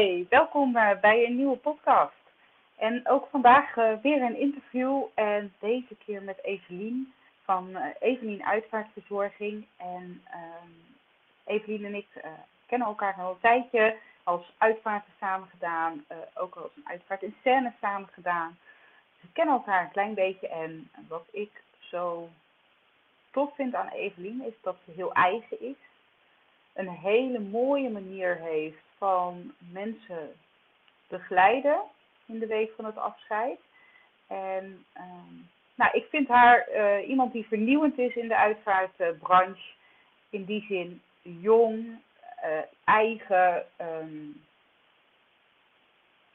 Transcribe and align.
Hey, 0.00 0.26
welkom 0.28 0.76
eh, 0.76 1.00
bij 1.00 1.26
een 1.26 1.36
nieuwe 1.36 1.56
podcast. 1.56 2.22
En 2.76 3.08
ook 3.08 3.28
vandaag 3.30 3.76
eh, 3.76 3.92
weer 4.02 4.22
een 4.22 4.36
interview 4.36 5.02
en 5.14 5.54
deze 5.58 5.94
keer 6.04 6.22
met 6.22 6.44
Evelien 6.44 7.12
van 7.44 7.68
uh, 7.70 7.84
Evelien 7.98 8.44
Uitvaartverzorging. 8.44 9.66
En 9.76 10.22
ehm, 10.30 10.70
Evelien 11.44 11.84
en 11.84 11.94
ik 11.94 12.06
kennen 12.66 12.88
elkaar 12.88 13.14
al 13.14 13.30
een 13.30 13.40
tijdje, 13.40 13.96
als 14.22 14.52
uitvaarten 14.58 15.12
samen 15.18 15.48
gedaan, 15.48 16.04
ook 16.34 16.54
als 16.54 16.70
een 16.76 16.88
uitvaart 16.88 17.22
in 17.22 17.36
scène 17.40 17.72
samen 17.80 18.08
gedaan. 18.12 18.58
We 19.20 19.28
kennen 19.32 19.54
elkaar 19.54 19.82
een 19.82 19.90
klein 19.90 20.14
beetje 20.14 20.48
en 20.48 20.90
wat 21.08 21.24
ik 21.30 21.62
zo 21.78 22.28
tof 23.30 23.54
vind 23.54 23.74
aan 23.74 23.88
Evelien 23.88 24.44
is 24.46 24.54
dat 24.62 24.76
ze 24.84 24.90
heel 24.90 25.12
eigen 25.12 25.60
is. 25.60 25.76
Een 26.72 26.88
hele 26.88 27.40
mooie 27.40 27.90
manier 27.90 28.36
heeft 28.36 28.88
van 29.00 29.52
mensen 29.58 30.32
begeleiden 31.08 31.80
in 32.26 32.38
de 32.38 32.46
week 32.46 32.72
van 32.76 32.84
het 32.84 32.96
afscheid. 32.96 33.58
En 34.26 34.84
uh, 34.96 35.02
nou, 35.74 35.90
ik 35.92 36.06
vind 36.10 36.28
haar 36.28 36.68
uh, 36.74 37.08
iemand 37.08 37.32
die 37.32 37.46
vernieuwend 37.46 37.98
is 37.98 38.16
in 38.16 38.28
de 38.28 38.36
uitvaartbranche. 38.36 39.72
In 40.30 40.44
die 40.44 40.64
zin 40.68 41.02
jong, 41.22 42.00
uh, 42.44 42.60
eigen. 42.84 43.66
Um, 43.80 44.42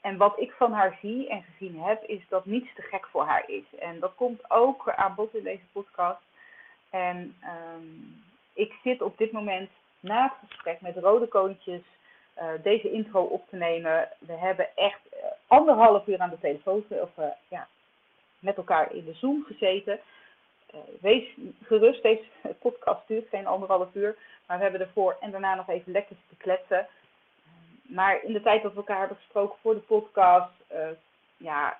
en 0.01 0.17
wat 0.17 0.39
ik 0.39 0.51
van 0.51 0.71
haar 0.71 0.97
zie 1.01 1.29
en 1.29 1.43
gezien 1.43 1.81
heb, 1.81 2.03
is 2.03 2.21
dat 2.29 2.45
niets 2.45 2.73
te 2.75 2.81
gek 2.81 3.07
voor 3.07 3.25
haar 3.25 3.49
is. 3.49 3.75
En 3.79 3.99
dat 3.99 4.15
komt 4.15 4.51
ook 4.51 4.89
aan 4.89 5.15
bod 5.15 5.35
in 5.35 5.43
deze 5.43 5.65
podcast. 5.71 6.21
En 6.89 7.35
um, 7.43 8.23
ik 8.53 8.73
zit 8.83 9.01
op 9.01 9.17
dit 9.17 9.31
moment 9.31 9.69
na 9.99 10.23
het 10.23 10.49
gesprek 10.49 10.81
met 10.81 10.97
Rode 10.97 11.27
Koontjes 11.27 11.81
deze 12.61 12.91
intro 12.91 13.23
op 13.23 13.49
te 13.49 13.55
nemen. 13.55 14.09
We 14.19 14.33
hebben 14.33 14.67
echt 14.75 14.99
uh, 15.13 15.19
anderhalf 15.47 16.07
uur 16.07 16.19
aan 16.19 16.29
de 16.29 16.39
telefoon 16.39 16.83
of 16.89 17.09
uh, 17.19 17.25
ja, 17.47 17.67
met 18.39 18.57
elkaar 18.57 18.93
in 18.93 19.05
de 19.05 19.13
Zoom 19.13 19.43
gezeten. 19.47 19.99
wees 21.01 21.27
gerust, 21.63 22.01
deze 22.01 22.23
podcast 22.59 23.07
duurt 23.07 23.29
geen 23.29 23.47
anderhalf 23.47 23.93
uur. 23.93 24.15
Maar 24.47 24.57
we 24.57 24.63
hebben 24.63 24.81
ervoor 24.81 25.17
en 25.19 25.31
daarna 25.31 25.55
nog 25.55 25.69
even 25.69 25.91
lekker 25.91 26.15
te 26.29 26.35
kletsen. 26.35 26.87
Maar 27.81 28.23
in 28.23 28.33
de 28.33 28.41
tijd 28.41 28.61
dat 28.61 28.71
we 28.71 28.77
elkaar 28.77 28.99
hebben 28.99 29.17
gesproken 29.17 29.57
voor 29.61 29.73
de 29.73 29.79
podcast, 29.79 30.51
ja, 31.37 31.77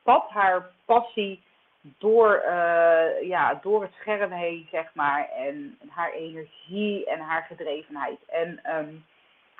spat 0.00 0.28
haar 0.28 0.70
passie 0.84 1.42
door, 1.98 2.42
ja, 3.22 3.58
door 3.62 3.82
het 3.82 3.92
scherm 3.92 4.30
heen, 4.30 4.68
zeg 4.70 4.94
maar. 4.94 5.28
En 5.28 5.78
haar 5.88 6.12
energie 6.12 7.06
en 7.06 7.20
haar 7.20 7.42
gedrevenheid. 7.42 8.18
En 8.28 8.76
um, 8.76 9.04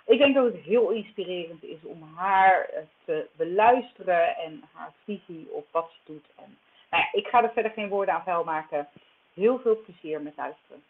ik 0.04 0.18
denk 0.18 0.34
dat 0.34 0.44
het 0.44 0.62
heel 0.62 0.90
inspirerend 0.90 1.62
is 1.62 1.82
om 1.82 2.02
haar 2.14 2.64
eh, 2.64 2.82
te 3.04 3.26
beluisteren 3.36 4.36
en 4.36 4.62
haar 4.72 4.92
visie 5.04 5.48
op 5.50 5.66
wat 5.70 5.90
ze 5.90 6.12
doet. 6.12 6.26
En, 6.36 6.58
nou 6.90 7.02
ja, 7.02 7.18
ik 7.18 7.26
ga 7.26 7.42
er 7.42 7.52
verder 7.52 7.72
geen 7.72 7.88
woorden 7.88 8.14
aan 8.14 8.22
vuil 8.22 8.44
maken. 8.44 8.88
Heel 9.34 9.58
veel 9.58 9.82
plezier 9.82 10.20
met 10.20 10.36
luisteren. 10.36 10.82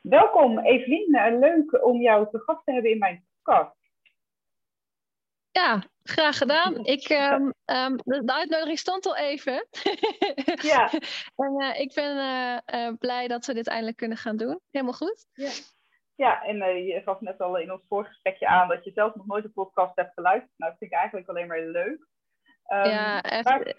Welkom 0.00 0.58
Evelien, 0.58 1.14
eh, 1.14 1.38
leuk 1.38 1.84
om 1.84 2.00
jou 2.00 2.26
te 2.30 2.38
gast 2.38 2.64
te 2.64 2.72
hebben 2.72 2.90
in 2.90 2.98
mijn 2.98 3.24
podcast. 3.42 3.78
Ja, 5.52 5.82
graag 6.02 6.38
gedaan. 6.38 6.84
Ik, 6.84 7.08
um, 7.08 7.52
um, 7.64 7.96
de 7.96 8.32
uitnodiging 8.32 8.78
stond 8.78 9.06
al 9.06 9.16
even. 9.16 9.66
ja. 10.72 10.90
en 11.36 11.54
uh, 11.56 11.80
ik 11.80 11.94
ben 11.94 12.16
uh, 12.16 12.58
uh, 12.80 12.94
blij 12.98 13.28
dat 13.28 13.46
we 13.46 13.54
dit 13.54 13.66
eindelijk 13.66 13.96
kunnen 13.96 14.18
gaan 14.18 14.36
doen. 14.36 14.60
Helemaal 14.70 14.94
goed. 14.94 15.26
Ja. 15.32 15.50
Ja, 16.20 16.42
en 16.44 16.56
uh, 16.56 16.86
je 16.86 17.02
gaf 17.04 17.20
net 17.20 17.40
al 17.40 17.58
in 17.58 17.72
ons 17.72 17.82
voorgesprekje 17.88 18.46
aan 18.46 18.68
dat 18.68 18.84
je 18.84 18.90
zelf 18.94 19.14
nog 19.14 19.26
nooit 19.26 19.44
een 19.44 19.52
podcast 19.52 19.96
hebt 19.96 20.12
geluisterd. 20.14 20.52
Nou, 20.56 20.70
dat 20.70 20.78
vind 20.78 20.92
ik 20.92 20.98
eigenlijk 20.98 21.28
alleen 21.28 21.46
maar 21.46 21.60
leuk. 21.60 22.06
Um, 22.72 22.84
ja, 22.84 23.22
echt 23.22 23.44
maar... 23.44 23.74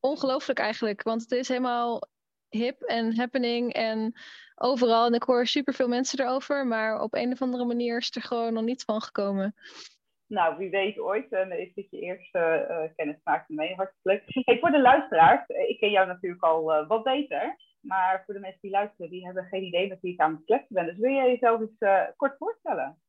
ongelooflijk 0.00 0.58
eigenlijk. 0.58 1.02
Want 1.02 1.20
het 1.20 1.30
is 1.30 1.48
helemaal 1.48 2.02
hip 2.48 2.82
en 2.82 3.16
happening 3.16 3.72
en 3.72 4.12
overal. 4.54 5.06
En 5.06 5.14
ik 5.14 5.22
hoor 5.22 5.46
superveel 5.46 5.88
mensen 5.88 6.20
erover. 6.20 6.66
Maar 6.66 7.00
op 7.00 7.14
een 7.14 7.32
of 7.32 7.42
andere 7.42 7.64
manier 7.64 7.96
is 7.96 8.16
er 8.16 8.22
gewoon 8.22 8.52
nog 8.52 8.64
niet 8.64 8.84
van 8.84 9.00
gekomen. 9.00 9.54
Nou, 10.26 10.56
wie 10.56 10.70
weet 10.70 10.98
ooit. 10.98 11.32
En 11.32 11.58
is 11.58 11.74
dit 11.74 11.90
je 11.90 12.00
eerste 12.00 12.66
uh, 12.70 12.94
kennismaking 12.96 13.58
mee. 13.58 13.74
Hartelijk 13.74 14.02
leuk. 14.02 14.44
Hey, 14.44 14.58
voor 14.58 14.70
de 14.70 14.80
luisteraars, 14.80 15.46
eh, 15.46 15.68
ik 15.68 15.78
ken 15.78 15.90
jou 15.90 16.06
natuurlijk 16.06 16.42
al 16.42 16.80
uh, 16.80 16.88
wat 16.88 17.02
beter. 17.02 17.56
Maar 17.82 18.22
voor 18.24 18.34
de 18.34 18.40
mensen 18.40 18.60
die 18.60 18.70
luisteren, 18.70 19.10
die 19.10 19.24
hebben 19.24 19.44
geen 19.44 19.62
idee 19.62 19.88
met 19.88 20.00
wie 20.00 20.12
ik 20.12 20.20
aan 20.20 20.34
het 20.34 20.44
kletsen 20.44 20.74
ben. 20.74 20.86
Dus 20.86 20.98
wil 20.98 21.12
jij 21.12 21.30
jezelf 21.30 21.60
eens 21.60 21.76
uh, 21.78 22.02
kort 22.16 22.36
voorstellen? 22.38 23.02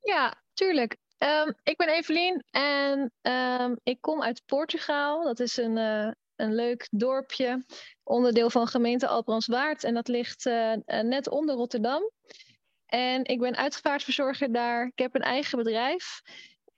Ja, 0.00 0.42
tuurlijk. 0.52 0.96
Um, 1.18 1.54
ik 1.62 1.76
ben 1.76 1.88
Evelien 1.88 2.44
en 2.50 3.12
um, 3.22 3.78
ik 3.82 4.00
kom 4.00 4.22
uit 4.22 4.42
Portugal. 4.46 5.24
Dat 5.24 5.40
is 5.40 5.56
een, 5.56 5.76
uh, 5.76 6.10
een 6.36 6.54
leuk 6.54 6.88
dorpje, 6.90 7.64
onderdeel 8.02 8.50
van 8.50 8.66
gemeente 8.66 9.06
Albranswaard. 9.06 9.84
En 9.84 9.94
dat 9.94 10.08
ligt 10.08 10.46
uh, 10.46 10.74
net 10.84 11.28
onder 11.28 11.54
Rotterdam. 11.54 12.10
En 12.86 13.24
ik 13.24 13.38
ben 13.38 13.56
uitvaartverzorger 13.56 14.52
daar. 14.52 14.86
Ik 14.86 14.98
heb 14.98 15.14
een 15.14 15.20
eigen 15.20 15.58
bedrijf. 15.58 16.20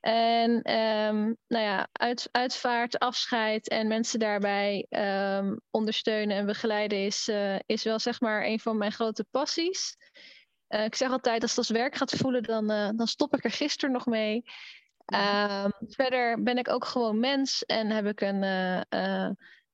En 0.01 0.51
um, 0.51 1.37
nou 1.47 1.65
ja, 1.65 1.87
uit, 1.91 2.29
uitvaart, 2.31 2.99
afscheid 2.99 3.69
en 3.69 3.87
mensen 3.87 4.19
daarbij 4.19 4.85
um, 4.89 5.61
ondersteunen 5.69 6.37
en 6.37 6.45
begeleiden 6.45 7.05
is, 7.05 7.27
uh, 7.27 7.59
is 7.65 7.83
wel 7.83 7.99
zeg 7.99 8.19
maar 8.19 8.45
een 8.45 8.59
van 8.59 8.77
mijn 8.77 8.91
grote 8.91 9.25
passies. 9.31 9.97
Uh, 10.69 10.83
ik 10.83 10.95
zeg 10.95 11.11
altijd, 11.11 11.41
als 11.41 11.49
het 11.51 11.59
als 11.59 11.69
werk 11.69 11.95
gaat 11.95 12.11
voelen, 12.11 12.43
dan, 12.43 12.71
uh, 12.71 12.89
dan 12.95 13.07
stop 13.07 13.33
ik 13.33 13.43
er 13.43 13.51
gisteren 13.51 13.93
nog 13.93 14.05
mee. 14.05 14.43
Um, 15.13 15.71
verder 15.79 16.43
ben 16.43 16.57
ik 16.57 16.69
ook 16.69 16.85
gewoon 16.85 17.19
mens 17.19 17.65
en 17.65 17.89
heb 17.89 18.05
ik 18.05 18.21
een, 18.21 18.41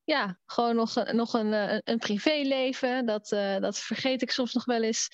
ja, 0.04 0.40
gewoon 0.46 0.76
nog, 0.76 1.12
nog 1.12 1.34
een, 1.34 1.82
een 1.84 1.98
privéleven. 1.98 3.06
Dat, 3.06 3.28
dat 3.60 3.80
vergeet 3.80 4.22
ik 4.22 4.32
soms 4.32 4.54
nog 4.54 4.66
wel 4.66 4.84
eens 4.84 5.10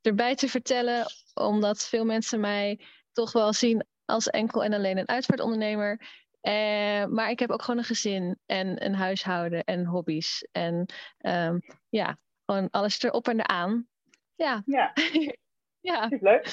erbij 0.00 0.34
te 0.34 0.48
vertellen, 0.48 1.06
omdat 1.34 1.84
veel 1.84 2.04
mensen 2.04 2.40
mij 2.40 2.80
toch 3.12 3.32
wel 3.32 3.52
zien 3.52 3.86
als 4.10 4.30
enkel 4.30 4.64
en 4.64 4.72
alleen 4.72 4.98
een 4.98 5.08
uitvaartondernemer. 5.08 6.00
Uh, 6.42 7.06
maar 7.06 7.30
ik 7.30 7.38
heb 7.38 7.50
ook 7.50 7.62
gewoon 7.62 7.78
een 7.78 7.86
gezin 7.86 8.38
en 8.46 8.84
een 8.84 8.94
huishouden 8.94 9.64
en 9.64 9.84
hobby's. 9.84 10.48
En 10.52 10.86
um, 11.18 11.60
ja, 11.88 12.18
gewoon 12.44 12.70
alles 12.70 13.02
erop 13.02 13.28
en 13.28 13.40
eraan. 13.40 13.86
Ja. 14.34 14.62
Ja, 14.64 14.92
ja. 15.90 16.08
leuk. 16.20 16.48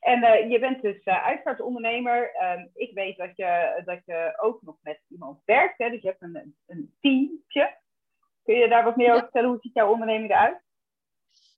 En 0.00 0.22
uh, 0.22 0.50
je 0.50 0.58
bent 0.58 0.82
dus 0.82 1.04
uh, 1.04 1.24
uitvaartondernemer. 1.24 2.30
Um, 2.42 2.70
ik 2.74 2.94
weet 2.94 3.16
dat 3.16 3.36
je, 3.36 3.82
dat 3.84 4.00
je 4.04 4.34
ook 4.36 4.62
nog 4.62 4.76
met 4.82 5.00
iemand 5.08 5.40
werkt. 5.44 5.78
Hè? 5.78 5.90
Dus 5.90 6.02
je 6.02 6.08
hebt 6.08 6.22
een, 6.22 6.56
een 6.66 6.94
teamje. 7.00 7.78
Kun 8.44 8.54
je 8.54 8.68
daar 8.68 8.84
wat 8.84 8.96
meer 8.96 9.10
over 9.10 9.22
vertellen? 9.22 9.48
Hoe 9.48 9.58
ziet 9.60 9.74
jouw 9.74 9.92
onderneming 9.92 10.30
eruit? 10.30 10.65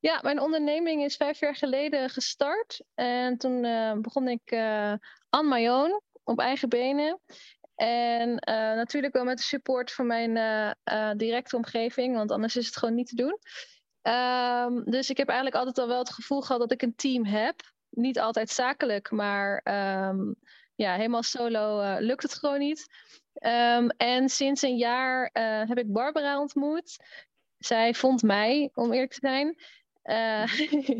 Ja, 0.00 0.18
mijn 0.22 0.40
onderneming 0.40 1.04
is 1.04 1.16
vijf 1.16 1.40
jaar 1.40 1.54
geleden 1.56 2.10
gestart. 2.10 2.80
En 2.94 3.38
toen 3.38 3.64
uh, 3.64 3.92
begon 3.92 4.28
ik 4.28 4.50
uh, 4.50 4.92
on 5.30 5.48
my 5.48 5.68
own, 5.68 6.00
op 6.24 6.38
eigen 6.38 6.68
benen. 6.68 7.20
En 7.74 8.28
uh, 8.30 8.54
natuurlijk 8.54 9.14
wel 9.14 9.24
met 9.24 9.36
de 9.36 9.42
support 9.42 9.92
van 9.92 10.06
mijn 10.06 10.34
directe 11.16 11.56
omgeving, 11.56 12.16
want 12.16 12.30
anders 12.30 12.56
is 12.56 12.66
het 12.66 12.76
gewoon 12.76 12.94
niet 12.94 13.08
te 13.08 13.14
doen. 13.14 13.38
Um, 14.02 14.84
dus 14.84 15.10
ik 15.10 15.16
heb 15.16 15.28
eigenlijk 15.28 15.58
altijd 15.58 15.78
al 15.78 15.88
wel 15.88 15.98
het 15.98 16.12
gevoel 16.12 16.40
gehad 16.40 16.60
dat 16.60 16.72
ik 16.72 16.82
een 16.82 16.94
team 16.94 17.24
heb. 17.24 17.60
Niet 17.88 18.18
altijd 18.18 18.50
zakelijk, 18.50 19.10
maar 19.10 19.60
um, 20.08 20.34
ja, 20.74 20.94
helemaal 20.94 21.22
solo 21.22 21.96
lukt 21.98 22.22
het 22.22 22.34
gewoon 22.34 22.58
niet. 22.58 22.86
Um, 23.40 23.90
en 23.90 24.28
sinds 24.28 24.62
een 24.62 24.76
jaar 24.76 25.30
heb 25.68 25.78
ik 25.78 25.92
Barbara 25.92 26.40
ontmoet. 26.40 26.96
Zij 27.58 27.94
vond 27.94 28.22
mij, 28.22 28.70
om 28.74 28.92
eerlijk 28.92 29.12
te 29.12 29.18
zijn. 29.20 29.56
Uh, 30.08 30.42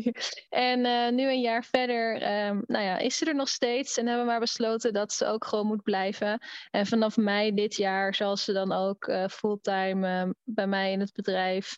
en 0.49 0.79
uh, 0.85 1.09
nu 1.09 1.29
een 1.29 1.41
jaar 1.41 1.63
verder 1.63 2.13
um, 2.47 2.63
nou 2.67 2.85
ja, 2.85 2.97
is 2.97 3.17
ze 3.17 3.25
er 3.25 3.35
nog 3.35 3.49
steeds 3.49 3.97
en 3.97 4.07
hebben 4.07 4.25
we 4.25 4.31
maar 4.31 4.39
besloten 4.39 4.93
dat 4.93 5.13
ze 5.13 5.25
ook 5.25 5.45
gewoon 5.45 5.65
moet 5.65 5.83
blijven. 5.83 6.39
En 6.71 6.85
vanaf 6.85 7.17
mei 7.17 7.53
dit 7.53 7.75
jaar 7.75 8.15
zal 8.15 8.37
ze 8.37 8.53
dan 8.53 8.71
ook 8.71 9.07
uh, 9.07 9.27
fulltime 9.27 10.25
uh, 10.25 10.31
bij 10.43 10.67
mij 10.67 10.91
in 10.91 10.99
het 10.99 11.13
bedrijf 11.13 11.75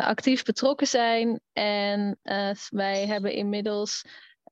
actief 0.00 0.42
betrokken 0.42 0.86
zijn. 0.86 1.40
En 1.52 2.18
wij 2.68 3.06
hebben 3.06 3.32
inmiddels 3.32 4.04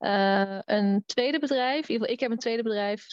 uh, 0.03 0.59
een 0.65 1.03
tweede 1.07 1.39
bedrijf. 1.39 1.89
In 1.89 1.95
ieder 1.95 1.95
geval, 1.95 2.13
ik 2.15 2.21
heb 2.21 2.31
een 2.31 2.39
tweede 2.39 2.63
bedrijf 2.63 3.07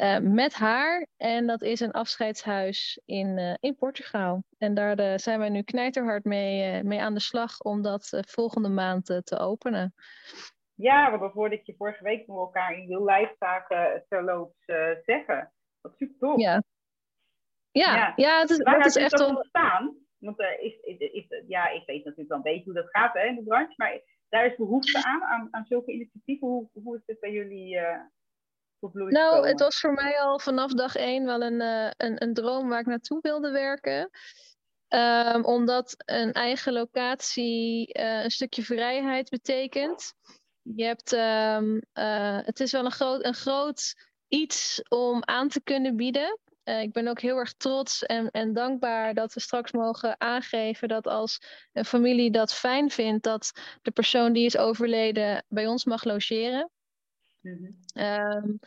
uh, 0.00 0.18
met 0.18 0.54
haar. 0.54 1.06
En 1.16 1.46
dat 1.46 1.62
is 1.62 1.80
een 1.80 1.92
afscheidshuis 1.92 3.00
in, 3.04 3.38
uh, 3.38 3.54
in 3.60 3.76
Portugal. 3.76 4.44
En 4.58 4.74
daar 4.74 5.20
zijn 5.20 5.38
wij 5.38 5.48
nu 5.48 5.62
knijterhard 5.62 6.24
mee, 6.24 6.82
mee 6.82 7.00
aan 7.00 7.14
de 7.14 7.20
slag 7.20 7.60
om 7.60 7.82
dat 7.82 8.22
volgende 8.28 8.68
maand 8.68 9.04
te 9.04 9.38
openen. 9.38 9.94
Ja, 10.74 11.08
want 11.10 11.22
dat 11.22 11.32
hoorde 11.32 11.54
ik 11.54 11.66
je 11.66 11.74
vorige 11.76 12.02
week 12.02 12.26
met 12.26 12.36
elkaar 12.36 12.72
in 12.72 12.88
je 12.88 13.02
lijftaken 13.02 14.04
terloops 14.08 14.64
zeggen. 15.04 15.52
Dat 15.80 15.92
is 15.92 15.98
super 15.98 16.16
tof. 16.18 16.40
Ja, 16.40 16.62
ja, 17.70 17.94
ja. 17.94 18.12
ja 18.16 18.40
het 18.40 18.50
is, 18.50 18.62
Waar 18.62 18.76
het 18.76 18.86
is 18.86 18.96
echt 18.96 19.20
ontstaan? 19.20 19.96
Want 20.18 20.40
is, 20.40 20.78
is, 20.80 20.98
is, 20.98 21.42
ja, 21.46 21.68
ik 21.68 21.86
weet 21.86 22.04
natuurlijk 22.04 22.28
wel 22.28 22.36
een 22.36 22.42
beetje 22.42 22.64
hoe 22.64 22.74
dat 22.74 22.90
gaat 22.90 23.12
hè, 23.12 23.24
in 23.24 23.34
de 23.34 23.42
branche. 23.42 23.74
Maar 23.76 24.00
daar 24.28 24.46
is 24.46 24.56
behoefte 24.56 25.04
aan, 25.04 25.22
aan, 25.22 25.48
aan 25.50 25.64
zulke 25.66 25.92
initiatieven. 25.92 26.48
Hoe, 26.48 26.68
hoe 26.72 26.96
is 26.96 27.02
dit 27.06 27.20
bij 27.20 27.32
jullie 27.32 27.74
uh, 27.74 28.00
tot 28.78 28.92
bloei 28.92 29.12
Nou, 29.12 29.28
gekomen? 29.28 29.50
het 29.50 29.60
was 29.60 29.80
voor 29.80 29.92
mij 29.92 30.20
al 30.20 30.38
vanaf 30.38 30.72
dag 30.72 30.96
één 30.96 31.24
wel 31.24 31.42
een, 31.42 31.60
uh, 31.60 31.90
een, 31.96 32.22
een 32.22 32.34
droom 32.34 32.68
waar 32.68 32.80
ik 32.80 32.86
naartoe 32.86 33.18
wilde 33.20 33.50
werken. 33.50 34.10
Um, 34.88 35.44
omdat 35.44 35.94
een 36.04 36.32
eigen 36.32 36.72
locatie 36.72 37.98
uh, 37.98 38.22
een 38.22 38.30
stukje 38.30 38.62
vrijheid 38.62 39.28
betekent. 39.28 40.12
Je 40.62 40.84
hebt, 40.84 41.12
um, 41.12 41.82
het 42.44 42.60
is 42.60 42.72
wel 42.72 42.84
een 42.84 42.90
groot, 42.90 43.24
een 43.24 43.34
groot 43.34 43.94
iets 44.28 44.82
om 44.88 45.24
aan 45.24 45.48
te 45.48 45.62
kunnen 45.62 45.96
bieden. 45.96 46.38
Uh, 46.68 46.80
ik 46.80 46.92
ben 46.92 47.08
ook 47.08 47.20
heel 47.20 47.36
erg 47.36 47.52
trots 47.52 48.02
en, 48.02 48.30
en 48.30 48.52
dankbaar 48.52 49.14
dat 49.14 49.34
we 49.34 49.40
straks 49.40 49.72
mogen 49.72 50.20
aangeven 50.20 50.88
dat 50.88 51.06
als 51.06 51.40
een 51.72 51.84
familie 51.84 52.30
dat 52.30 52.54
fijn 52.54 52.90
vindt, 52.90 53.24
dat 53.24 53.52
de 53.82 53.90
persoon 53.90 54.32
die 54.32 54.44
is 54.44 54.56
overleden 54.56 55.44
bij 55.48 55.66
ons 55.66 55.84
mag 55.84 56.04
logeren. 56.04 56.70
Mm-hmm. 57.40 57.76
Um, 57.94 58.58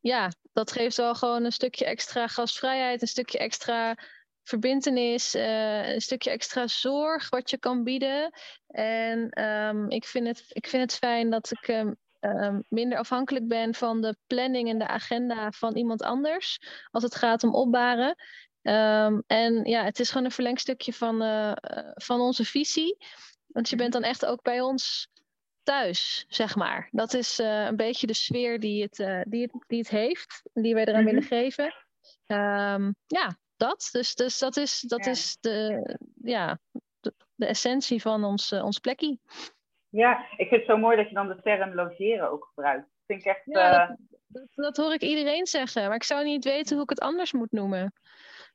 ja, 0.00 0.32
dat 0.52 0.72
geeft 0.72 0.96
wel 0.96 1.14
gewoon 1.14 1.44
een 1.44 1.52
stukje 1.52 1.84
extra 1.84 2.26
gastvrijheid, 2.26 3.02
een 3.02 3.08
stukje 3.08 3.38
extra 3.38 3.96
verbintenis, 4.42 5.34
uh, 5.34 5.92
een 5.92 6.00
stukje 6.00 6.30
extra 6.30 6.66
zorg 6.66 7.28
wat 7.28 7.50
je 7.50 7.58
kan 7.58 7.84
bieden. 7.84 8.32
En 8.66 9.42
um, 9.44 9.90
ik, 9.90 10.04
vind 10.04 10.26
het, 10.26 10.44
ik 10.48 10.66
vind 10.66 10.82
het 10.82 10.94
fijn 10.94 11.30
dat 11.30 11.50
ik 11.50 11.68
um, 11.68 11.96
um, 12.20 12.64
minder 12.68 12.98
afhankelijk 12.98 13.48
ben 13.48 13.74
van 13.74 14.00
de 14.00 14.16
planning 14.26 14.68
en 14.68 14.78
de 14.78 14.86
agenda 14.86 15.50
van 15.50 15.76
iemand 15.76 16.02
anders 16.02 16.58
als 16.90 17.02
het 17.02 17.14
gaat 17.14 17.42
om 17.42 17.54
opbaren. 17.54 18.16
Um, 18.62 19.22
en 19.26 19.64
ja, 19.64 19.84
het 19.84 20.00
is 20.00 20.10
gewoon 20.10 20.24
een 20.24 20.30
verlengstukje 20.30 20.92
van, 20.92 21.22
uh, 21.22 21.52
van 21.94 22.20
onze 22.20 22.44
visie. 22.44 22.96
Want 23.46 23.68
je 23.68 23.76
bent 23.76 23.92
dan 23.92 24.02
echt 24.02 24.26
ook 24.26 24.42
bij 24.42 24.60
ons 24.60 25.08
thuis, 25.62 26.24
zeg 26.28 26.56
maar. 26.56 26.88
Dat 26.90 27.14
is 27.14 27.40
uh, 27.40 27.64
een 27.64 27.76
beetje 27.76 28.06
de 28.06 28.14
sfeer 28.14 28.60
die 28.60 28.82
het, 28.82 28.98
uh, 28.98 29.20
die 29.24 29.42
het, 29.42 29.64
die 29.66 29.78
het 29.78 29.88
heeft, 29.88 30.42
die 30.52 30.74
wij 30.74 30.84
eraan 30.84 31.04
willen 31.04 31.22
geven. 31.22 31.74
Um, 32.26 32.96
ja, 33.06 33.38
dat. 33.56 33.88
Dus, 33.92 34.14
dus 34.14 34.38
dat 34.38 34.56
is, 34.56 34.80
dat 34.80 35.04
ja. 35.04 35.10
is 35.10 35.36
de, 35.40 35.98
ja, 36.22 36.58
de, 37.00 37.14
de 37.34 37.46
essentie 37.46 38.00
van 38.00 38.24
ons, 38.24 38.52
ons 38.52 38.78
plekje. 38.78 39.18
Ja, 39.90 40.26
ik 40.36 40.48
vind 40.48 40.50
het 40.50 40.70
zo 40.70 40.76
mooi 40.76 40.96
dat 40.96 41.08
je 41.08 41.14
dan 41.14 41.28
de 41.28 41.40
term 41.42 41.74
logeren 41.74 42.30
ook 42.30 42.44
gebruikt. 42.44 42.82
Dat 42.82 43.06
vind 43.06 43.20
ik 43.20 43.26
echt... 43.26 43.40
Ja, 43.44 43.90
uh... 43.90 43.96
dat, 44.26 44.46
dat, 44.54 44.76
hoor 44.76 44.92
ik 44.92 45.02
iedereen 45.02 45.46
zeggen. 45.46 45.86
Maar 45.86 45.94
ik 45.94 46.02
zou 46.02 46.24
niet 46.24 46.44
weten 46.44 46.74
hoe 46.74 46.82
ik 46.82 46.90
het 46.90 47.00
anders 47.00 47.32
moet 47.32 47.52
noemen. 47.52 47.92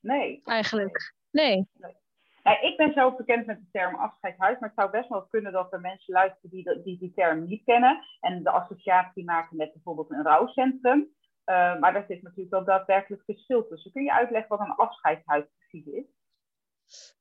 Nee. 0.02 0.42
Eigenlijk. 0.44 1.14
Nee. 1.32 1.68
nee. 1.74 1.96
Nou, 2.44 2.58
ik 2.62 2.78
ben 2.78 2.94
zelf 2.94 3.16
bekend 3.16 3.46
met 3.46 3.60
de 3.60 3.68
term 3.72 3.96
afscheidshuis, 3.96 4.60
maar 4.60 4.70
het 4.70 4.78
zou 4.78 4.92
best 4.92 5.10
wel 5.10 5.28
kunnen 5.28 5.52
dat 5.52 5.74
er 5.74 5.80
mensen 5.80 6.14
luisteren 6.14 6.50
die 6.50 6.82
die, 6.84 6.98
die 6.98 7.14
term 7.16 7.46
niet 7.46 7.64
kennen 7.64 8.04
en 8.20 8.44
de 8.44 8.50
associatie 8.50 9.24
maken 9.24 9.58
met 9.58 9.74
bijvoorbeeld 9.74 10.12
een 10.12 10.24
rouwcentrum. 10.24 11.00
Uh, 11.46 11.80
maar 11.80 11.94
daar 11.94 12.06
zit 12.08 12.22
natuurlijk 12.22 12.50
wel 12.50 12.64
daadwerkelijk 12.64 13.24
verschil 13.26 13.68
tussen. 13.68 13.92
Kun 13.92 14.04
je 14.04 14.14
uitleggen 14.14 14.58
wat 14.58 14.68
een 14.68 14.76
afscheidshuis 14.76 15.46
precies 15.58 15.86
is? 15.94 16.06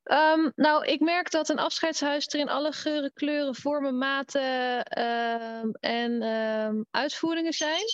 Um, 0.05 0.53
nou, 0.57 0.85
ik 0.85 1.01
merk 1.01 1.31
dat 1.31 1.49
een 1.49 1.59
afscheidshuis 1.59 2.27
er 2.27 2.41
in 2.41 2.49
alle 2.49 2.73
geuren, 2.73 3.13
kleuren, 3.13 3.55
vormen, 3.55 3.99
maten 3.99 4.43
uh, 4.99 5.63
en 5.81 6.23
uh, 6.23 6.83
uitvoeringen 6.91 7.53
zijn. 7.53 7.85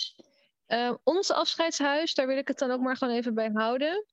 ons 1.03 1.31
afscheidshuis, 1.31 2.13
daar 2.13 2.27
wil 2.27 2.37
ik 2.37 2.47
het 2.47 2.57
dan 2.57 2.71
ook 2.71 2.79
maar 2.79 2.97
gewoon 2.97 3.13
even 3.13 3.33
bij 3.33 3.49
houden. 3.53 4.05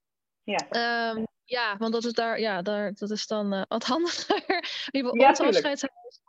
Ja. 0.43 0.69
Ehm, 0.69 1.23
ja, 1.43 1.77
want 1.77 1.93
dat 1.93 2.05
is 2.05 2.13
daar, 2.13 2.39
ja, 2.39 2.61
daar, 2.61 2.93
dat 2.93 3.09
is 3.09 3.27
dan 3.27 3.53
uh, 3.53 3.61
wat 3.67 3.83
handiger. 3.83 4.43
ja, 4.91 5.09
ons 5.09 5.39
afscheidshuis 5.39 6.21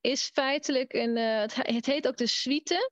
is 0.00 0.30
feitelijk 0.32 0.92
een, 0.92 1.16
het, 1.16 1.54
het 1.54 1.86
heet 1.86 2.06
ook 2.06 2.16
de 2.16 2.26
suite. 2.26 2.90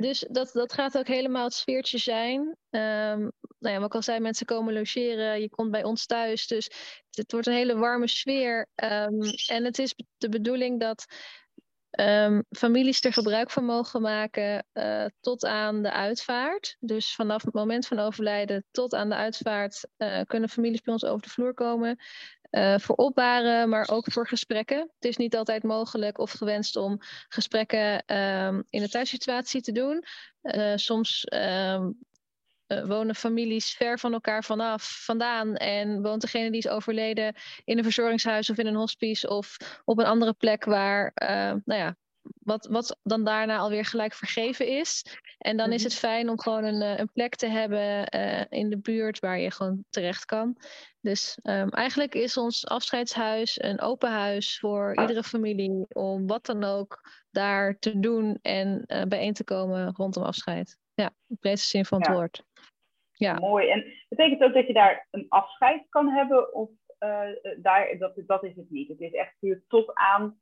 Dus 0.00 0.26
dat, 0.30 0.50
dat 0.52 0.72
gaat 0.72 0.98
ook 0.98 1.06
helemaal 1.06 1.44
het 1.44 1.54
sfeertje 1.54 1.98
zijn. 1.98 2.40
Um, 2.40 3.32
nou 3.58 3.74
ja, 3.74 3.78
wat 3.78 3.86
ik 3.86 3.94
al 3.94 4.02
zei, 4.02 4.20
mensen 4.20 4.46
komen 4.46 4.74
logeren. 4.74 5.40
Je 5.40 5.48
komt 5.48 5.70
bij 5.70 5.84
ons 5.84 6.06
thuis. 6.06 6.46
Dus 6.46 6.70
het 7.10 7.32
wordt 7.32 7.46
een 7.46 7.52
hele 7.52 7.76
warme 7.76 8.08
sfeer. 8.08 8.68
Um, 8.74 9.20
en 9.46 9.64
het 9.64 9.78
is 9.78 9.94
de 10.16 10.28
bedoeling 10.28 10.80
dat 10.80 11.04
um, 12.00 12.44
families 12.50 13.04
er 13.04 13.12
gebruik 13.12 13.50
van 13.50 13.64
mogen 13.64 14.02
maken 14.02 14.66
uh, 14.72 15.06
tot 15.20 15.44
aan 15.44 15.82
de 15.82 15.92
uitvaart. 15.92 16.76
Dus 16.80 17.14
vanaf 17.14 17.42
het 17.42 17.54
moment 17.54 17.86
van 17.86 17.98
overlijden 17.98 18.64
tot 18.70 18.94
aan 18.94 19.08
de 19.08 19.14
uitvaart 19.14 19.88
uh, 19.98 20.20
kunnen 20.26 20.48
families 20.48 20.80
bij 20.80 20.92
ons 20.92 21.04
over 21.04 21.22
de 21.22 21.28
vloer 21.28 21.54
komen. 21.54 21.98
Uh, 22.56 22.78
voor 22.78 22.94
opbaren, 22.94 23.68
maar 23.68 23.88
ook 23.90 24.12
voor 24.12 24.28
gesprekken. 24.28 24.78
Het 24.78 25.04
is 25.04 25.16
niet 25.16 25.36
altijd 25.36 25.62
mogelijk 25.62 26.18
of 26.18 26.30
gewenst 26.30 26.76
om 26.76 26.98
gesprekken 27.28 28.16
um, 28.16 28.64
in 28.70 28.82
een 28.82 28.88
thuissituatie 28.88 29.60
te 29.60 29.72
doen. 29.72 30.04
Uh, 30.42 30.72
soms 30.74 31.26
um, 31.34 31.98
uh, 32.66 32.86
wonen 32.86 33.14
families 33.14 33.74
ver 33.74 33.98
van 33.98 34.12
elkaar 34.12 34.44
vanaf, 34.44 35.02
vandaan 35.04 35.56
en 35.56 36.02
woont 36.02 36.20
degene 36.20 36.50
die 36.50 36.58
is 36.58 36.68
overleden 36.68 37.34
in 37.64 37.78
een 37.78 37.84
verzorgingshuis 37.84 38.50
of 38.50 38.58
in 38.58 38.66
een 38.66 38.74
hospice 38.74 39.28
of 39.28 39.56
op 39.84 39.98
een 39.98 40.06
andere 40.06 40.32
plek 40.32 40.64
waar, 40.64 41.12
nou 41.64 41.80
ja, 41.80 41.96
wat, 42.44 42.66
wat 42.66 42.98
dan 43.02 43.24
daarna 43.24 43.58
alweer 43.58 43.84
gelijk 43.84 44.14
vergeven 44.14 44.66
is. 44.66 45.18
En 45.38 45.56
dan 45.56 45.72
is 45.72 45.82
het 45.82 45.94
fijn 45.94 46.28
om 46.28 46.40
gewoon 46.40 46.64
een, 46.64 47.00
een 47.00 47.12
plek 47.12 47.34
te 47.34 47.46
hebben 47.46 48.16
uh, 48.16 48.44
in 48.48 48.70
de 48.70 48.78
buurt 48.78 49.18
waar 49.18 49.38
je 49.38 49.50
gewoon 49.50 49.84
terecht 49.90 50.24
kan. 50.24 50.56
Dus 51.00 51.38
um, 51.42 51.68
eigenlijk 51.68 52.14
is 52.14 52.36
ons 52.36 52.66
afscheidshuis 52.66 53.62
een 53.62 53.80
open 53.80 54.10
huis 54.10 54.58
voor 54.58 55.00
iedere 55.00 55.22
familie 55.22 55.86
om 55.88 56.26
wat 56.26 56.46
dan 56.46 56.64
ook 56.64 57.00
daar 57.30 57.78
te 57.78 58.00
doen 58.00 58.38
en 58.42 58.84
uh, 58.86 59.02
bijeen 59.02 59.32
te 59.32 59.44
komen 59.44 59.92
rondom 59.96 60.22
afscheid. 60.22 60.78
Ja, 60.94 61.10
in 61.28 61.36
breedste 61.40 61.68
zin 61.68 61.84
van 61.84 61.98
het 61.98 62.06
ja. 62.06 62.14
woord. 62.14 62.44
Ja. 63.12 63.34
Mooi. 63.38 63.70
En 63.70 63.84
betekent 64.08 64.42
ook 64.42 64.54
dat 64.54 64.66
je 64.66 64.72
daar 64.72 65.06
een 65.10 65.26
afscheid 65.28 65.86
kan 65.88 66.08
hebben 66.08 66.54
of 66.54 66.70
uh, 67.00 67.28
daar, 67.56 67.98
dat, 67.98 68.12
dat 68.26 68.44
is 68.44 68.56
het 68.56 68.70
niet? 68.70 68.88
Het 68.88 69.00
is 69.00 69.12
echt 69.12 69.34
puur 69.38 69.64
tot 69.68 69.94
aan 69.94 70.38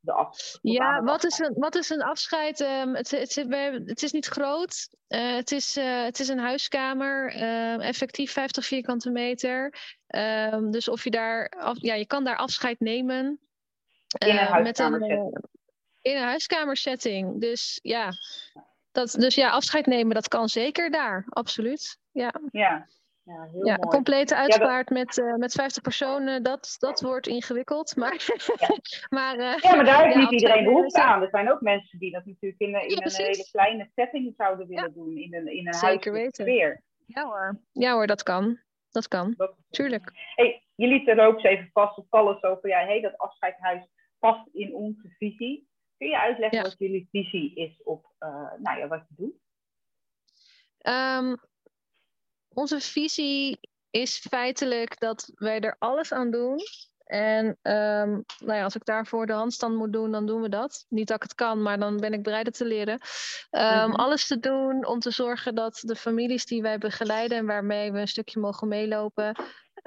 de 0.00 0.12
af. 0.12 0.58
Ja, 0.62 1.02
wat 1.02 1.24
is, 1.24 1.38
een, 1.38 1.54
wat 1.56 1.74
is 1.74 1.90
een 1.90 2.02
afscheid? 2.02 2.60
Um, 2.60 2.94
het, 2.94 3.10
het, 3.10 3.34
het, 3.34 3.88
het, 3.88 4.02
is 4.02 4.12
niet 4.12 4.26
groot. 4.26 4.88
Uh, 5.08 5.34
het, 5.34 5.52
is, 5.52 5.76
uh, 5.76 6.02
het 6.02 6.20
is 6.20 6.28
een 6.28 6.38
huiskamer, 6.38 7.34
uh, 7.34 7.86
effectief 7.86 8.32
50 8.32 8.66
vierkante 8.66 9.10
meter. 9.10 9.74
Um, 10.06 10.70
dus 10.70 10.88
of 10.88 11.04
je 11.04 11.10
daar, 11.10 11.48
af, 11.48 11.76
ja, 11.80 11.94
je 11.94 12.06
kan 12.06 12.24
daar 12.24 12.36
afscheid 12.36 12.80
nemen. 12.80 13.40
In 14.18 14.38
een 14.38 14.62
met 14.62 14.78
een, 14.78 15.02
in 16.00 16.16
een 16.16 16.22
huiskamersetting. 16.22 17.40
Dus 17.40 17.78
ja, 17.82 18.12
dat, 18.92 19.10
dus 19.10 19.34
ja, 19.34 19.50
afscheid 19.50 19.86
nemen, 19.86 20.14
dat 20.14 20.28
kan 20.28 20.48
zeker 20.48 20.90
daar, 20.90 21.24
absoluut. 21.28 21.98
Ja. 22.12 22.34
Ja, 22.50 22.86
ja, 23.30 23.48
heel 23.50 23.66
ja, 23.66 23.76
mooi. 23.76 23.88
complete 23.88 24.36
uitvaart 24.36 24.88
ja, 24.88 24.94
dat... 24.94 25.06
met, 25.06 25.16
uh, 25.16 25.34
met 25.34 25.52
50 25.52 25.82
personen, 25.82 26.42
dat, 26.42 26.76
dat 26.78 27.00
wordt 27.00 27.26
ingewikkeld. 27.26 27.94
Maar, 28.00 28.32
ja. 28.58 28.78
maar, 29.08 29.36
uh, 29.38 29.56
ja, 29.58 29.74
maar 29.74 29.84
daar 29.84 30.04
heeft 30.04 30.16
niet 30.16 30.30
iedereen 30.30 30.64
behoefte 30.64 31.02
aan. 31.02 31.22
Er 31.22 31.28
zijn 31.30 31.50
ook 31.50 31.60
mensen 31.60 31.98
die 31.98 32.12
dat 32.12 32.24
natuurlijk 32.24 32.60
in, 32.60 32.68
in 32.68 33.02
een 33.02 33.12
hele 33.12 33.48
kleine 33.50 33.90
setting 33.94 34.34
zouden 34.36 34.66
willen 34.66 34.92
doen. 34.92 35.16
In 35.16 35.34
een, 35.34 35.46
in 35.46 35.66
een 35.66 35.74
Zeker 35.74 36.12
weten. 36.12 36.44
sfeer. 36.44 36.82
Ja 37.06 37.24
hoor. 37.24 37.60
ja 37.72 37.92
hoor, 37.92 38.06
dat 38.06 38.22
kan. 38.22 38.58
Dat 38.90 39.08
kan, 39.08 39.34
dat... 39.36 39.56
tuurlijk. 39.70 40.10
Hey, 40.34 40.62
jullie 40.74 41.04
terloops 41.04 41.42
even 41.42 41.70
vast 41.72 41.98
op 41.98 42.06
alles 42.08 42.42
over, 42.42 42.68
ja, 42.68 42.84
hey, 42.84 43.00
dat 43.00 43.18
afscheidhuis 43.18 43.88
past 44.18 44.48
in 44.52 44.74
onze 44.74 45.14
visie. 45.18 45.68
Kun 45.96 46.08
je 46.08 46.20
uitleggen 46.20 46.62
wat 46.62 46.78
jullie 46.78 47.08
visie 47.10 47.54
is 47.54 47.82
op 47.82 48.12
uh, 48.18 48.52
nou 48.58 48.78
ja, 48.78 48.88
wat 48.88 49.04
je 49.08 49.14
doet? 49.16 49.34
Um, 50.82 51.36
onze 52.54 52.80
visie 52.80 53.60
is 53.90 54.18
feitelijk 54.18 55.00
dat 55.00 55.30
wij 55.34 55.60
er 55.60 55.76
alles 55.78 56.12
aan 56.12 56.30
doen 56.30 56.58
En 57.10 57.46
um, 57.46 58.24
nou 58.38 58.58
ja, 58.58 58.62
als 58.62 58.74
ik 58.74 58.84
daarvoor 58.84 59.26
de 59.26 59.32
handstand 59.32 59.76
moet 59.76 59.92
doen, 59.92 60.10
dan 60.10 60.26
doen 60.26 60.40
we 60.42 60.48
dat. 60.48 60.86
Niet 60.88 61.08
dat 61.08 61.16
ik 61.16 61.22
het 61.22 61.34
kan, 61.34 61.62
maar 61.62 61.78
dan 61.78 61.96
ben 61.96 62.12
ik 62.12 62.22
bereid 62.22 62.46
het 62.46 62.56
te 62.56 62.64
leren. 62.64 63.00
Um, 63.50 63.94
Alles 63.94 64.26
te 64.26 64.38
doen 64.38 64.86
om 64.86 64.98
te 65.00 65.10
zorgen 65.10 65.54
dat 65.54 65.80
de 65.84 65.96
families 65.96 66.46
die 66.46 66.62
wij 66.62 66.78
begeleiden 66.78 67.38
en 67.38 67.46
waarmee 67.46 67.92
we 67.92 68.00
een 68.00 68.08
stukje 68.08 68.40
mogen 68.40 68.68
meelopen, 68.68 69.36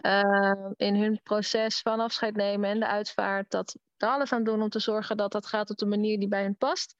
uh, 0.05 0.71
in 0.75 0.95
hun 0.95 1.19
proces 1.23 1.81
van 1.81 1.99
afscheid 1.99 2.35
nemen 2.35 2.69
en 2.69 2.79
de 2.79 2.87
uitvaart, 2.87 3.51
dat 3.51 3.75
er 3.97 4.07
alles 4.07 4.31
aan 4.31 4.43
doen 4.43 4.61
om 4.61 4.69
te 4.69 4.79
zorgen 4.79 5.17
dat 5.17 5.31
dat 5.31 5.45
gaat 5.45 5.69
op 5.69 5.77
de 5.77 5.85
manier 5.85 6.19
die 6.19 6.27
bij 6.27 6.41
hen 6.41 6.57
past. 6.57 6.95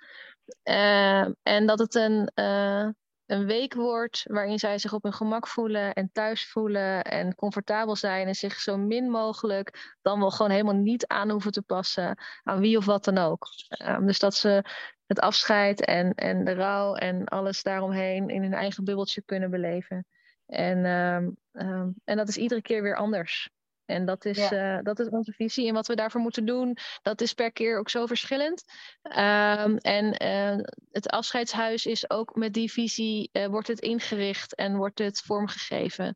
Uh, 0.63 1.27
en 1.43 1.65
dat 1.65 1.79
het 1.79 1.96
een, 1.96 2.32
uh, 2.36 2.88
een 3.25 3.46
week 3.46 3.74
wordt 3.74 4.24
waarin 4.24 4.60
zij 4.60 4.77
zich 4.77 4.94
op 4.94 5.03
hun 5.03 5.13
gemak 5.13 5.48
voelen 5.48 5.94
en 5.94 6.10
thuis 6.12 6.50
voelen 6.50 7.03
en 7.03 7.36
comfortabel 7.36 7.96
zijn 7.96 8.27
en 8.27 8.36
zich 8.36 8.60
zo 8.60 8.77
min 8.77 9.10
mogelijk 9.10 9.96
dan 10.01 10.20
wel 10.20 10.32
gewoon 10.32 10.51
helemaal 10.51 10.75
niet 10.75 11.08
aan 11.08 11.30
hoeven 11.30 11.51
te 11.51 11.62
passen 11.62 12.18
aan 12.44 12.60
wie 12.60 12.77
of 12.77 12.86
wat 12.86 13.03
dan 13.03 13.18
ook. 13.18 13.48
Um, 13.86 14.06
dus 14.06 14.20
dat 14.20 14.36
ze 14.36 14.63
het 15.06 15.20
afscheid 15.20 15.86
en, 15.86 16.13
en 16.13 16.44
de 16.44 16.53
rouw 16.53 16.96
en 16.96 17.25
alles 17.25 17.63
daaromheen 17.63 18.30
in 18.30 18.42
hun 18.42 18.53
eigen 18.53 18.84
bubbeltje 18.84 19.22
kunnen 19.25 19.50
beleven. 19.50 20.06
En, 20.46 20.86
um, 20.86 21.38
um, 21.51 21.94
en 22.03 22.18
dat 22.18 22.27
is 22.27 22.38
iedere 22.38 22.62
keer 22.62 22.82
weer 22.82 22.96
anders. 22.96 23.50
En 23.85 24.05
dat 24.05 24.25
is, 24.25 24.37
ja. 24.49 24.77
uh, 24.77 24.83
dat 24.83 24.99
is 24.99 25.09
onze 25.09 25.31
visie. 25.31 25.67
En 25.67 25.73
wat 25.73 25.87
we 25.87 25.95
daarvoor 25.95 26.21
moeten 26.21 26.45
doen, 26.45 26.77
dat 27.01 27.21
is 27.21 27.33
per 27.33 27.51
keer 27.51 27.79
ook 27.79 27.89
zo 27.89 28.05
verschillend. 28.05 28.63
Um, 29.01 29.77
en 29.77 30.23
uh, 30.23 30.65
het 30.91 31.09
afscheidshuis 31.09 31.85
is 31.85 32.09
ook 32.09 32.35
met 32.35 32.53
die 32.53 32.71
visie, 32.71 33.29
uh, 33.31 33.45
wordt 33.45 33.67
het 33.67 33.79
ingericht 33.79 34.55
en 34.55 34.75
wordt 34.75 34.99
het 34.99 35.21
vormgegeven. 35.21 36.15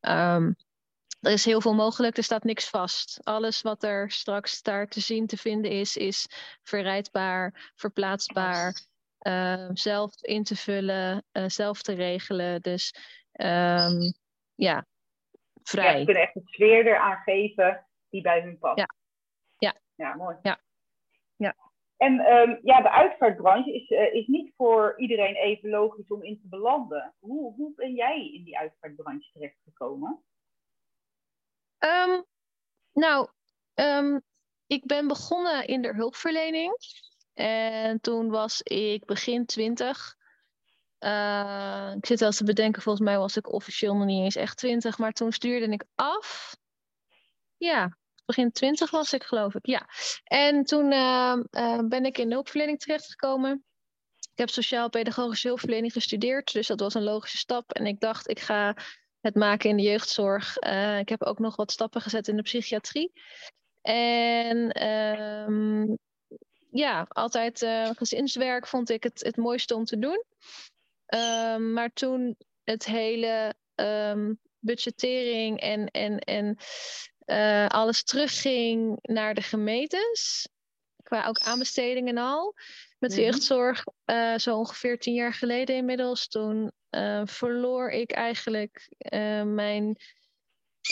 Um, 0.00 0.56
er 1.20 1.32
is 1.32 1.44
heel 1.44 1.60
veel 1.60 1.74
mogelijk, 1.74 2.16
er 2.16 2.24
staat 2.24 2.44
niks 2.44 2.68
vast. 2.68 3.20
Alles 3.22 3.62
wat 3.62 3.82
er 3.82 4.10
straks 4.10 4.62
daar 4.62 4.86
te 4.86 5.00
zien, 5.00 5.26
te 5.26 5.36
vinden 5.36 5.70
is, 5.70 5.96
is 5.96 6.26
verrijdbaar, 6.62 7.72
verplaatsbaar, 7.74 8.80
uh, 9.20 9.68
zelf 9.72 10.22
in 10.22 10.44
te 10.44 10.56
vullen, 10.56 11.24
zelf 11.46 11.82
te 11.82 11.92
regelen. 11.92 12.60
Dus 12.60 12.94
um, 13.32 14.14
ja, 14.54 14.86
vrij. 15.62 15.92
Ja, 15.92 15.98
ze 15.98 16.04
kunnen 16.04 16.22
echt 16.22 16.36
een 16.36 16.46
sfeer 16.46 16.86
eraan 16.86 17.16
geven 17.16 17.86
die 18.10 18.22
bij 18.22 18.42
hun 18.42 18.58
past. 18.58 18.78
Ja, 18.78 18.88
ja. 19.58 19.74
ja 19.94 20.14
mooi. 20.14 20.36
Ja. 20.42 20.60
ja. 21.36 21.54
En 21.96 22.12
um, 22.12 22.58
ja, 22.62 22.80
de 22.82 22.90
uitvaartbranche 22.90 23.74
is, 23.74 23.90
uh, 23.90 24.14
is 24.14 24.26
niet 24.26 24.52
voor 24.56 24.94
iedereen 24.96 25.34
even 25.34 25.70
logisch 25.70 26.08
om 26.08 26.22
in 26.22 26.40
te 26.40 26.48
belanden. 26.48 27.14
Hoe, 27.18 27.54
hoe 27.54 27.72
ben 27.74 27.94
jij 27.94 28.30
in 28.32 28.44
die 28.44 28.58
uitvaartbranche 28.58 29.30
terechtgekomen? 29.32 30.22
Um, 31.78 32.24
nou, 32.92 33.28
um, 33.74 34.22
ik 34.66 34.86
ben 34.86 35.08
begonnen 35.08 35.66
in 35.66 35.82
de 35.82 35.94
hulpverlening. 35.94 36.76
En 37.34 38.00
toen 38.00 38.30
was 38.30 38.62
ik 38.62 39.04
begin 39.04 39.46
twintig. 39.46 40.16
Uh, 41.04 41.92
ik 41.96 42.06
zit 42.06 42.18
wel 42.18 42.28
eens 42.28 42.36
te 42.36 42.44
bedenken, 42.44 42.82
volgens 42.82 43.04
mij 43.04 43.18
was 43.18 43.36
ik 43.36 43.52
officieel 43.52 43.94
nog 43.94 44.06
niet 44.06 44.22
eens 44.24 44.36
echt 44.36 44.56
twintig. 44.56 44.98
Maar 44.98 45.12
toen 45.12 45.32
stuurde 45.32 45.72
ik 45.72 45.84
af. 45.94 46.56
Ja, 47.56 47.96
begin 48.24 48.52
twintig 48.52 48.90
was 48.90 49.12
ik 49.12 49.22
geloof 49.22 49.54
ik, 49.54 49.66
ja. 49.66 49.88
En 50.24 50.64
toen 50.64 50.92
uh, 50.92 51.36
uh, 51.50 51.78
ben 51.88 52.04
ik 52.04 52.18
in 52.18 52.28
de 52.28 52.34
hulpverlening 52.34 52.78
terechtgekomen. 52.78 53.64
Ik 54.32 54.38
heb 54.38 54.50
sociaal-pedagogische 54.50 55.46
hulpverlening 55.46 55.92
gestudeerd. 55.92 56.52
Dus 56.52 56.66
dat 56.66 56.80
was 56.80 56.94
een 56.94 57.02
logische 57.02 57.36
stap. 57.36 57.72
En 57.72 57.86
ik 57.86 58.00
dacht, 58.00 58.28
ik 58.28 58.40
ga 58.40 58.76
het 59.20 59.34
maken 59.34 59.70
in 59.70 59.76
de 59.76 59.82
jeugdzorg. 59.82 60.58
Ik 60.98 61.08
heb 61.08 61.22
ook 61.22 61.38
nog 61.38 61.56
wat 61.56 61.72
stappen 61.72 62.00
gezet 62.00 62.28
in 62.28 62.36
de 62.36 62.42
psychiatrie. 62.42 63.12
En 63.82 64.86
um, 64.86 65.98
ja, 66.70 67.06
altijd 67.08 67.66
gezinswerk 67.96 68.66
vond 68.66 68.90
ik 68.90 69.02
het, 69.02 69.20
het 69.24 69.36
mooiste 69.36 69.74
om 69.74 69.84
te 69.84 69.98
doen. 69.98 70.24
Um, 71.14 71.72
maar 71.72 71.92
toen 71.92 72.36
het 72.64 72.84
hele 72.84 73.54
um, 73.74 74.40
budgettering 74.58 75.60
en, 75.60 75.86
en, 75.86 76.18
en 76.18 76.56
uh, 77.26 77.66
alles 77.66 78.02
terugging 78.02 78.98
naar 79.02 79.34
de 79.34 79.42
gemeentes, 79.42 80.48
qua 81.02 81.26
ook 81.26 81.38
aanbestedingen 81.38 82.16
en 82.16 82.22
al, 82.22 82.54
met 82.98 83.10
de 83.10 83.22
jeugdzorg, 83.22 83.84
uh, 84.06 84.36
zo 84.36 84.56
ongeveer 84.56 84.98
tien 84.98 85.14
jaar 85.14 85.34
geleden 85.34 85.76
inmiddels, 85.76 86.28
toen 86.28 86.72
uh, 86.90 87.22
verloor 87.24 87.90
ik 87.90 88.12
eigenlijk 88.12 88.88
mijn 89.44 89.96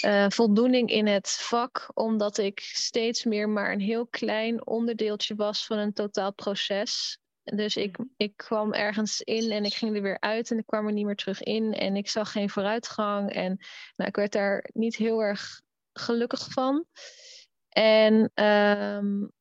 uh, 0.04 0.26
voldoening 0.28 0.90
in 0.90 1.06
het 1.06 1.30
vak, 1.30 1.90
omdat 1.94 2.38
ik 2.38 2.60
steeds 2.60 3.24
meer 3.24 3.48
maar 3.48 3.72
een 3.72 3.80
heel 3.80 4.06
klein 4.06 4.66
onderdeeltje 4.66 5.34
was 5.34 5.66
van 5.66 5.78
een 5.78 5.92
totaal 5.92 6.34
proces. 6.34 7.18
Dus 7.54 7.76
ik, 7.76 7.96
ik 8.16 8.36
kwam 8.36 8.72
ergens 8.72 9.20
in 9.20 9.50
en 9.50 9.64
ik 9.64 9.74
ging 9.74 9.96
er 9.96 10.02
weer 10.02 10.20
uit 10.20 10.50
en 10.50 10.58
ik 10.58 10.66
kwam 10.66 10.86
er 10.86 10.92
niet 10.92 11.04
meer 11.04 11.16
terug 11.16 11.42
in 11.42 11.72
en 11.72 11.96
ik 11.96 12.08
zag 12.08 12.32
geen 12.32 12.50
vooruitgang 12.50 13.32
en 13.32 13.58
nou, 13.96 14.08
ik 14.08 14.16
werd 14.16 14.32
daar 14.32 14.70
niet 14.72 14.96
heel 14.96 15.22
erg 15.22 15.62
gelukkig 15.92 16.52
van. 16.52 16.84
En 17.68 18.14
um, 18.14 19.32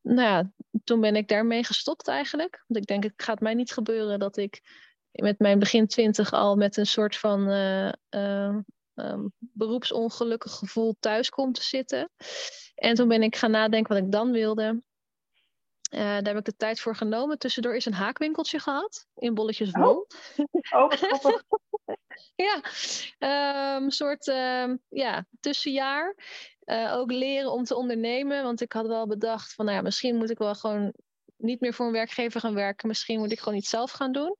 nou 0.00 0.28
ja, 0.28 0.52
toen 0.84 1.00
ben 1.00 1.16
ik 1.16 1.28
daarmee 1.28 1.64
gestopt 1.64 2.08
eigenlijk. 2.08 2.64
Want 2.66 2.80
ik 2.80 2.86
denk, 2.86 3.02
het 3.02 3.22
gaat 3.22 3.40
mij 3.40 3.54
niet 3.54 3.72
gebeuren 3.72 4.18
dat 4.18 4.36
ik 4.36 4.60
met 5.10 5.38
mijn 5.38 5.58
begin 5.58 5.86
twintig 5.86 6.32
al 6.32 6.56
met 6.56 6.76
een 6.76 6.86
soort 6.86 7.16
van 7.16 7.48
uh, 7.48 7.92
uh, 8.10 8.56
um, 8.94 9.32
beroepsongelukkig 9.38 10.52
gevoel 10.52 10.96
thuis 11.00 11.30
kom 11.30 11.52
te 11.52 11.62
zitten. 11.62 12.10
En 12.74 12.94
toen 12.94 13.08
ben 13.08 13.22
ik 13.22 13.36
gaan 13.36 13.50
nadenken 13.50 13.94
wat 13.94 14.04
ik 14.04 14.12
dan 14.12 14.30
wilde. 14.30 14.82
Uh, 15.90 16.00
daar 16.00 16.24
heb 16.24 16.36
ik 16.36 16.44
de 16.44 16.56
tijd 16.56 16.80
voor 16.80 16.96
genomen. 16.96 17.38
Tussendoor 17.38 17.76
is 17.76 17.86
een 17.86 17.94
haakwinkeltje 17.94 18.58
gehad 18.58 19.06
in 19.14 19.34
Bolletjes 19.34 19.70
Wol. 19.70 20.06
Oh, 20.70 20.92
oh 21.22 21.38
ja, 22.46 22.60
een 23.18 23.82
um, 23.82 23.90
soort 23.90 24.26
um, 24.26 24.80
ja, 24.88 25.26
tussenjaar. 25.40 26.16
Uh, 26.64 26.94
ook 26.94 27.10
leren 27.10 27.52
om 27.52 27.64
te 27.64 27.76
ondernemen. 27.76 28.42
Want 28.42 28.60
ik 28.60 28.72
had 28.72 28.86
wel 28.86 29.06
bedacht 29.06 29.54
van, 29.54 29.64
nou 29.64 29.76
ja, 29.76 29.82
misschien 29.82 30.16
moet 30.16 30.30
ik 30.30 30.38
wel 30.38 30.54
gewoon 30.54 30.92
niet 31.38 31.60
meer 31.60 31.74
voor 31.74 31.86
een 31.86 31.92
werkgever 31.92 32.40
gaan 32.40 32.54
werken. 32.54 32.88
Misschien 32.88 33.18
moet 33.18 33.32
ik 33.32 33.38
gewoon 33.38 33.58
iets 33.58 33.70
zelf 33.70 33.90
gaan 33.90 34.12
doen. 34.12 34.36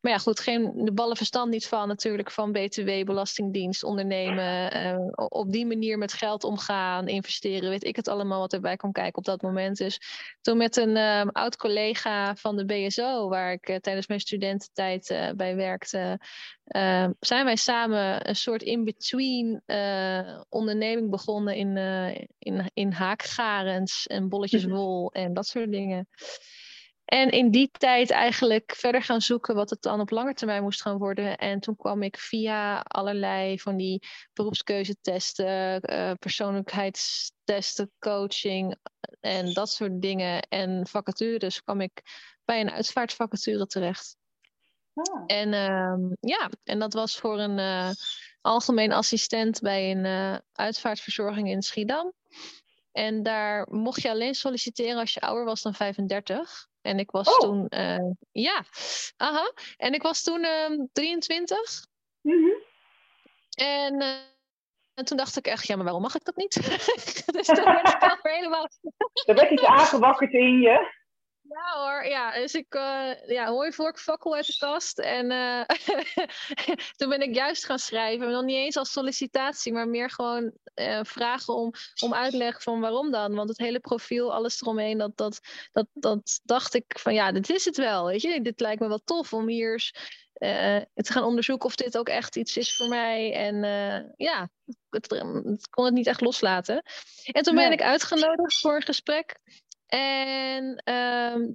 Maar 0.00 0.12
ja, 0.12 0.18
goed, 0.18 0.40
geen, 0.40 0.72
de 0.84 0.92
ballen 0.92 1.16
verstand 1.16 1.50
niet 1.50 1.66
van 1.66 1.88
natuurlijk 1.88 2.30
van 2.30 2.52
BTW, 2.52 3.04
Belastingdienst, 3.04 3.82
ondernemen. 3.82 4.76
Uh, 4.76 5.12
op 5.14 5.52
die 5.52 5.66
manier 5.66 5.98
met 5.98 6.12
geld 6.12 6.44
omgaan, 6.44 7.08
investeren, 7.08 7.70
weet 7.70 7.84
ik 7.84 7.96
het 7.96 8.08
allemaal 8.08 8.40
wat 8.40 8.52
erbij 8.52 8.76
kon 8.76 8.92
kijken 8.92 9.18
op 9.18 9.24
dat 9.24 9.42
moment. 9.42 9.76
Dus 9.76 10.00
toen 10.40 10.56
met 10.56 10.76
een 10.76 10.96
um, 10.96 11.28
oud 11.28 11.56
collega 11.56 12.36
van 12.36 12.56
de 12.56 12.64
BSO, 12.64 13.28
waar 13.28 13.52
ik 13.52 13.68
uh, 13.68 13.76
tijdens 13.76 14.06
mijn 14.06 14.20
studententijd 14.20 15.32
bij 15.36 15.56
werkte, 15.56 16.18
uh, 16.76 17.08
zijn 17.20 17.44
wij 17.44 17.56
samen 17.56 18.28
een 18.28 18.36
soort 18.36 18.62
in-between 18.62 19.62
uh, 19.66 20.40
onderneming 20.48 21.10
begonnen 21.10 21.56
in, 21.56 21.76
uh, 21.76 22.14
in, 22.38 22.70
in 22.74 22.92
haakgarens 22.92 24.06
en 24.06 24.28
bolletjes 24.28 24.64
wol 24.64 25.12
en 25.12 25.34
dat 25.34 25.46
soort 25.46 25.70
dingen. 25.70 26.08
En 27.04 27.30
in 27.30 27.50
die 27.50 27.70
tijd 27.70 28.10
eigenlijk 28.10 28.74
verder 28.76 29.02
gaan 29.02 29.20
zoeken 29.20 29.54
wat 29.54 29.70
het 29.70 29.82
dan 29.82 30.00
op 30.00 30.10
lange 30.10 30.34
termijn 30.34 30.62
moest 30.62 30.82
gaan 30.82 30.98
worden. 30.98 31.36
En 31.36 31.60
toen 31.60 31.76
kwam 31.76 32.02
ik 32.02 32.18
via 32.18 32.80
allerlei 32.80 33.58
van 33.60 33.76
die 33.76 34.06
beroepskeuzetesten, 34.32 35.80
persoonlijkheidstesten, 36.18 37.92
coaching 37.98 38.76
en 39.20 39.52
dat 39.52 39.70
soort 39.70 40.02
dingen 40.02 40.42
en 40.42 40.86
vacatures 40.86 41.62
kwam 41.62 41.80
ik 41.80 42.02
bij 42.44 42.60
een 42.60 42.70
uitvaartvacature 42.70 43.66
terecht. 43.66 44.19
Oh. 44.94 45.24
En 45.26 45.52
uh, 45.52 46.10
ja, 46.20 46.50
en 46.64 46.78
dat 46.78 46.92
was 46.92 47.18
voor 47.18 47.38
een 47.38 47.58
uh, 47.58 47.90
algemeen 48.40 48.92
assistent 48.92 49.60
bij 49.60 49.90
een 49.90 50.04
uh, 50.04 50.36
uitvaartverzorging 50.52 51.48
in 51.48 51.62
Schiedam. 51.62 52.12
En 52.92 53.22
daar 53.22 53.66
mocht 53.70 54.02
je 54.02 54.10
alleen 54.10 54.34
solliciteren 54.34 54.98
als 54.98 55.14
je 55.14 55.20
ouder 55.20 55.44
was 55.44 55.62
dan 55.62 55.74
35. 55.74 56.68
En 56.82 56.98
ik 56.98 57.10
was 57.10 57.28
oh. 57.28 57.38
toen, 57.38 57.66
uh, 57.68 58.10
ja, 58.32 58.64
aha. 59.16 59.52
En 59.76 59.92
ik 59.92 60.02
was 60.02 60.22
toen 60.22 60.46
23. 60.92 61.86
Mm 62.20 62.32
-hmm. 62.32 62.62
En, 63.54 64.00
en 64.94 65.04
toen 65.04 65.16
dacht 65.16 65.36
ik 65.36 65.46
echt, 65.46 65.66
ja, 65.66 65.74
maar 65.74 65.84
waarom 65.84 66.02
mag 66.02 66.14
ik 66.14 66.24
dat 66.24 66.36
niet? 66.36 66.54
dus 67.36 67.46
toen 67.46 67.64
werd 67.64 67.88
ik 67.88 68.18
helemaal... 68.22 68.68
er 69.26 69.34
werd 69.34 69.50
iets 69.50 69.64
aangewakkerd 69.64 70.32
in 70.32 70.60
je. 70.60 70.98
Ja 71.50 71.82
hoor, 71.82 72.04
ja. 72.04 72.32
Dus 72.32 72.54
ik, 72.54 72.74
uh, 72.74 73.10
ja, 73.26 73.46
hooi 73.46 73.72
vork, 73.72 73.98
fakkel 73.98 74.34
uit 74.34 74.46
de 74.46 74.56
kast. 74.58 74.98
En 74.98 75.30
uh, 75.30 75.62
toen 76.96 77.08
ben 77.08 77.20
ik 77.20 77.34
juist 77.34 77.64
gaan 77.64 77.78
schrijven. 77.78 78.30
Nog 78.30 78.44
niet 78.44 78.56
eens 78.56 78.76
als 78.76 78.92
sollicitatie, 78.92 79.72
maar 79.72 79.88
meer 79.88 80.10
gewoon 80.10 80.52
uh, 80.74 81.00
vragen 81.02 81.54
om, 81.54 81.72
om 82.02 82.14
uitleg 82.14 82.62
van 82.62 82.80
waarom 82.80 83.10
dan. 83.10 83.34
Want 83.34 83.48
het 83.48 83.58
hele 83.58 83.80
profiel, 83.80 84.34
alles 84.34 84.60
eromheen, 84.60 84.98
dat, 84.98 85.16
dat, 85.16 85.40
dat, 85.72 85.86
dat 85.92 86.40
dacht 86.42 86.74
ik 86.74 86.98
van 86.98 87.14
ja, 87.14 87.32
dit 87.32 87.50
is 87.50 87.64
het 87.64 87.76
wel. 87.76 88.06
Weet 88.06 88.22
je, 88.22 88.40
dit 88.40 88.60
lijkt 88.60 88.80
me 88.80 88.88
wel 88.88 89.04
tof 89.04 89.32
om 89.32 89.48
hier 89.48 89.94
te 90.94 91.12
gaan 91.12 91.24
onderzoeken 91.24 91.66
of 91.66 91.74
dit 91.74 91.98
ook 91.98 92.08
echt 92.08 92.36
iets 92.36 92.56
is 92.56 92.76
voor 92.76 92.88
mij. 92.88 93.34
En 93.34 93.62
ja, 94.16 94.50
het, 94.90 95.06
kon 95.70 95.84
het 95.84 95.94
niet 95.94 96.06
echt 96.06 96.20
loslaten. 96.20 96.82
En 97.24 97.42
toen 97.42 97.54
ben 97.54 97.72
ik 97.72 97.82
uitgenodigd 97.82 98.60
voor 98.60 98.74
een 98.74 98.82
gesprek. 98.82 99.38
En 99.90 100.76
ehm, 100.84 101.50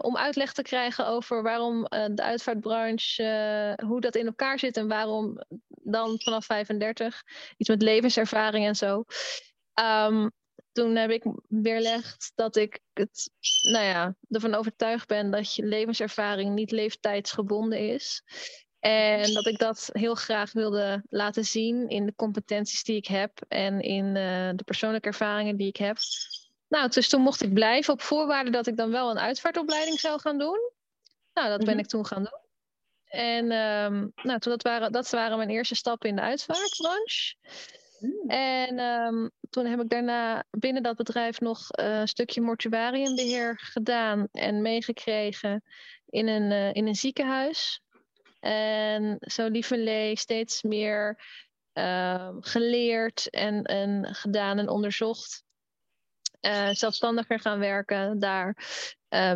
om 0.00 0.16
uitleg 0.16 0.52
te 0.52 0.62
krijgen 0.62 1.06
over 1.06 1.42
waarom 1.42 1.84
de 1.88 2.22
uitvaartbranche, 2.22 3.78
hoe 3.86 4.00
dat 4.00 4.16
in 4.16 4.26
elkaar 4.26 4.58
zit 4.58 4.76
en 4.76 4.88
waarom 4.88 5.40
dan 5.68 6.20
vanaf 6.20 6.44
35, 6.44 7.22
iets 7.56 7.68
met 7.68 7.82
levenservaring 7.82 8.66
en 8.66 8.76
zo. 8.76 9.04
Ehm, 9.74 10.28
toen 10.72 10.96
heb 10.96 11.10
ik 11.10 11.24
weerlegd 11.48 12.32
dat 12.34 12.56
ik 12.56 12.80
het, 12.92 13.30
nou 13.70 13.84
ja, 13.84 14.16
ervan 14.30 14.54
overtuigd 14.54 15.08
ben 15.08 15.30
dat 15.30 15.54
je 15.54 15.64
levenservaring 15.64 16.54
niet 16.54 16.70
leeftijdsgebonden 16.70 17.78
is. 17.78 18.22
En 18.78 19.32
dat 19.32 19.46
ik 19.46 19.58
dat 19.58 19.90
heel 19.92 20.14
graag 20.14 20.52
wilde 20.52 21.02
laten 21.08 21.44
zien 21.44 21.88
in 21.88 22.06
de 22.06 22.14
competenties 22.14 22.84
die 22.84 22.96
ik 22.96 23.06
heb 23.06 23.44
en 23.48 23.80
in 23.80 24.14
de 24.56 24.62
persoonlijke 24.64 25.08
ervaringen 25.08 25.56
die 25.56 25.68
ik 25.68 25.76
heb. 25.76 25.96
Nou, 26.70 26.88
dus 26.88 27.08
toen 27.08 27.20
mocht 27.20 27.42
ik 27.42 27.54
blijven 27.54 27.92
op 27.92 28.02
voorwaarde 28.02 28.50
dat 28.50 28.66
ik 28.66 28.76
dan 28.76 28.90
wel 28.90 29.10
een 29.10 29.18
uitvaartopleiding 29.18 30.00
zou 30.00 30.20
gaan 30.20 30.38
doen. 30.38 30.70
Nou, 31.34 31.48
dat 31.48 31.58
ben 31.58 31.74
mhm. 31.74 31.78
ik 31.78 31.86
toen 31.86 32.06
gaan 32.06 32.22
doen. 32.22 32.38
En 33.04 33.44
um, 33.52 34.12
nou, 34.22 34.38
toen 34.38 34.52
dat, 34.52 34.62
waren, 34.62 34.92
dat 34.92 35.10
waren 35.10 35.36
mijn 35.36 35.50
eerste 35.50 35.74
stappen 35.74 36.08
in 36.08 36.16
de 36.16 36.22
uitvaartbranche. 36.22 37.34
Hmm. 37.98 38.28
En 38.30 38.78
um, 38.78 39.30
toen 39.50 39.66
heb 39.66 39.80
ik 39.80 39.88
daarna 39.88 40.44
binnen 40.50 40.82
dat 40.82 40.96
bedrijf 40.96 41.40
nog 41.40 41.58
uh, 41.78 41.98
een 41.98 42.08
stukje 42.08 42.40
mortuariumbeheer 42.40 43.58
gedaan 43.58 44.28
en 44.32 44.62
meegekregen 44.62 45.62
in 46.06 46.28
een, 46.28 46.50
uh, 46.50 46.74
in 46.74 46.86
een 46.86 46.96
ziekenhuis. 46.96 47.82
En 48.40 49.16
zo 49.20 49.48
lief 49.48 49.70
en 49.70 49.82
lee 49.82 50.16
steeds 50.16 50.62
meer 50.62 51.24
uh, 51.74 52.28
geleerd 52.40 53.30
en, 53.30 53.62
en 53.64 54.14
gedaan 54.14 54.58
en 54.58 54.68
onderzocht. 54.68 55.44
Uh, 56.40 56.70
zelfstandiger 56.70 57.40
gaan 57.40 57.58
werken 57.58 58.18
daar 58.18 58.56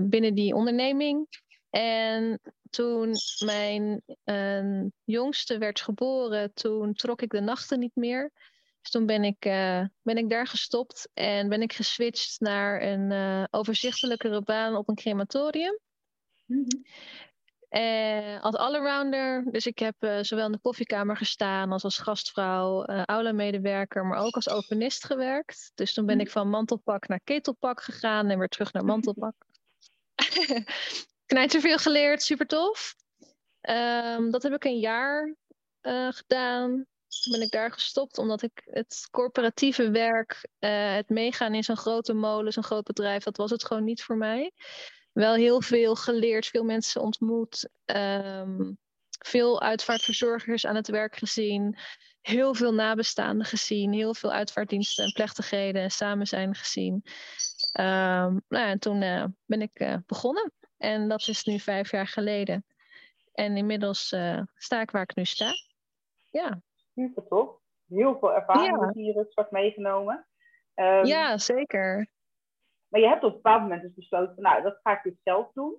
binnen 0.03 0.35
die 0.35 0.55
onderneming. 0.55 1.27
En 1.71 2.41
toen 2.71 3.15
mijn 3.45 4.03
uh, 4.25 4.85
jongste 5.05 5.59
werd 5.59 5.81
geboren, 5.81 6.53
toen 6.55 6.95
trok 6.95 7.23
ik 7.23 7.31
de 7.31 7.41
nachten 7.41 7.79
niet 7.79 7.95
meer. 7.95 8.33
Dus 8.81 8.91
toen 8.91 9.07
ben 9.07 9.25
ik, 9.25 9.45
uh, 9.45 9.85
ben 10.03 10.17
ik 10.17 10.31
daar 10.31 10.47
gestopt 10.47 11.09
en 11.15 11.49
ben 11.49 11.63
ik 11.63 11.73
geswitcht 11.73 12.41
naar 12.41 12.83
een 12.83 13.11
uh, 13.11 13.45
overzichtelijkere 13.51 14.43
baan 14.43 14.77
op 14.77 14.89
een 14.89 14.95
crematorium. 14.95 15.79
-hmm. 16.47 16.67
Als 18.41 18.55
allrounder, 18.57 19.45
dus 19.51 19.67
ik 19.67 19.79
heb 19.79 19.95
zowel 20.21 20.47
in 20.47 20.53
de 20.53 20.59
koffiekamer 20.63 21.17
gestaan 21.17 21.73
als 21.73 21.85
als 21.85 21.99
gastvrouw, 21.99 22.85
aula-medewerker, 22.85 24.07
maar 24.07 24.19
ook 24.19 24.35
als 24.35 24.49
openist 24.49 25.05
gewerkt. 25.05 25.71
Dus 25.75 25.95
toen 25.95 26.07
ben 26.07 26.21
ik 26.21 26.31
van 26.31 26.49
mantelpak 26.49 27.09
naar 27.09 27.21
ketelpak 27.25 27.83
gegaan 27.83 28.31
en 28.31 28.39
weer 28.39 28.49
terug 28.49 28.73
naar 28.73 28.85
mantelpak. 28.85 29.35
veel 31.49 31.79
geleerd, 31.79 32.23
super 32.23 32.47
tof. 32.47 32.95
Um, 33.69 34.31
dat 34.31 34.43
heb 34.43 34.53
ik 34.53 34.65
een 34.65 34.79
jaar 34.79 35.35
uh, 35.83 36.13
gedaan. 36.13 36.87
Toen 37.23 37.33
ben 37.33 37.43
ik 37.43 37.51
daar 37.51 37.73
gestopt 37.73 38.19
omdat 38.19 38.43
ik 38.43 38.63
het 38.65 39.09
corporatieve 39.11 39.91
werk, 39.91 40.49
uh, 40.59 40.95
het 40.95 41.09
meegaan 41.09 41.55
in 41.55 41.65
zo'n 41.65 41.77
grote 41.77 42.13
molen, 42.13 42.53
zo'n 42.53 42.63
groot 42.63 42.85
bedrijf, 42.85 43.23
dat 43.23 43.37
was 43.37 43.51
het 43.51 43.65
gewoon 43.65 43.85
niet 43.85 44.03
voor 44.03 44.17
mij. 44.17 44.53
Wel 45.15 45.35
heel 45.35 45.63
veel 45.63 45.95
geleerd, 45.95 46.47
veel 46.47 46.65
mensen 46.65 47.01
ontmoet, 47.01 47.69
um, 47.85 48.79
veel 49.19 49.61
uitvaartverzorgers 49.63 50.67
aan 50.67 50.75
het 50.75 50.89
werk 50.89 51.17
gezien, 51.17 51.79
heel 52.21 52.55
veel 52.55 52.75
nabestaanden 52.75 53.47
gezien, 53.47 53.93
heel 53.93 54.15
veel 54.15 54.33
uitvaartdiensten 54.33 55.05
en 55.05 55.13
plechtigheden 55.13 55.83
en 55.83 55.91
samen 55.91 56.27
zijn 56.27 56.55
gezien. 56.55 56.93
Um, 57.81 58.43
nou, 58.49 58.69
en 58.69 58.79
toen 58.79 59.03
uh, 59.03 59.25
ben 59.47 59.63
ik 59.63 59.81
uh, 59.81 59.97
begonnen. 60.07 60.53
En 60.77 61.09
dat 61.09 61.29
is 61.29 61.45
nu 61.45 61.59
vijf 61.59 61.91
jaar 61.91 62.07
geleden. 62.07 62.65
En 63.33 63.57
inmiddels 63.57 64.13
uh, 64.13 64.41
sta 64.55 64.81
ik 64.81 64.91
waar 64.91 65.03
ik 65.03 65.17
nu 65.17 65.25
sta. 65.25 65.53
Ja. 66.31 66.61
Super 66.95 67.27
tof. 67.29 67.51
Heel 67.89 68.19
veel 68.19 68.35
ervaring 68.35 68.81
ja. 68.81 68.91
hier 68.93 69.27
straks 69.29 69.51
meegenomen. 69.51 70.27
Um, 70.75 71.05
ja, 71.05 71.39
zeker. 71.39 72.09
Maar 72.95 73.03
je 73.03 73.09
hebt 73.09 73.25
op 73.25 73.31
een 73.31 73.37
bepaald 73.37 73.63
moment 73.63 73.83
dus 73.83 73.95
besloten, 73.95 74.43
nou, 74.43 74.63
dat 74.63 74.79
ga 74.83 74.97
ik 74.97 75.03
dus 75.03 75.23
zelf 75.23 75.51
doen. 75.53 75.77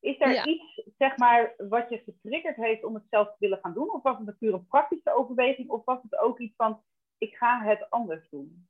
Is 0.00 0.20
er 0.20 0.46
iets, 0.46 0.82
zeg 0.98 1.16
maar, 1.16 1.54
wat 1.56 1.88
je 1.88 2.02
getriggerd 2.04 2.56
heeft 2.56 2.84
om 2.84 2.94
het 2.94 3.04
zelf 3.10 3.28
te 3.28 3.36
willen 3.38 3.58
gaan 3.62 3.74
doen? 3.74 3.92
Of 3.92 4.02
was 4.02 4.16
het 4.16 4.26
natuurlijk 4.26 4.62
een 4.62 4.68
praktische 4.68 5.14
overweging? 5.14 5.68
Of 5.70 5.84
was 5.84 5.98
het 6.02 6.18
ook 6.18 6.38
iets 6.38 6.54
van, 6.56 6.82
ik 7.18 7.36
ga 7.36 7.62
het 7.62 7.90
anders 7.90 8.28
doen? 8.30 8.68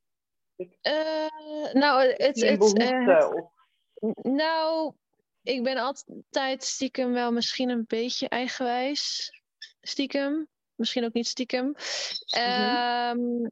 Ik, 0.55 0.77
uh, 0.81 1.73
nou, 1.73 2.01
het... 2.01 2.41
het, 2.41 2.61
uh, 2.77 3.31
of... 3.33 3.51
Nou, 4.21 4.93
ik 5.41 5.63
ben 5.63 5.77
altijd 5.77 6.63
stiekem 6.63 7.11
wel 7.11 7.31
misschien 7.31 7.69
een 7.69 7.85
beetje 7.87 8.29
eigenwijs. 8.29 9.33
Stiekem. 9.81 10.47
Misschien 10.75 11.05
ook 11.05 11.13
niet 11.13 11.27
stiekem. 11.27 11.75
Mm 12.37 13.49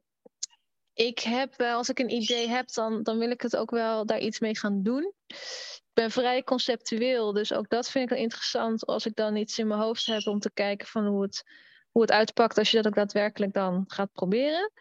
ik 0.98 1.18
heb 1.18 1.56
wel, 1.56 1.76
als 1.76 1.88
ik 1.88 1.98
een 1.98 2.10
idee 2.10 2.48
heb, 2.48 2.72
dan, 2.72 3.02
dan 3.02 3.18
wil 3.18 3.30
ik 3.30 3.40
het 3.40 3.56
ook 3.56 3.70
wel 3.70 4.06
daar 4.06 4.18
iets 4.18 4.38
mee 4.38 4.56
gaan 4.56 4.82
doen. 4.82 5.12
Ik 5.26 5.90
ben 5.92 6.10
vrij 6.10 6.42
conceptueel, 6.42 7.32
dus 7.32 7.52
ook 7.52 7.68
dat 7.68 7.90
vind 7.90 8.04
ik 8.04 8.10
wel 8.10 8.24
interessant 8.24 8.86
als 8.86 9.06
ik 9.06 9.14
dan 9.14 9.36
iets 9.36 9.58
in 9.58 9.66
mijn 9.66 9.80
hoofd 9.80 10.06
heb 10.06 10.26
om 10.26 10.38
te 10.38 10.52
kijken 10.52 10.86
van 10.86 11.06
hoe 11.06 11.22
het, 11.22 11.44
hoe 11.90 12.02
het 12.02 12.10
uitpakt 12.10 12.58
als 12.58 12.70
je 12.70 12.76
dat 12.76 12.86
ook 12.86 12.94
daadwerkelijk 12.94 13.52
dan 13.52 13.84
gaat 13.86 14.12
proberen. 14.12 14.72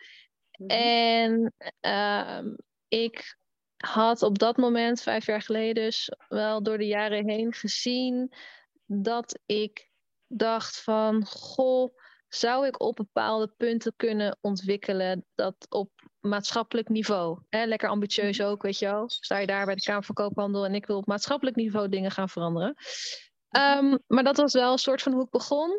Mhm. 0.51 0.69
En 0.69 1.53
uh, 1.81 2.53
ik 2.87 3.37
had 3.77 4.21
op 4.21 4.39
dat 4.39 4.57
moment, 4.57 5.01
vijf 5.01 5.25
jaar 5.25 5.41
geleden 5.41 5.83
dus, 5.83 6.11
wel 6.27 6.63
door 6.63 6.77
de 6.77 6.87
jaren 6.87 7.29
heen 7.29 7.53
gezien 7.53 8.33
dat 8.85 9.39
ik 9.45 9.89
dacht 10.27 10.81
van, 10.81 11.25
goh, 11.25 11.95
zou 12.27 12.67
ik 12.67 12.81
op 12.81 12.95
bepaalde 12.95 13.53
punten 13.57 13.93
kunnen 13.95 14.37
ontwikkelen 14.41 15.25
dat 15.35 15.55
op 15.69 15.89
maatschappelijk 16.19 16.89
niveau, 16.89 17.39
hè, 17.49 17.65
lekker 17.65 17.89
ambitieus 17.89 18.41
ook, 18.41 18.61
weet 18.61 18.79
je 18.79 18.85
wel, 18.85 19.09
sta 19.09 19.37
je 19.37 19.47
daar 19.47 19.65
bij 19.65 19.75
de 19.75 19.81
Kamer 19.81 20.03
van 20.03 20.15
Koophandel 20.15 20.65
en 20.65 20.75
ik 20.75 20.85
wil 20.85 20.97
op 20.97 21.05
maatschappelijk 21.05 21.55
niveau 21.55 21.89
dingen 21.89 22.11
gaan 22.11 22.29
veranderen. 22.29 22.75
Um, 23.57 23.99
maar 24.07 24.23
dat 24.23 24.37
was 24.37 24.53
wel 24.53 24.71
een 24.71 24.77
soort 24.77 25.01
van 25.01 25.13
hoe 25.13 25.23
ik 25.23 25.29
begon. 25.29 25.69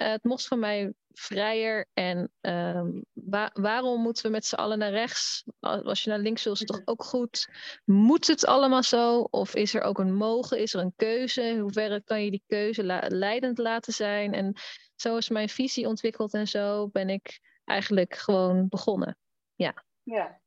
Uh, 0.00 0.08
het 0.08 0.24
mocht 0.24 0.46
van 0.46 0.58
mij 0.58 0.92
vrijer. 1.18 1.86
En 1.94 2.32
um, 2.40 3.04
waarom 3.52 4.00
moeten 4.02 4.24
we 4.24 4.30
met 4.30 4.44
z'n 4.44 4.54
allen 4.54 4.78
naar 4.78 4.90
rechts? 4.90 5.44
Als 5.60 6.04
je 6.04 6.10
naar 6.10 6.18
links 6.18 6.44
wil, 6.44 6.52
is 6.52 6.58
het 6.58 6.68
toch 6.68 6.82
ook 6.84 7.04
goed? 7.04 7.48
Moet 7.84 8.26
het 8.26 8.46
allemaal 8.46 8.82
zo? 8.82 9.20
Of 9.20 9.54
is 9.54 9.74
er 9.74 9.82
ook 9.82 9.98
een 9.98 10.14
mogen? 10.14 10.58
Is 10.58 10.74
er 10.74 10.80
een 10.80 10.92
keuze? 10.96 11.42
In 11.42 11.58
hoeverre 11.58 12.02
kan 12.04 12.24
je 12.24 12.30
die 12.30 12.44
keuze 12.46 12.84
leidend 13.08 13.58
laten 13.58 13.92
zijn? 13.92 14.32
En 14.32 14.52
zo 14.94 15.16
is 15.16 15.28
mijn 15.28 15.48
visie 15.48 15.86
ontwikkeld 15.86 16.34
en 16.34 16.46
zo 16.46 16.88
ben 16.88 17.08
ik 17.08 17.40
eigenlijk 17.64 18.14
gewoon 18.14 18.68
begonnen. 18.68 19.18
Ja. 19.54 19.84
Ja, 20.02 20.40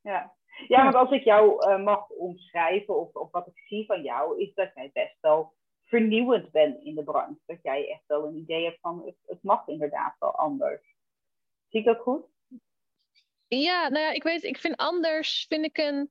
ja. 0.00 0.34
ja 0.68 0.82
want 0.82 0.94
als 0.94 1.10
ik 1.10 1.24
jou 1.24 1.70
uh, 1.70 1.84
mag 1.84 2.08
omschrijven 2.08 3.00
of, 3.00 3.14
of 3.14 3.30
wat 3.30 3.46
ik 3.46 3.58
zie 3.66 3.86
van 3.86 4.02
jou, 4.02 4.40
is 4.40 4.54
dat 4.54 4.70
jij 4.74 4.90
best 4.92 5.16
wel 5.20 5.54
vernieuwend 5.94 6.50
bent 6.50 6.82
in 6.82 6.94
de 6.94 7.02
branche. 7.02 7.40
Dat 7.46 7.58
jij 7.62 7.88
echt 7.90 8.02
wel 8.06 8.26
een 8.26 8.36
idee 8.36 8.64
hebt 8.64 8.80
van 8.80 9.02
het, 9.06 9.16
het 9.26 9.42
mag 9.42 9.68
inderdaad 9.68 10.16
wel 10.18 10.34
anders. 10.34 10.80
Zie 11.68 11.80
ik 11.80 11.86
dat 11.86 11.98
goed? 11.98 12.24
Ja, 13.46 13.88
nou 13.88 14.04
ja, 14.04 14.10
ik 14.10 14.22
weet, 14.22 14.42
ik 14.42 14.58
vind 14.58 14.76
anders, 14.76 15.46
vind 15.48 15.64
ik 15.64 15.78
een, 15.78 16.10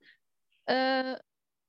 uh, 0.66 1.16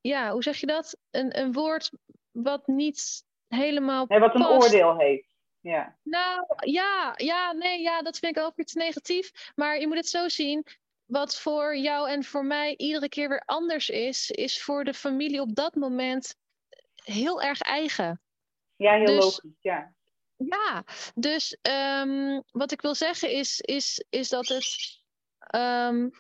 ja, 0.00 0.32
hoe 0.32 0.42
zeg 0.42 0.56
je 0.56 0.66
dat? 0.66 0.96
Een, 1.10 1.38
een 1.38 1.52
woord 1.52 1.90
wat 2.30 2.66
niet 2.66 3.24
helemaal. 3.48 4.04
Nee, 4.08 4.18
wat 4.18 4.34
een 4.34 4.46
oordeel 4.46 4.98
heeft. 4.98 5.36
Ja. 5.60 5.96
Nou, 6.02 6.44
ja, 6.56 7.12
ja, 7.16 7.52
nee, 7.52 7.80
ja, 7.80 8.02
dat 8.02 8.18
vind 8.18 8.36
ik 8.36 8.42
ook 8.42 8.56
iets 8.56 8.74
negatief. 8.74 9.52
Maar 9.54 9.80
je 9.80 9.86
moet 9.86 9.96
het 9.96 10.08
zo 10.08 10.28
zien. 10.28 10.66
Wat 11.04 11.40
voor 11.40 11.76
jou 11.76 12.08
en 12.08 12.24
voor 12.24 12.44
mij 12.44 12.76
iedere 12.76 13.08
keer 13.08 13.28
weer 13.28 13.42
anders 13.44 13.88
is, 13.88 14.30
is 14.30 14.62
voor 14.62 14.84
de 14.84 14.94
familie 14.94 15.40
op 15.40 15.54
dat 15.54 15.74
moment 15.74 16.36
heel 17.04 17.42
erg 17.42 17.60
eigen. 17.60 18.20
Ja, 18.76 18.94
heel 18.94 19.06
dus, 19.06 19.24
logisch, 19.24 19.60
ja. 19.60 19.94
Ja, 20.36 20.84
dus 21.14 21.58
um, 22.00 22.42
wat 22.50 22.72
ik 22.72 22.80
wil 22.80 22.94
zeggen 22.94 23.30
is, 23.30 23.60
is, 23.60 24.04
is 24.10 24.28
dat 24.28 24.48
het 24.48 25.02
um, 25.54 26.10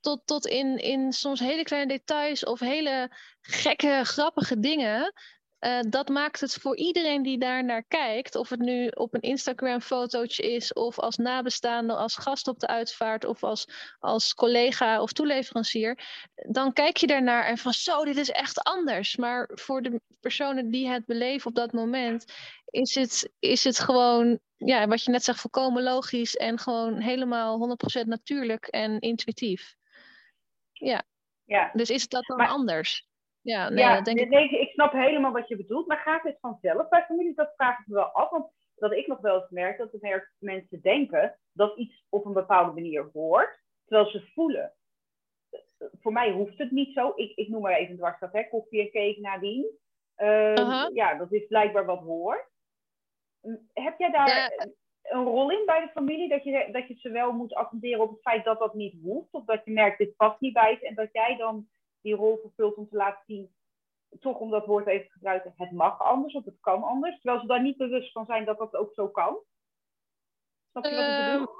tot, 0.00 0.26
tot 0.26 0.46
in, 0.46 0.78
in 0.78 1.12
soms 1.12 1.40
hele 1.40 1.62
kleine 1.62 1.88
details 1.88 2.44
of 2.44 2.60
hele 2.60 3.16
gekke, 3.40 4.00
grappige 4.04 4.58
dingen 4.58 5.12
uh, 5.66 5.80
dat 5.88 6.08
maakt 6.08 6.40
het 6.40 6.54
voor 6.54 6.76
iedereen 6.76 7.22
die 7.22 7.38
daar 7.38 7.64
naar 7.64 7.84
kijkt, 7.88 8.34
of 8.34 8.48
het 8.48 8.60
nu 8.60 8.88
op 8.88 9.14
een 9.14 9.20
Instagram-fotootje 9.20 10.42
is, 10.42 10.72
of 10.72 10.98
als 10.98 11.16
nabestaande, 11.16 11.94
als 11.94 12.16
gast 12.16 12.48
op 12.48 12.58
de 12.58 12.66
uitvaart, 12.66 13.24
of 13.24 13.42
als, 13.42 13.68
als 13.98 14.34
collega 14.34 15.02
of 15.02 15.12
toeleverancier, 15.12 15.98
dan 16.34 16.72
kijk 16.72 16.96
je 16.96 17.06
daarnaar 17.06 17.44
en 17.44 17.58
van 17.58 17.72
zo, 17.72 18.04
dit 18.04 18.16
is 18.16 18.30
echt 18.30 18.62
anders. 18.62 19.16
Maar 19.16 19.50
voor 19.54 19.82
de 19.82 20.00
personen 20.20 20.70
die 20.70 20.88
het 20.88 21.06
beleven 21.06 21.48
op 21.48 21.54
dat 21.54 21.72
moment, 21.72 22.32
is 22.66 22.94
het, 22.94 23.30
is 23.38 23.64
het 23.64 23.78
gewoon, 23.78 24.38
ja, 24.56 24.86
wat 24.86 25.04
je 25.04 25.10
net 25.10 25.24
zegt, 25.24 25.40
volkomen 25.40 25.82
logisch 25.82 26.36
en 26.36 26.58
gewoon 26.58 27.00
helemaal 27.00 27.76
100% 28.02 28.06
natuurlijk 28.06 28.66
en 28.66 29.00
intuïtief. 29.00 29.74
Ja. 30.72 31.02
ja. 31.44 31.70
Dus 31.72 31.90
is 31.90 32.08
dat 32.08 32.24
dan 32.26 32.46
anders? 32.46 33.06
Ja, 33.46 33.68
nee, 33.68 33.84
ja, 33.84 34.00
denk 34.00 34.18
ik... 34.18 34.28
nee, 34.28 34.48
ik 34.48 34.70
snap 34.70 34.92
helemaal 34.92 35.32
wat 35.32 35.48
je 35.48 35.56
bedoelt, 35.56 35.86
maar 35.86 35.96
gaat 35.96 36.22
het 36.22 36.38
vanzelf 36.40 36.88
bij 36.88 37.04
familie? 37.04 37.34
Dat 37.34 37.52
vraag 37.56 37.78
ik 37.78 37.86
me 37.86 37.94
wel 37.94 38.04
af, 38.04 38.30
want 38.30 38.50
dat 38.74 38.92
ik 38.92 39.06
nog 39.06 39.20
wel 39.20 39.40
eens 39.40 39.50
merk 39.50 39.78
dat 39.78 39.92
er 40.00 40.32
mensen 40.38 40.80
denken 40.80 41.38
dat 41.52 41.76
iets 41.76 42.04
op 42.08 42.24
een 42.24 42.32
bepaalde 42.32 42.72
manier 42.72 43.08
hoort, 43.12 43.62
terwijl 43.84 44.10
ze 44.10 44.30
voelen. 44.34 44.72
Voor 46.00 46.12
mij 46.12 46.32
hoeft 46.32 46.58
het 46.58 46.70
niet 46.70 46.92
zo. 46.92 47.12
Ik, 47.14 47.36
ik 47.36 47.48
noem 47.48 47.62
maar 47.62 47.76
even 47.76 47.96
dwarsstad, 47.96 48.32
hè, 48.32 48.48
koffie 48.48 48.80
en 48.80 48.90
cake 48.90 49.20
nadien. 49.20 49.78
Uh, 50.18 50.86
Ja, 50.92 51.14
dat 51.14 51.32
is 51.32 51.46
blijkbaar 51.46 51.84
wat 51.84 52.00
hoort. 52.00 52.48
Heb 53.72 53.98
jij 53.98 54.10
daar 54.10 54.66
een 55.02 55.24
rol 55.24 55.50
in 55.50 55.62
bij 55.66 55.80
de 55.80 55.88
familie? 55.88 56.28
Dat 56.28 56.44
je, 56.44 56.68
dat 56.72 56.88
je 56.88 56.94
ze 56.94 57.10
wel 57.10 57.32
moet 57.32 57.54
attenderen 57.54 58.02
op 58.02 58.10
het 58.10 58.20
feit 58.20 58.44
dat 58.44 58.58
dat 58.58 58.74
niet 58.74 58.94
hoeft? 59.02 59.32
Of 59.32 59.44
dat 59.44 59.64
je 59.64 59.70
merkt, 59.70 59.98
dit 59.98 60.16
past 60.16 60.40
niet 60.40 60.52
bij 60.52 60.70
je 60.70 60.86
en 60.86 60.94
dat 60.94 61.08
jij 61.12 61.36
dan 61.36 61.68
die 62.06 62.14
rol 62.14 62.38
vervult 62.42 62.76
om 62.76 62.88
te 62.88 62.96
laten 62.96 63.22
zien, 63.26 63.54
toch 64.20 64.38
om 64.38 64.50
dat 64.50 64.66
woord 64.66 64.86
even 64.86 65.06
te 65.06 65.12
gebruiken, 65.12 65.52
het 65.56 65.70
mag 65.70 66.00
anders 66.00 66.34
of 66.34 66.44
het 66.44 66.60
kan 66.60 66.82
anders. 66.82 67.20
Terwijl 67.20 67.40
ze 67.40 67.46
daar 67.46 67.62
niet 67.62 67.76
bewust 67.76 68.12
van 68.12 68.26
zijn 68.26 68.44
dat 68.44 68.58
dat 68.58 68.74
ook 68.74 68.92
zo 68.94 69.08
kan. 69.08 69.38
Snap 70.70 70.84
je 70.84 70.90
wat 70.90 71.08
ik 71.08 71.32
bedoel? 71.32 71.54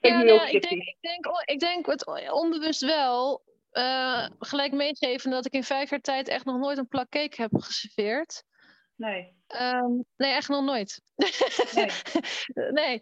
Uh, 0.00 0.10
ja, 0.10 0.22
nou, 0.22 0.48
ik, 0.48 0.62
denk, 0.62 0.82
ik, 0.82 0.96
denk, 1.00 1.26
ik 1.44 1.60
denk 1.60 1.86
het 1.86 2.06
onbewust 2.32 2.80
wel. 2.80 3.46
Uh, 3.72 4.26
gelijk 4.38 4.72
meegeven 4.72 5.30
dat 5.30 5.46
ik 5.46 5.52
in 5.52 5.64
vijf 5.64 5.90
jaar 5.90 6.00
tijd 6.00 6.28
echt 6.28 6.44
nog 6.44 6.58
nooit 6.58 6.78
een 6.78 6.88
plak 6.88 7.08
cake 7.08 7.42
heb 7.42 7.50
geserveerd. 7.52 8.44
Nee. 8.94 9.36
Um, 9.60 10.04
nee, 10.16 10.32
echt 10.32 10.48
nog 10.48 10.64
nooit. 10.64 11.02
Nee. 11.74 11.90
nee. 12.80 13.00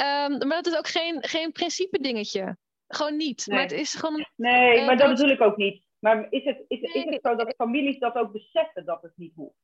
Um, 0.00 0.48
maar 0.48 0.62
dat 0.62 0.66
is 0.66 0.76
ook 0.76 0.88
geen, 0.88 1.22
geen 1.22 1.52
principe 1.52 1.98
dingetje. 1.98 2.56
Gewoon 2.88 3.16
niet. 3.16 3.46
Nee. 3.46 3.56
Maar 3.56 3.66
het 3.66 3.78
is 3.78 3.94
gewoon. 3.94 4.26
Nee, 4.36 4.78
uh, 4.78 4.86
maar 4.86 4.96
dat 4.96 5.08
bedoel 5.08 5.30
ik 5.30 5.40
ook 5.40 5.56
niet. 5.56 5.84
Maar 6.04 6.26
is 6.30 6.44
het, 6.44 6.64
is, 6.68 6.80
is 6.80 7.04
het 7.04 7.18
zo 7.22 7.34
dat 7.34 7.54
families 7.56 7.98
dat 7.98 8.14
ook 8.14 8.32
beseffen 8.32 8.84
dat 8.84 9.02
het 9.02 9.12
niet 9.16 9.34
hoeft? 9.34 9.56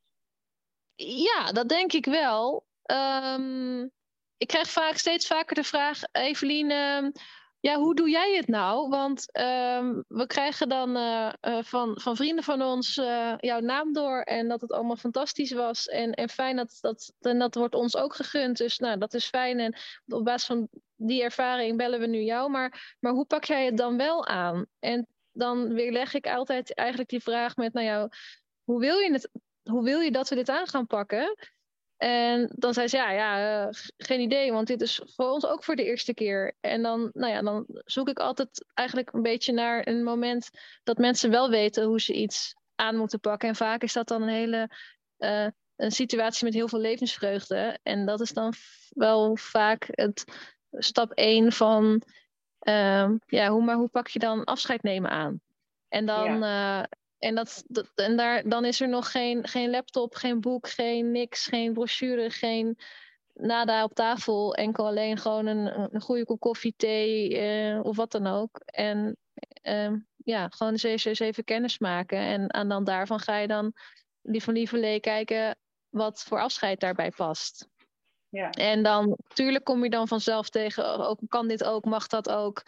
Ja, 0.94 1.52
dat 1.52 1.68
denk 1.68 1.92
ik 1.92 2.04
wel. 2.04 2.66
Um, 2.84 3.90
ik 4.36 4.46
krijg 4.46 4.70
vaak 4.70 4.96
steeds 4.96 5.26
vaker 5.26 5.54
de 5.54 5.64
vraag, 5.64 6.00
Evelien, 6.12 6.70
um, 6.70 7.12
ja, 7.60 7.76
hoe 7.76 7.94
doe 7.94 8.10
jij 8.10 8.36
het 8.36 8.46
nou? 8.46 8.88
Want 8.88 9.38
um, 9.40 10.04
we 10.08 10.26
krijgen 10.26 10.68
dan 10.68 10.96
uh, 10.96 11.32
uh, 11.40 11.62
van, 11.62 12.00
van 12.00 12.16
vrienden 12.16 12.44
van 12.44 12.62
ons 12.62 12.96
uh, 12.96 13.34
jouw 13.36 13.60
naam 13.60 13.92
door 13.92 14.20
en 14.20 14.48
dat 14.48 14.60
het 14.60 14.72
allemaal 14.72 14.96
fantastisch 14.96 15.52
was. 15.52 15.86
En, 15.86 16.12
en 16.12 16.28
fijn 16.28 16.56
dat 16.56 16.78
dat, 16.80 17.12
en 17.20 17.38
dat 17.38 17.54
wordt 17.54 17.74
ons 17.74 17.96
ook 17.96 18.14
gegund. 18.14 18.56
Dus 18.56 18.78
nou, 18.78 18.98
dat 18.98 19.14
is 19.14 19.28
fijn. 19.28 19.58
En 19.58 19.76
op 20.06 20.24
basis 20.24 20.46
van 20.46 20.68
die 20.96 21.22
ervaring 21.22 21.76
bellen 21.76 22.00
we 22.00 22.06
nu 22.06 22.20
jou. 22.20 22.50
Maar, 22.50 22.96
maar 23.00 23.12
hoe 23.12 23.26
pak 23.26 23.44
jij 23.44 23.64
het 23.64 23.76
dan 23.76 23.96
wel 23.96 24.26
aan? 24.26 24.66
En 24.78 25.08
dan 25.40 25.72
weerleg 25.74 26.14
ik 26.14 26.26
altijd 26.26 26.74
eigenlijk 26.74 27.08
die 27.08 27.22
vraag 27.22 27.56
met, 27.56 27.72
nou 27.72 27.86
ja, 27.86 28.08
hoe 28.64 28.80
wil 28.80 28.98
je, 28.98 29.12
het, 29.12 29.30
hoe 29.62 29.84
wil 29.84 30.00
je 30.00 30.10
dat 30.10 30.28
we 30.28 30.34
dit 30.34 30.48
aan 30.48 30.66
gaan 30.66 30.86
pakken? 30.86 31.36
En 31.96 32.52
dan 32.54 32.74
zei 32.74 32.88
ze, 32.88 32.96
ja, 32.96 33.10
ja 33.10 33.66
uh, 33.66 33.72
geen 33.96 34.20
idee, 34.20 34.52
want 34.52 34.66
dit 34.66 34.80
is 34.80 35.00
voor 35.04 35.30
ons 35.30 35.46
ook 35.46 35.64
voor 35.64 35.76
de 35.76 35.84
eerste 35.84 36.14
keer. 36.14 36.56
En 36.60 36.82
dan, 36.82 37.10
nou 37.12 37.32
ja, 37.32 37.42
dan 37.42 37.64
zoek 37.68 38.08
ik 38.08 38.18
altijd 38.18 38.64
eigenlijk 38.74 39.12
een 39.12 39.22
beetje 39.22 39.52
naar 39.52 39.88
een 39.88 40.02
moment 40.02 40.50
dat 40.82 40.98
mensen 40.98 41.30
wel 41.30 41.50
weten 41.50 41.84
hoe 41.84 42.00
ze 42.00 42.12
iets 42.12 42.54
aan 42.74 42.96
moeten 42.96 43.20
pakken. 43.20 43.48
En 43.48 43.56
vaak 43.56 43.82
is 43.82 43.92
dat 43.92 44.08
dan 44.08 44.22
een 44.22 44.28
hele 44.28 44.70
uh, 45.18 45.46
een 45.76 45.90
situatie 45.92 46.44
met 46.44 46.54
heel 46.54 46.68
veel 46.68 46.78
levensvreugde. 46.78 47.78
En 47.82 48.06
dat 48.06 48.20
is 48.20 48.32
dan 48.32 48.52
wel 48.88 49.36
vaak 49.36 49.88
het 49.90 50.24
stap 50.70 51.12
1 51.12 51.52
van 51.52 52.02
uh, 52.68 53.10
ja, 53.26 53.48
hoe, 53.48 53.64
maar 53.64 53.76
hoe 53.76 53.88
pak 53.88 54.08
je 54.08 54.18
dan 54.18 54.44
afscheid 54.44 54.82
nemen 54.82 55.10
aan? 55.10 55.40
En 55.88 56.06
dan, 56.06 56.38
ja. 56.38 56.80
uh, 56.80 56.86
en 57.18 57.34
dat, 57.34 57.64
dat, 57.66 57.90
en 57.94 58.16
daar, 58.16 58.48
dan 58.48 58.64
is 58.64 58.80
er 58.80 58.88
nog 58.88 59.10
geen, 59.10 59.48
geen 59.48 59.70
laptop, 59.70 60.14
geen 60.14 60.40
boek, 60.40 60.68
geen 60.68 61.10
niks, 61.10 61.46
geen 61.46 61.72
brochure, 61.72 62.30
geen 62.30 62.78
nada 63.34 63.84
op 63.84 63.94
tafel. 63.94 64.54
Enkel 64.54 64.86
alleen 64.86 65.18
gewoon 65.18 65.46
een, 65.46 65.94
een 65.94 66.00
goede 66.00 66.24
kop 66.24 66.40
koffie, 66.40 66.74
thee 66.76 67.30
uh, 67.74 67.84
of 67.84 67.96
wat 67.96 68.10
dan 68.10 68.26
ook. 68.26 68.60
En 68.64 69.16
uh, 69.62 69.92
ja, 70.16 70.48
gewoon 70.48 70.76
eens, 70.82 71.04
even 71.04 71.44
kennis 71.44 71.78
maken. 71.78 72.18
En, 72.18 72.48
en 72.48 72.68
dan 72.68 72.84
daarvan 72.84 73.20
ga 73.20 73.36
je 73.36 73.46
dan 73.46 73.72
die 74.22 74.42
van 74.42 74.54
lieverlee 74.54 75.00
kijken 75.00 75.56
wat 75.88 76.22
voor 76.22 76.40
afscheid 76.40 76.80
daarbij 76.80 77.10
past. 77.10 77.68
Ja. 78.30 78.50
En 78.50 78.82
dan, 78.82 79.16
natuurlijk 79.28 79.64
kom 79.64 79.84
je 79.84 79.90
dan 79.90 80.08
vanzelf 80.08 80.48
tegen, 80.48 80.98
ook, 81.08 81.18
kan 81.28 81.48
dit 81.48 81.64
ook, 81.64 81.84
mag 81.84 82.06
dat 82.06 82.28
ook. 82.28 82.62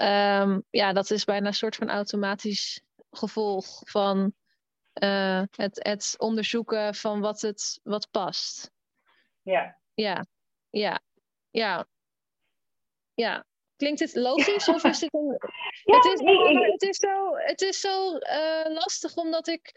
Um, 0.00 0.64
ja, 0.70 0.92
dat 0.92 1.10
is 1.10 1.24
bijna 1.24 1.46
een 1.46 1.54
soort 1.54 1.76
van 1.76 1.90
automatisch 1.90 2.82
gevolg 3.10 3.80
van 3.84 4.34
uh, 5.02 5.42
het, 5.50 5.84
het 5.84 6.14
onderzoeken 6.18 6.94
van 6.94 7.20
wat, 7.20 7.40
het, 7.40 7.80
wat 7.82 8.10
past. 8.10 8.70
Ja. 9.42 9.78
Ja, 9.94 10.26
ja, 10.70 11.00
ja. 11.50 11.86
Ja. 13.14 13.44
Klinkt 13.76 13.98
dit 13.98 14.14
logisch 14.14 14.68
of 14.68 14.84
is 14.84 14.98
dit 14.98 15.14
een... 15.14 15.38
Ja, 15.84 15.96
het, 15.96 16.04
is, 16.04 16.20
nee, 16.20 16.70
het 16.70 16.82
is 16.82 16.96
zo, 16.96 17.36
het 17.36 17.60
is 17.60 17.80
zo 17.80 18.14
uh, 18.14 18.74
lastig 18.74 19.16
omdat 19.16 19.48
ik 19.48 19.74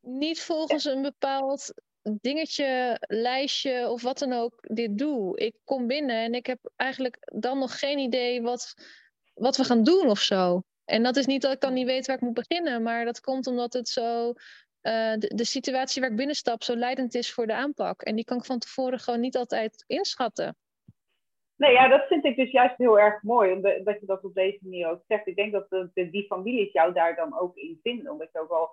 niet 0.00 0.42
volgens 0.42 0.84
een 0.84 1.02
bepaald 1.02 1.74
dingetje, 2.02 2.96
lijstje 3.00 3.88
of 3.88 4.02
wat 4.02 4.18
dan 4.18 4.32
ook 4.32 4.54
dit 4.60 4.98
doe. 4.98 5.38
Ik 5.38 5.54
kom 5.64 5.86
binnen 5.86 6.16
en 6.16 6.34
ik 6.34 6.46
heb 6.46 6.58
eigenlijk 6.76 7.18
dan 7.34 7.58
nog 7.58 7.78
geen 7.78 7.98
idee 7.98 8.42
wat, 8.42 8.74
wat 9.34 9.56
we 9.56 9.64
gaan 9.64 9.82
doen 9.82 10.06
of 10.06 10.18
zo. 10.18 10.62
En 10.84 11.02
dat 11.02 11.16
is 11.16 11.26
niet 11.26 11.42
dat 11.42 11.52
ik 11.52 11.60
dan 11.60 11.72
niet 11.72 11.86
weet 11.86 12.06
waar 12.06 12.16
ik 12.16 12.22
moet 12.22 12.46
beginnen, 12.46 12.82
maar 12.82 13.04
dat 13.04 13.20
komt 13.20 13.46
omdat 13.46 13.72
het 13.72 13.88
zo. 13.88 14.32
De, 14.80 15.32
de, 15.34 15.44
situatie 15.44 16.00
waar 16.00 16.10
ik 16.10 16.16
binnenstap 16.16 16.62
zo 16.62 16.76
leidend 16.76 17.14
is 17.14 17.32
voor 17.32 17.46
de 17.46 17.54
aanpak. 17.54 18.02
En 18.02 18.14
die 18.16 18.24
kan 18.24 18.36
ik 18.36 18.44
van 18.44 18.58
tevoren 18.58 18.98
gewoon 18.98 19.20
niet 19.20 19.36
altijd 19.36 19.84
inschatten. 19.86 20.56
Nee, 21.56 21.72
ja, 21.72 21.88
dat 21.88 22.06
vind 22.06 22.24
ik 22.24 22.36
dus 22.36 22.50
juist 22.50 22.76
heel 22.76 23.00
erg 23.00 23.22
mooi, 23.22 23.52
omdat 23.52 24.00
je 24.00 24.06
dat 24.06 24.24
op 24.24 24.34
deze 24.34 24.58
manier 24.60 24.88
ook 24.88 25.02
zegt. 25.08 25.26
Ik 25.26 25.36
denk 25.36 25.52
dat 25.52 25.70
de, 25.70 25.90
de, 25.94 26.10
die 26.10 26.26
families 26.26 26.72
jou 26.72 26.92
daar 26.92 27.16
dan 27.16 27.38
ook 27.38 27.56
in 27.56 27.78
vinden, 27.82 28.12
omdat 28.12 28.28
je 28.32 28.40
ook 28.40 28.50
al 28.50 28.70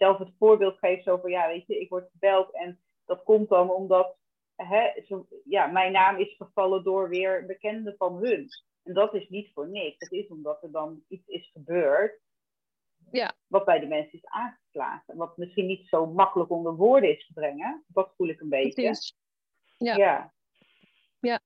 zelf 0.00 0.18
het 0.18 0.32
voorbeeld 0.38 0.78
geeft 0.78 1.04
zo 1.04 1.16
van, 1.16 1.30
ja, 1.30 1.48
weet 1.48 1.66
je, 1.66 1.80
ik 1.80 1.88
word 1.88 2.10
gebeld 2.10 2.54
en 2.54 2.80
dat 3.04 3.22
komt 3.22 3.48
dan 3.48 3.70
omdat 3.70 4.16
hè, 4.56 4.90
zo, 5.06 5.26
ja, 5.44 5.66
mijn 5.66 5.92
naam 5.92 6.16
is 6.16 6.36
gevallen 6.36 6.84
door 6.84 7.08
weer 7.08 7.46
bekenden 7.46 7.94
van 7.98 8.16
hun. 8.16 8.48
En 8.82 8.94
dat 8.94 9.14
is 9.14 9.28
niet 9.28 9.50
voor 9.52 9.68
niks. 9.68 9.98
Dat 9.98 10.12
is 10.12 10.28
omdat 10.28 10.62
er 10.62 10.70
dan 10.70 11.02
iets 11.08 11.26
is 11.26 11.50
gebeurd 11.52 12.20
ja. 13.10 13.34
wat 13.46 13.64
bij 13.64 13.80
de 13.80 13.86
mensen 13.86 14.12
is 14.12 14.26
aangeslagen. 14.26 15.16
Wat 15.16 15.36
misschien 15.36 15.66
niet 15.66 15.88
zo 15.88 16.06
makkelijk 16.06 16.50
onder 16.50 16.74
woorden 16.74 17.10
is 17.10 17.26
te 17.26 17.32
brengen. 17.32 17.84
Dat 17.86 18.12
voel 18.16 18.28
ik 18.28 18.40
een 18.40 18.48
beetje. 18.48 18.82
Ja. 19.76 19.94
ja. 19.96 20.32
Ja. 21.20 21.40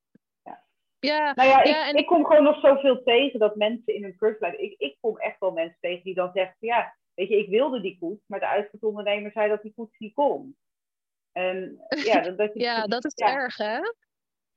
Ja. 0.98 1.32
Nou 1.34 1.48
ja, 1.48 1.62
ik, 1.62 1.74
en... 1.74 1.96
ik 1.96 2.06
kom 2.06 2.24
gewoon 2.24 2.42
nog 2.42 2.60
zoveel 2.60 3.02
tegen 3.02 3.38
dat 3.38 3.56
mensen 3.56 3.94
in 3.94 4.02
hun 4.02 4.16
cursuslijf... 4.16 4.54
Ik, 4.54 4.74
ik 4.78 4.96
kom 5.00 5.18
echt 5.18 5.40
wel 5.40 5.52
mensen 5.52 5.78
tegen 5.80 6.04
die 6.04 6.14
dan 6.14 6.30
zeggen... 6.34 6.56
Ja, 6.58 6.96
weet 7.14 7.28
je, 7.28 7.38
ik 7.38 7.48
wilde 7.48 7.80
die 7.80 7.98
koets, 7.98 8.22
maar 8.26 8.40
de 8.40 8.46
uitvoerondernemer 8.46 9.30
zei 9.30 9.48
dat 9.48 9.62
die 9.62 9.74
koets 9.74 9.98
niet 9.98 10.14
kon. 10.14 10.56
En, 11.32 11.84
ja, 12.04 12.20
dat, 12.20 12.38
dat, 12.38 12.50
ja, 12.54 12.86
dat 12.86 13.04
is 13.04 13.14
erg, 13.14 13.56
hè? 13.56 13.78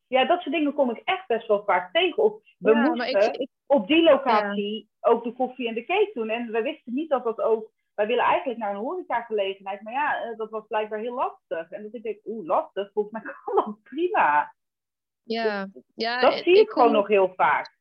Ja, 0.08 0.26
dat 0.26 0.41
soort 0.41 0.56
dingen 0.56 0.74
kom 0.74 0.89
ik 0.89 1.02
echt 1.04 1.28
best 1.28 1.48
wel 1.48 1.63
vaak 1.63 1.93
tegen. 1.93 2.24
Of 2.24 2.41
we 2.58 2.72
ja, 2.72 2.82
moesten 2.82 3.10
ik, 3.10 3.36
ik, 3.36 3.50
op 3.65 3.88
die 3.88 4.04
locatie 4.04 4.89
ook 5.00 5.24
de 5.24 5.34
koffie 5.34 5.67
en 5.67 5.74
de 5.74 5.86
cake 5.86 6.12
doen. 6.13 6.30
En 6.30 6.52
we 6.52 6.62
wisten 6.62 6.93
niet 6.93 7.10
dat 7.10 7.24
dat 7.24 7.41
ook... 7.41 7.72
Wij 7.93 8.08
willen 8.08 8.24
eigenlijk 8.24 8.60
naar 8.60 8.70
een 8.70 8.82
horecagelegenheid. 8.82 9.82
Maar 9.82 9.93
ja, 9.93 10.24
eh, 10.24 10.38
dat 10.38 10.50
was 10.50 10.67
blijkbaar 10.67 11.00
heel 11.00 11.13
lastig. 11.13 11.72
En 11.72 11.84
dat 11.84 11.93
ik 11.93 12.04
denk, 12.04 12.20
oeh, 12.26 12.46
lastig. 12.46 12.91
Volgens 12.93 13.13
mij 13.13 13.34
kan 13.43 13.56
dat 13.56 13.84
prima. 13.84 14.54
Ja, 15.24 15.67
ja 15.96 16.22
dat 16.22 16.34
zie 16.34 16.60
ik, 16.60 16.70
gewoon 16.70 16.91
nog 16.91 17.08
heel 17.08 17.34
vaak. 17.36 17.77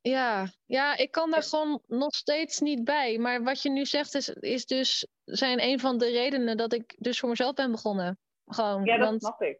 Ja, 0.00 0.52
ja, 0.66 0.96
ik 0.96 1.10
kan 1.10 1.30
daar 1.30 1.42
gewoon 1.42 1.82
nog 1.86 2.14
steeds 2.14 2.60
niet 2.60 2.84
bij. 2.84 3.18
Maar 3.18 3.42
wat 3.42 3.62
je 3.62 3.70
nu 3.70 3.86
zegt 3.86 4.14
is, 4.14 4.28
is 4.28 4.66
dus, 4.66 5.06
zijn 5.24 5.62
een 5.62 5.80
van 5.80 5.98
de 5.98 6.10
redenen 6.10 6.56
dat 6.56 6.72
ik 6.72 6.94
dus 6.98 7.18
voor 7.18 7.28
mezelf 7.28 7.54
ben 7.54 7.70
begonnen. 7.70 8.18
Gewoon, 8.46 8.84
ja, 8.84 8.96
dat 8.96 9.08
want, 9.08 9.20
snap 9.20 9.42
ik. 9.42 9.58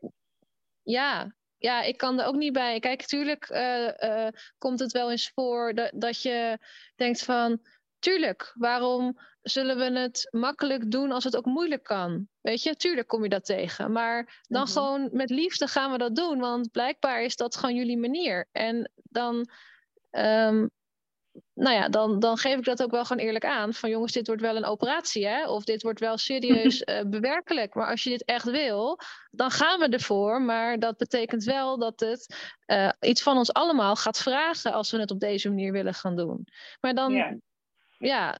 Ja, 0.82 1.34
ja, 1.56 1.82
ik 1.82 1.96
kan 1.96 2.20
er 2.20 2.26
ook 2.26 2.36
niet 2.36 2.52
bij. 2.52 2.80
Kijk, 2.80 3.06
tuurlijk 3.06 3.48
uh, 3.50 3.88
uh, 3.98 4.28
komt 4.58 4.80
het 4.80 4.92
wel 4.92 5.10
eens 5.10 5.30
voor 5.34 5.74
dat, 5.74 5.90
dat 5.94 6.22
je 6.22 6.58
denkt 6.96 7.22
van... 7.22 7.60
Tuurlijk, 7.98 8.52
waarom 8.54 9.18
zullen 9.42 9.76
we 9.76 9.98
het 9.98 10.28
makkelijk 10.30 10.90
doen 10.90 11.12
als 11.12 11.24
het 11.24 11.36
ook 11.36 11.44
moeilijk 11.44 11.82
kan? 11.82 12.28
Weet 12.40 12.62
je, 12.62 12.76
tuurlijk 12.76 13.08
kom 13.08 13.22
je 13.22 13.28
dat 13.28 13.44
tegen. 13.44 13.92
Maar 13.92 14.42
dan 14.48 14.62
Mhm. 14.62 14.70
gewoon 14.70 15.08
met 15.12 15.30
liefde 15.30 15.66
gaan 15.66 15.92
we 15.92 15.98
dat 15.98 16.16
doen. 16.16 16.38
Want 16.38 16.70
blijkbaar 16.70 17.22
is 17.22 17.36
dat 17.36 17.56
gewoon 17.56 17.74
jullie 17.74 17.98
manier. 17.98 18.48
En 18.52 18.90
dan, 19.02 19.50
ehm, 20.10 20.66
nou 21.54 21.76
ja, 21.76 21.88
dan, 21.88 22.18
dan 22.18 22.36
geef 22.36 22.58
ik 22.58 22.64
dat 22.64 22.82
ook 22.82 22.90
wel 22.90 23.04
gewoon 23.04 23.24
eerlijk 23.24 23.44
aan. 23.44 23.74
Van 23.74 23.90
jongens, 23.90 24.12
dit 24.12 24.26
wordt 24.26 24.42
wel 24.42 24.56
een 24.56 24.64
operatie, 24.64 25.26
hè? 25.26 25.48
Of 25.48 25.64
dit 25.64 25.82
wordt 25.82 26.00
wel 26.00 26.18
serieus 26.18 26.80
eh, 26.84 27.04
bewerkelijk. 27.06 27.74
Maar 27.74 27.86
als 27.86 28.02
je 28.02 28.10
dit 28.10 28.24
echt 28.24 28.50
wil, 28.50 28.98
dan 29.30 29.50
gaan 29.50 29.78
we 29.78 29.88
ervoor. 29.88 30.42
Maar 30.42 30.78
dat 30.78 30.96
betekent 30.96 31.44
wel 31.44 31.78
dat 31.78 32.00
het 32.00 32.36
eh, 32.66 32.90
iets 33.00 33.22
van 33.22 33.36
ons 33.36 33.52
allemaal 33.52 33.96
gaat 33.96 34.18
vragen 34.18 34.72
als 34.72 34.90
we 34.90 34.98
het 34.98 35.10
op 35.10 35.20
deze 35.20 35.48
manier 35.48 35.72
willen 35.72 35.94
gaan 35.94 36.16
doen. 36.16 36.46
Maar 36.80 36.94
dan, 36.94 37.12
Ja. 37.12 37.36
ja, 37.98 38.38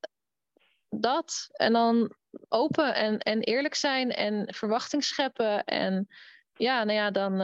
dat. 0.88 1.48
En 1.52 1.72
dan 1.72 2.14
open 2.48 2.94
en, 2.94 3.18
en 3.18 3.40
eerlijk 3.40 3.74
zijn 3.74 4.11
en 4.11 4.54
verwachting 4.54 5.04
scheppen. 5.04 5.64
En 5.64 6.09
ja, 6.54 6.85
nou 6.85 6.98
ja, 6.98 7.11
dan, 7.11 7.40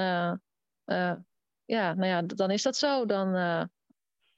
eh, 0.84 1.12
ja, 1.64 1.94
nou 1.94 2.06
ja, 2.06 2.22
dan 2.22 2.50
is 2.50 2.62
dat 2.62 2.76
zo. 2.76 3.06
Dan, 3.06 3.34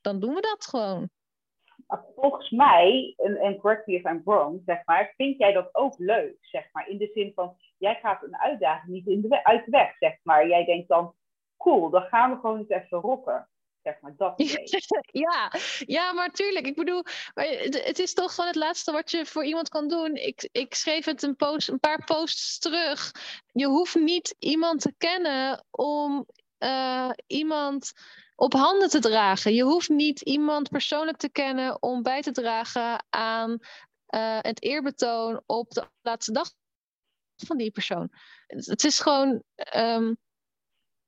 dan 0.01 0.21
doen 0.21 0.35
we 0.35 0.41
dat 0.41 0.67
gewoon. 0.67 1.09
Volgens 2.17 2.51
mij, 2.51 3.15
en, 3.17 3.37
en 3.37 3.59
correct 3.59 3.87
me 3.87 3.95
if 3.95 4.05
I'm 4.05 4.23
wrong, 4.25 4.63
zeg 4.67 4.85
maar, 4.85 5.13
vind 5.17 5.39
jij 5.39 5.53
dat 5.53 5.69
ook 5.73 5.95
leuk, 5.99 6.37
zeg 6.41 6.69
maar. 6.73 6.89
In 6.89 6.99
de 6.99 7.11
zin 7.15 7.33
van, 7.35 7.57
jij 7.79 7.99
gaat 8.03 8.23
een 8.23 8.37
uitdaging 8.37 8.93
niet 8.93 9.07
in 9.07 9.21
de 9.21 9.45
uit 9.45 9.65
de 9.65 9.71
weg, 9.71 9.97
zeg 9.99 10.19
maar. 10.23 10.49
Jij 10.49 10.65
denkt 10.65 10.89
dan, 10.89 11.15
cool, 11.57 11.91
dan 11.91 12.03
gaan 12.03 12.31
we 12.31 12.37
gewoon 12.41 12.59
eens 12.59 12.69
even 12.69 13.01
rocken. 13.01 13.49
Zeg 13.83 14.01
maar, 14.01 14.15
dat 14.17 14.35
ja, 15.27 15.53
ja, 15.79 16.13
maar 16.13 16.31
tuurlijk. 16.31 16.67
Ik 16.67 16.75
bedoel, 16.75 17.03
maar 17.35 17.47
het, 17.47 17.99
is 17.99 18.15
toch 18.15 18.35
gewoon 18.35 18.51
het 18.51 18.59
laatste 18.59 18.93
wat 18.93 19.11
je 19.11 19.27
voor 19.27 19.45
iemand 19.45 19.69
kan 19.69 19.89
doen. 19.89 20.15
Ik, 20.15 20.49
ik 20.53 20.75
schreef 20.75 21.05
het 21.05 21.23
een, 21.23 21.37
post, 21.37 21.69
een 21.69 21.81
paar 21.81 22.05
posts 22.05 22.59
terug. 22.59 23.13
Je 23.53 23.67
hoeft 23.67 23.95
niet 23.95 24.37
iemand 24.39 24.81
te 24.81 24.95
kennen 24.99 25.65
om 25.71 26.27
eh, 26.59 27.11
iemand 27.27 27.93
op 28.39 28.53
handen 28.53 28.89
te 28.89 28.99
dragen. 28.99 29.55
Je 29.55 29.63
hoeft 29.63 29.89
niet 29.89 30.21
iemand 30.21 30.69
persoonlijk 30.69 31.17
te 31.17 31.29
kennen 31.29 31.83
om 31.83 32.03
bij 32.03 32.23
te 32.23 32.33
dragen 32.33 33.05
aan 33.09 33.59
eh, 34.07 34.39
het 34.41 34.63
eerbetoon 34.63 35.43
op 35.47 35.71
de 35.71 35.85
laatste 36.03 36.33
dag 36.33 36.53
van 37.37 37.57
die 37.57 37.71
persoon. 37.71 38.11
Het, 38.47 38.85
is 38.85 39.01
gewoon. 39.01 39.43
ehm, 39.55 40.15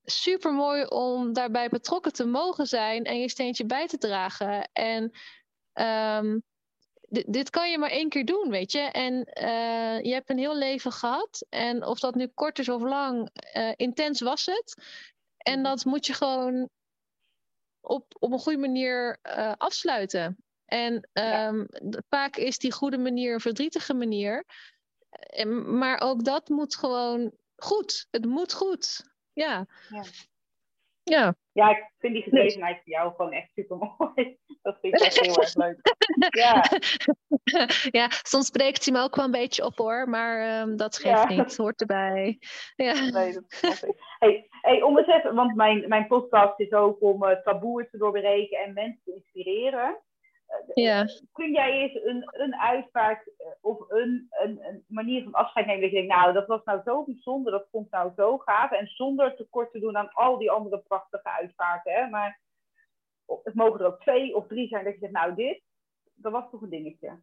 super 0.04 0.52
mooi 0.52 0.84
om 0.84 1.32
daarbij 1.32 1.68
betrokken 1.68 2.12
te 2.12 2.26
mogen 2.26 2.66
zijn 2.66 3.04
en 3.04 3.20
je 3.20 3.28
steentje 3.28 3.66
bij 3.66 3.86
te 3.86 3.98
dragen. 3.98 4.70
En 4.72 5.10
ehm, 5.72 6.38
dit, 7.26 7.50
kan 7.50 7.70
je 7.70 7.78
maar 7.78 7.90
één 7.90 8.08
keer 8.08 8.24
doen, 8.24 8.50
weet 8.50 8.72
je. 8.72 8.80
En 8.80 9.24
eh, 9.24 10.02
je 10.02 10.12
hebt 10.12 10.30
een 10.30 10.38
heel 10.38 10.56
leven 10.56 10.92
gehad. 10.92 11.46
En 11.48 11.86
of 11.86 12.00
dat 12.00 12.14
nu 12.14 12.26
kort 12.26 12.58
is 12.58 12.68
of 12.68 12.82
lang, 12.82 13.30
eh, 13.32 13.72
intens 13.76 14.20
was 14.20 14.46
het. 14.46 14.74
En 15.36 15.60
Mhm. 15.60 15.62
dat 15.62 15.84
moet 15.84 16.06
je 16.06 16.12
gewoon 16.12 16.68
op, 17.80 18.16
op 18.18 18.32
een 18.32 18.38
goede 18.38 18.58
manier 18.58 19.18
eh, 19.22 19.52
afsluiten. 19.56 20.36
En 20.64 21.08
Ja. 21.12 21.64
d- 21.90 22.02
vaak 22.08 22.36
is 22.36 22.58
die 22.58 22.72
goede 22.72 22.98
manier 22.98 23.34
een 23.34 23.40
verdrietige 23.40 23.94
manier. 23.94 24.44
En, 25.10 25.78
maar 25.78 26.00
ook 26.00 26.24
dat 26.24 26.48
moet 26.48 26.76
gewoon 26.76 27.32
goed. 27.56 28.06
Het 28.10 28.24
moet 28.24 28.52
goed. 28.52 29.10
Ja. 29.32 29.66
Ja. 29.88 30.04
Ja. 31.02 31.34
Ja, 31.52 31.70
ik 31.70 31.90
vind 31.98 32.14
die 32.14 32.22
gedrevenheid 32.22 32.76
voor 32.76 32.92
jou 32.92 33.14
gewoon 33.14 33.32
echt 33.32 33.50
super 33.52 33.76
mooi. 33.76 34.38
Dat 34.62 34.78
vind 34.80 34.94
ik 34.94 35.00
echt 35.00 35.20
heel 35.20 35.36
erg 35.36 35.54
leuk. 35.54 35.94
Ja, 36.28 36.64
ja, 38.00 38.08
soms 38.22 38.46
spreekt 38.46 38.84
hij 38.84 38.94
me 38.94 39.02
ook 39.02 39.16
wel 39.16 39.24
een 39.24 39.30
beetje 39.30 39.64
op 39.64 39.76
hoor, 39.76 40.08
maar 40.08 40.40
ehm, 40.40 40.76
dat 40.76 40.96
geeft 40.98 41.22
Ja. 41.22 41.28
niet, 41.28 41.56
hoort 41.56 41.80
erbij. 41.80 42.38
Ja. 42.76 42.92
nee, 43.10 43.32
dat. 43.32 43.86
Hey, 44.18 44.48
hey, 44.60 44.82
om 44.82 44.98
eens 44.98 45.06
even, 45.06 45.34
want 45.34 45.54
mijn, 45.54 45.88
mijn 45.88 46.06
podcast 46.06 46.60
is 46.60 46.72
ook 46.72 47.02
om 47.02 47.24
uh, 47.24 47.36
taboe 47.42 47.88
te 47.90 47.98
doorbreken 47.98 48.58
en 48.58 48.72
mensen 48.72 49.00
te 49.04 49.14
inspireren. 49.14 49.98
Uh, 50.50 50.84
Ja. 50.84 51.06
Kun 51.32 51.52
jij 51.52 51.72
eens 51.72 52.04
een, 52.04 52.28
een 52.30 52.56
uitvaart 52.56 53.26
uh, 53.26 53.46
of 53.60 53.90
een, 53.90 54.26
een, 54.30 54.64
een, 54.64 54.84
manier 54.88 55.22
van 55.22 55.32
afscheid 55.32 55.66
nemen 55.66 55.82
dat 55.82 55.90
je 55.90 55.96
denkt, 55.96 56.14
nou, 56.14 56.32
dat 56.32 56.46
was 56.46 56.64
nou 56.64 56.80
zo 56.84 57.04
bijzonder, 57.04 57.52
dat 57.52 57.68
vond 57.70 57.86
ik 57.86 57.92
nou 57.92 58.12
zo 58.16 58.38
gaaf. 58.38 58.70
En 58.70 58.86
zonder 58.86 59.36
tekort 59.36 59.72
te 59.72 59.78
doen 59.78 59.96
aan 59.96 60.12
al 60.12 60.38
die 60.38 60.50
andere 60.50 60.78
prachtige 60.78 61.30
uitvaarten. 61.30 61.92
Hè? 61.92 62.08
Maar 62.08 62.40
het 63.42 63.54
mogen 63.54 63.80
er 63.80 63.86
ook 63.86 64.00
twee 64.00 64.36
of 64.36 64.46
drie 64.46 64.68
zijn 64.68 64.84
dat 64.84 64.92
je 64.92 64.98
zegt, 64.98 65.12
nou, 65.12 65.34
dit, 65.34 65.62
dat 66.14 66.32
was 66.32 66.50
toch 66.50 66.62
een 66.62 66.70
dingetje. 66.70 67.20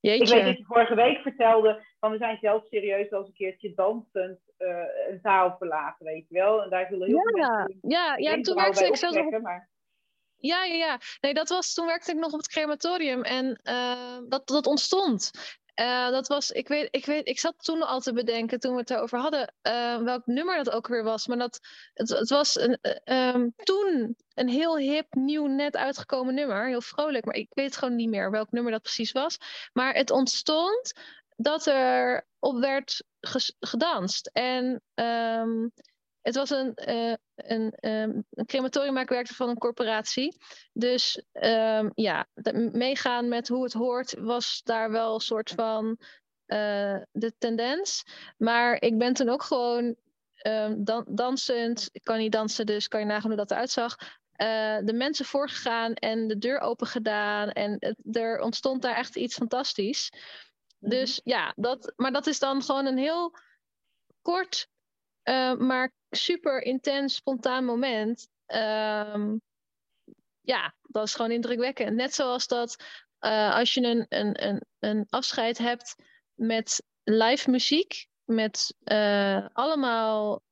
Jeetje. 0.00 0.24
Ik 0.24 0.30
weet 0.30 0.44
dat 0.44 0.58
je 0.58 0.64
vorige 0.64 0.94
week 0.94 1.18
vertelde, 1.18 1.84
van 1.98 2.10
we 2.10 2.18
zijn 2.18 2.38
zelf 2.40 2.66
serieus 2.66 3.08
wel 3.08 3.18
eens 3.18 3.28
een 3.28 3.34
keertje 3.34 3.74
dansend 3.74 4.40
uh, 4.58 4.84
een 5.08 5.18
zaal 5.22 5.56
verlaten, 5.58 6.06
weet 6.06 6.28
je 6.28 6.34
wel. 6.34 6.62
En 6.62 6.70
daar 6.70 6.86
zullen 6.88 7.06
heel 7.06 7.16
ja, 7.16 7.22
veel 7.22 7.38
mensen 7.38 7.78
ja, 7.90 8.16
ja, 8.16 8.40
toen 8.40 8.54
werkte 8.54 8.86
ik 8.86 8.96
zelfs 8.96 9.16
op... 9.16 9.40
maar... 9.40 9.68
Ja, 10.40 10.64
ja, 10.64 10.74
ja. 10.74 11.00
Nee, 11.20 11.34
dat 11.34 11.48
was, 11.48 11.74
toen 11.74 11.86
werkte 11.86 12.10
ik 12.10 12.16
nog 12.16 12.32
op 12.32 12.38
het 12.38 12.48
crematorium 12.48 13.22
en 13.22 13.60
uh, 13.64 14.18
dat, 14.28 14.46
dat 14.46 14.66
ontstond. 14.66 15.30
Uh, 15.80 16.10
dat 16.10 16.26
was, 16.28 16.50
ik 16.50 16.68
weet, 16.68 16.88
ik 16.90 17.06
weet, 17.06 17.28
ik 17.28 17.38
zat 17.38 17.54
toen 17.58 17.82
al 17.82 18.00
te 18.00 18.12
bedenken 18.12 18.60
toen 18.60 18.72
we 18.72 18.80
het 18.80 18.90
erover 18.90 19.18
hadden, 19.18 19.54
uh, 19.62 19.96
welk 20.02 20.26
nummer 20.26 20.56
dat 20.56 20.70
ook 20.70 20.86
weer 20.86 21.04
was. 21.04 21.26
Maar 21.26 21.38
dat, 21.38 21.60
het, 21.94 22.08
het 22.08 22.28
was 22.28 22.58
een, 22.60 22.78
um, 23.04 23.54
toen 23.56 24.16
een 24.34 24.48
heel 24.48 24.78
hip, 24.78 25.14
nieuw, 25.14 25.46
net 25.46 25.76
uitgekomen 25.76 26.34
nummer. 26.34 26.66
Heel 26.66 26.80
vrolijk, 26.80 27.24
maar 27.24 27.34
ik 27.34 27.48
weet 27.50 27.76
gewoon 27.76 27.96
niet 27.96 28.10
meer 28.10 28.30
welk 28.30 28.50
nummer 28.50 28.72
dat 28.72 28.82
precies 28.82 29.12
was. 29.12 29.36
Maar 29.72 29.94
het 29.94 30.10
ontstond 30.10 30.92
dat 31.36 31.66
er 31.66 32.26
op 32.38 32.58
werd 32.58 33.02
gedanst. 33.60 34.30
En 34.32 34.82
um, 34.94 35.72
het 36.22 36.34
was 36.34 36.50
een, 36.50 36.78
uh, 36.88 37.14
een, 37.34 37.90
um, 37.90 38.24
een 38.30 38.46
crematorium 38.46 38.94
waar 38.94 39.02
ik 39.02 39.08
werkte 39.08 39.34
van 39.34 39.48
een 39.48 39.58
corporatie. 39.58 40.36
Dus 40.72 41.24
um, 41.32 41.90
ja, 41.94 42.26
meegaan 42.72 43.28
met 43.28 43.48
hoe 43.48 43.62
het 43.64 43.72
hoort 43.72 44.14
was 44.18 44.60
daar 44.64 44.90
wel 44.90 45.14
een 45.14 45.20
soort 45.20 45.50
van 45.50 45.98
uh, 46.46 46.98
de 47.12 47.32
tendens. 47.38 48.04
Maar 48.36 48.82
ik 48.82 48.98
ben 48.98 49.14
toen 49.14 49.28
ook 49.28 49.42
gewoon 49.42 49.96
um, 50.46 50.84
dan, 50.84 51.04
dansend. 51.08 51.88
Ik 51.92 52.04
kan 52.04 52.18
niet 52.18 52.32
dansen, 52.32 52.66
dus 52.66 52.88
kan 52.88 53.00
je 53.00 53.06
nagaan 53.06 53.28
hoe 53.28 53.36
dat 53.36 53.50
eruit 53.50 53.70
zag. 53.70 53.96
Uh, 54.36 54.78
de 54.84 54.92
mensen 54.92 55.24
voorgegaan 55.24 55.94
en 55.94 56.28
de 56.28 56.38
deur 56.38 56.60
open 56.60 56.86
gedaan. 56.86 57.50
En 57.50 57.76
het, 57.78 58.16
er 58.16 58.40
ontstond 58.40 58.82
daar 58.82 58.96
echt 58.96 59.16
iets 59.16 59.34
fantastisch. 59.34 60.12
Mhm. 60.78 60.90
Dus 60.90 61.20
ja, 61.24 61.52
dat, 61.56 61.92
maar 61.96 62.12
dat 62.12 62.26
is 62.26 62.38
dan 62.38 62.62
gewoon 62.62 62.86
een 62.86 62.98
heel 62.98 63.36
kort, 64.22 64.68
uh, 65.30 65.54
maar 65.54 65.92
super 66.10 66.62
intens, 66.62 67.14
spontaan 67.14 67.64
moment. 67.64 68.28
Um, 68.46 69.40
ja, 70.40 70.74
dat 70.82 71.06
is 71.06 71.14
gewoon 71.14 71.30
indrukwekkend. 71.30 71.96
Net 71.96 72.14
zoals 72.14 72.46
dat 72.46 72.84
uh, 73.20 73.54
als 73.54 73.74
je 73.74 73.82
een, 73.82 74.06
een, 74.08 74.46
een, 74.46 74.64
een 74.78 75.06
afscheid 75.08 75.58
hebt 75.58 75.94
met 76.34 76.82
live 77.04 77.50
muziek, 77.50 78.06
met 78.24 78.74
uh, 78.84 79.46
allemaal 79.52 80.42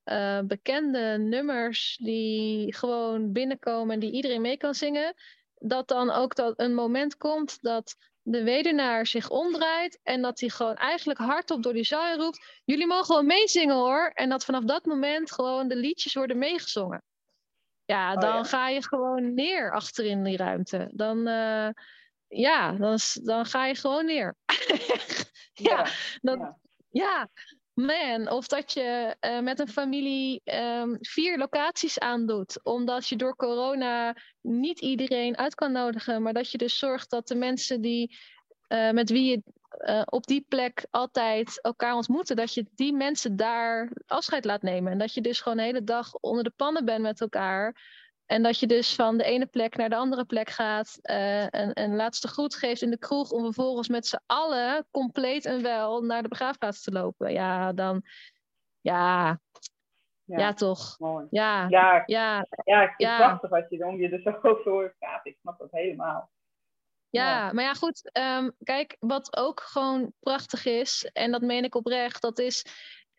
bekende 0.44 1.18
nummers 1.18 1.98
die 2.02 2.74
gewoon 2.74 3.32
binnenkomen 3.32 3.94
en 3.94 4.00
die 4.00 4.12
iedereen 4.12 4.40
mee 4.40 4.56
kan 4.56 4.74
zingen, 4.74 5.14
dat 5.54 5.88
dan 5.88 6.10
ook 6.10 6.34
dat 6.34 6.60
een 6.60 6.74
moment 6.74 7.16
komt 7.16 7.62
dat 7.62 7.96
de 8.30 8.42
weduwnaar 8.42 9.06
zich 9.06 9.30
omdraait 9.30 10.00
en 10.02 10.22
dat 10.22 10.40
hij 10.40 10.48
gewoon 10.48 10.74
eigenlijk 10.74 11.18
hardop 11.18 11.62
door 11.62 11.72
die 11.72 11.84
zaal 11.84 12.16
roept: 12.16 12.60
Jullie 12.64 12.86
mogen 12.86 13.04
gewoon 13.04 13.26
meezingen 13.26 13.76
hoor. 13.76 14.10
En 14.14 14.28
dat 14.28 14.44
vanaf 14.44 14.64
dat 14.64 14.84
moment 14.84 15.32
gewoon 15.32 15.68
de 15.68 15.76
liedjes 15.76 16.14
worden 16.14 16.38
meegezongen. 16.38 17.02
Ja, 17.84 18.14
dan 18.14 18.30
oh, 18.30 18.36
ja. 18.36 18.44
ga 18.44 18.68
je 18.68 18.82
gewoon 18.82 19.34
neer 19.34 19.72
achterin 19.72 20.24
die 20.24 20.36
ruimte. 20.36 20.90
Dan, 20.92 21.28
uh, 21.28 21.68
ja, 22.26 22.72
dan, 22.72 22.98
dan 23.22 23.46
ga 23.46 23.66
je 23.66 23.74
gewoon 23.74 24.04
neer. 24.04 24.34
ja, 25.52 25.76
ja, 25.76 25.86
dat, 26.20 26.38
ja. 26.38 26.56
ja, 26.90 27.28
man. 27.78 28.30
Of 28.30 28.46
dat 28.46 28.72
je 28.72 29.16
uh, 29.20 29.40
met 29.40 29.58
een 29.58 29.68
familie 29.68 30.40
um, 30.44 30.96
vier 31.00 31.38
locaties 31.38 31.98
aandoet. 31.98 32.60
Omdat 32.62 33.08
je 33.08 33.16
door 33.16 33.36
corona 33.36 34.16
niet 34.40 34.80
iedereen 34.80 35.36
uit 35.36 35.54
kan 35.54 35.72
nodigen. 35.72 36.22
Maar 36.22 36.32
dat 36.32 36.50
je 36.50 36.58
dus 36.58 36.78
zorgt 36.78 37.10
dat 37.10 37.28
de 37.28 37.34
mensen 37.34 37.80
die, 37.80 38.16
uh, 38.68 38.90
met 38.90 39.10
wie 39.10 39.30
je 39.30 39.42
uh, 39.88 40.02
op 40.04 40.26
die 40.26 40.44
plek 40.48 40.86
altijd 40.90 41.60
elkaar 41.62 41.94
ontmoeten. 41.94 42.36
Dat 42.36 42.54
je 42.54 42.66
die 42.74 42.92
mensen 42.92 43.36
daar 43.36 43.92
afscheid 44.06 44.44
laat 44.44 44.62
nemen. 44.62 44.92
En 44.92 44.98
dat 44.98 45.14
je 45.14 45.20
dus 45.20 45.40
gewoon 45.40 45.58
de 45.58 45.64
hele 45.64 45.84
dag 45.84 46.14
onder 46.14 46.44
de 46.44 46.52
pannen 46.56 46.84
bent 46.84 47.02
met 47.02 47.20
elkaar. 47.20 47.76
En 48.28 48.42
dat 48.42 48.58
je 48.58 48.66
dus 48.66 48.94
van 48.94 49.16
de 49.16 49.24
ene 49.24 49.46
plek 49.46 49.76
naar 49.76 49.88
de 49.88 49.96
andere 49.96 50.24
plek 50.24 50.50
gaat. 50.50 50.98
Uh, 51.02 51.54
en 51.54 51.80
een 51.80 51.96
laatste 51.96 52.28
groet 52.28 52.54
geeft 52.54 52.82
in 52.82 52.90
de 52.90 52.98
kroeg. 52.98 53.30
Om 53.30 53.42
vervolgens 53.42 53.88
met 53.88 54.06
z'n 54.06 54.20
allen 54.26 54.86
compleet 54.90 55.44
en 55.44 55.62
wel 55.62 56.02
naar 56.02 56.22
de 56.22 56.28
begraafplaats 56.28 56.82
te 56.82 56.92
lopen. 56.92 57.32
Ja, 57.32 57.72
dan. 57.72 58.02
Ja. 58.80 59.40
Ja, 60.24 60.38
ja 60.38 60.52
toch. 60.52 60.98
Mooi. 60.98 61.26
Ja. 61.30 61.66
Ja, 61.68 62.02
ja. 62.06 62.46
ja, 62.64 62.82
ik 62.82 62.94
vind 62.96 63.08
het 63.10 63.18
prachtig 63.18 63.50
als 63.50 63.64
je, 63.68 63.86
om 63.86 64.00
je 64.00 64.08
er 64.08 64.20
zo 64.20 64.38
over 64.42 64.70
hoort 64.70 64.98
praten. 64.98 65.30
Ik 65.30 65.38
snap 65.40 65.58
dat 65.58 65.70
helemaal. 65.70 66.30
Ja, 67.10 67.52
maar 67.52 67.64
ja, 67.64 67.74
goed. 67.74 68.10
Ehm, 68.12 68.50
kijk, 68.62 68.96
wat 68.98 69.36
ook 69.36 69.60
gewoon 69.60 70.12
prachtig 70.20 70.64
is, 70.64 71.10
en 71.12 71.30
dat 71.30 71.42
meen 71.42 71.64
ik 71.64 71.74
oprecht, 71.74 72.22
dat 72.22 72.38
is. 72.38 72.64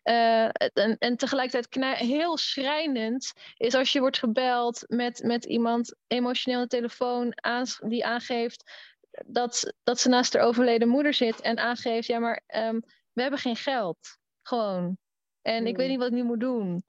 Uh, 0.04 0.44
en, 0.44 0.96
en 0.98 1.16
tegelijkertijd 1.16 1.98
heel 1.98 2.36
schrijnend 2.36 3.32
is 3.56 3.74
als 3.74 3.92
je 3.92 4.00
wordt 4.00 4.18
gebeld 4.18 4.84
met, 4.86 5.22
met 5.22 5.44
iemand 5.44 5.96
emotioneel 6.06 6.60
de 6.60 6.66
telefoon 6.66 7.34
die 7.78 8.04
aangeeft 8.06 8.88
dat, 9.26 9.74
dat 9.82 10.00
ze 10.00 10.08
naast 10.08 10.32
haar 10.32 10.42
overleden 10.42 10.88
moeder 10.88 11.14
zit 11.14 11.40
en 11.40 11.58
aangeeft, 11.58 12.06
ja, 12.06 12.18
maar 12.18 12.42
um, 12.54 12.82
we 13.12 13.22
hebben 13.22 13.40
geen 13.40 13.56
geld. 13.56 14.18
Gewoon. 14.42 14.98
En 15.42 15.66
ik 15.66 15.76
weet 15.76 15.86
hmm. 15.86 15.88
niet 15.88 15.98
wat 15.98 16.08
ik 16.08 16.14
nu 16.14 16.24
moet 16.24 16.40
doen. 16.40 16.82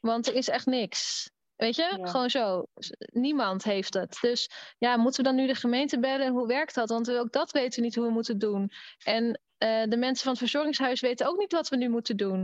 Want 0.00 0.26
er 0.26 0.34
is 0.34 0.48
echt 0.48 0.66
niks. 0.66 1.30
Weet 1.56 1.76
je, 1.76 1.98
gewoon 2.02 2.30
zo. 2.30 2.66
Niemand 2.98 3.64
heeft 3.64 3.94
het. 3.94 4.18
Dus 4.20 4.50
ja, 4.78 4.96
moeten 4.96 5.22
we 5.22 5.28
dan 5.28 5.38
nu 5.38 5.46
de 5.46 5.54
gemeente 5.54 5.98
bellen? 5.98 6.32
Hoe 6.32 6.46
werkt 6.46 6.74
dat? 6.74 6.88
Want 6.88 7.10
ook 7.10 7.32
dat 7.32 7.50
weten 7.50 7.78
we 7.78 7.84
niet 7.84 7.94
hoe 7.94 8.06
we 8.06 8.12
moeten 8.12 8.38
doen. 8.38 8.70
En 9.04 9.24
uh, 9.58 9.84
de 9.84 9.96
mensen 9.96 10.22
van 10.22 10.32
het 10.32 10.38
verzorgingshuis 10.38 11.00
weten 11.00 11.26
ook 11.26 11.38
niet 11.38 11.52
wat 11.52 11.68
we 11.68 11.76
nu 11.76 11.88
moeten 11.88 12.16
doen. 12.16 12.40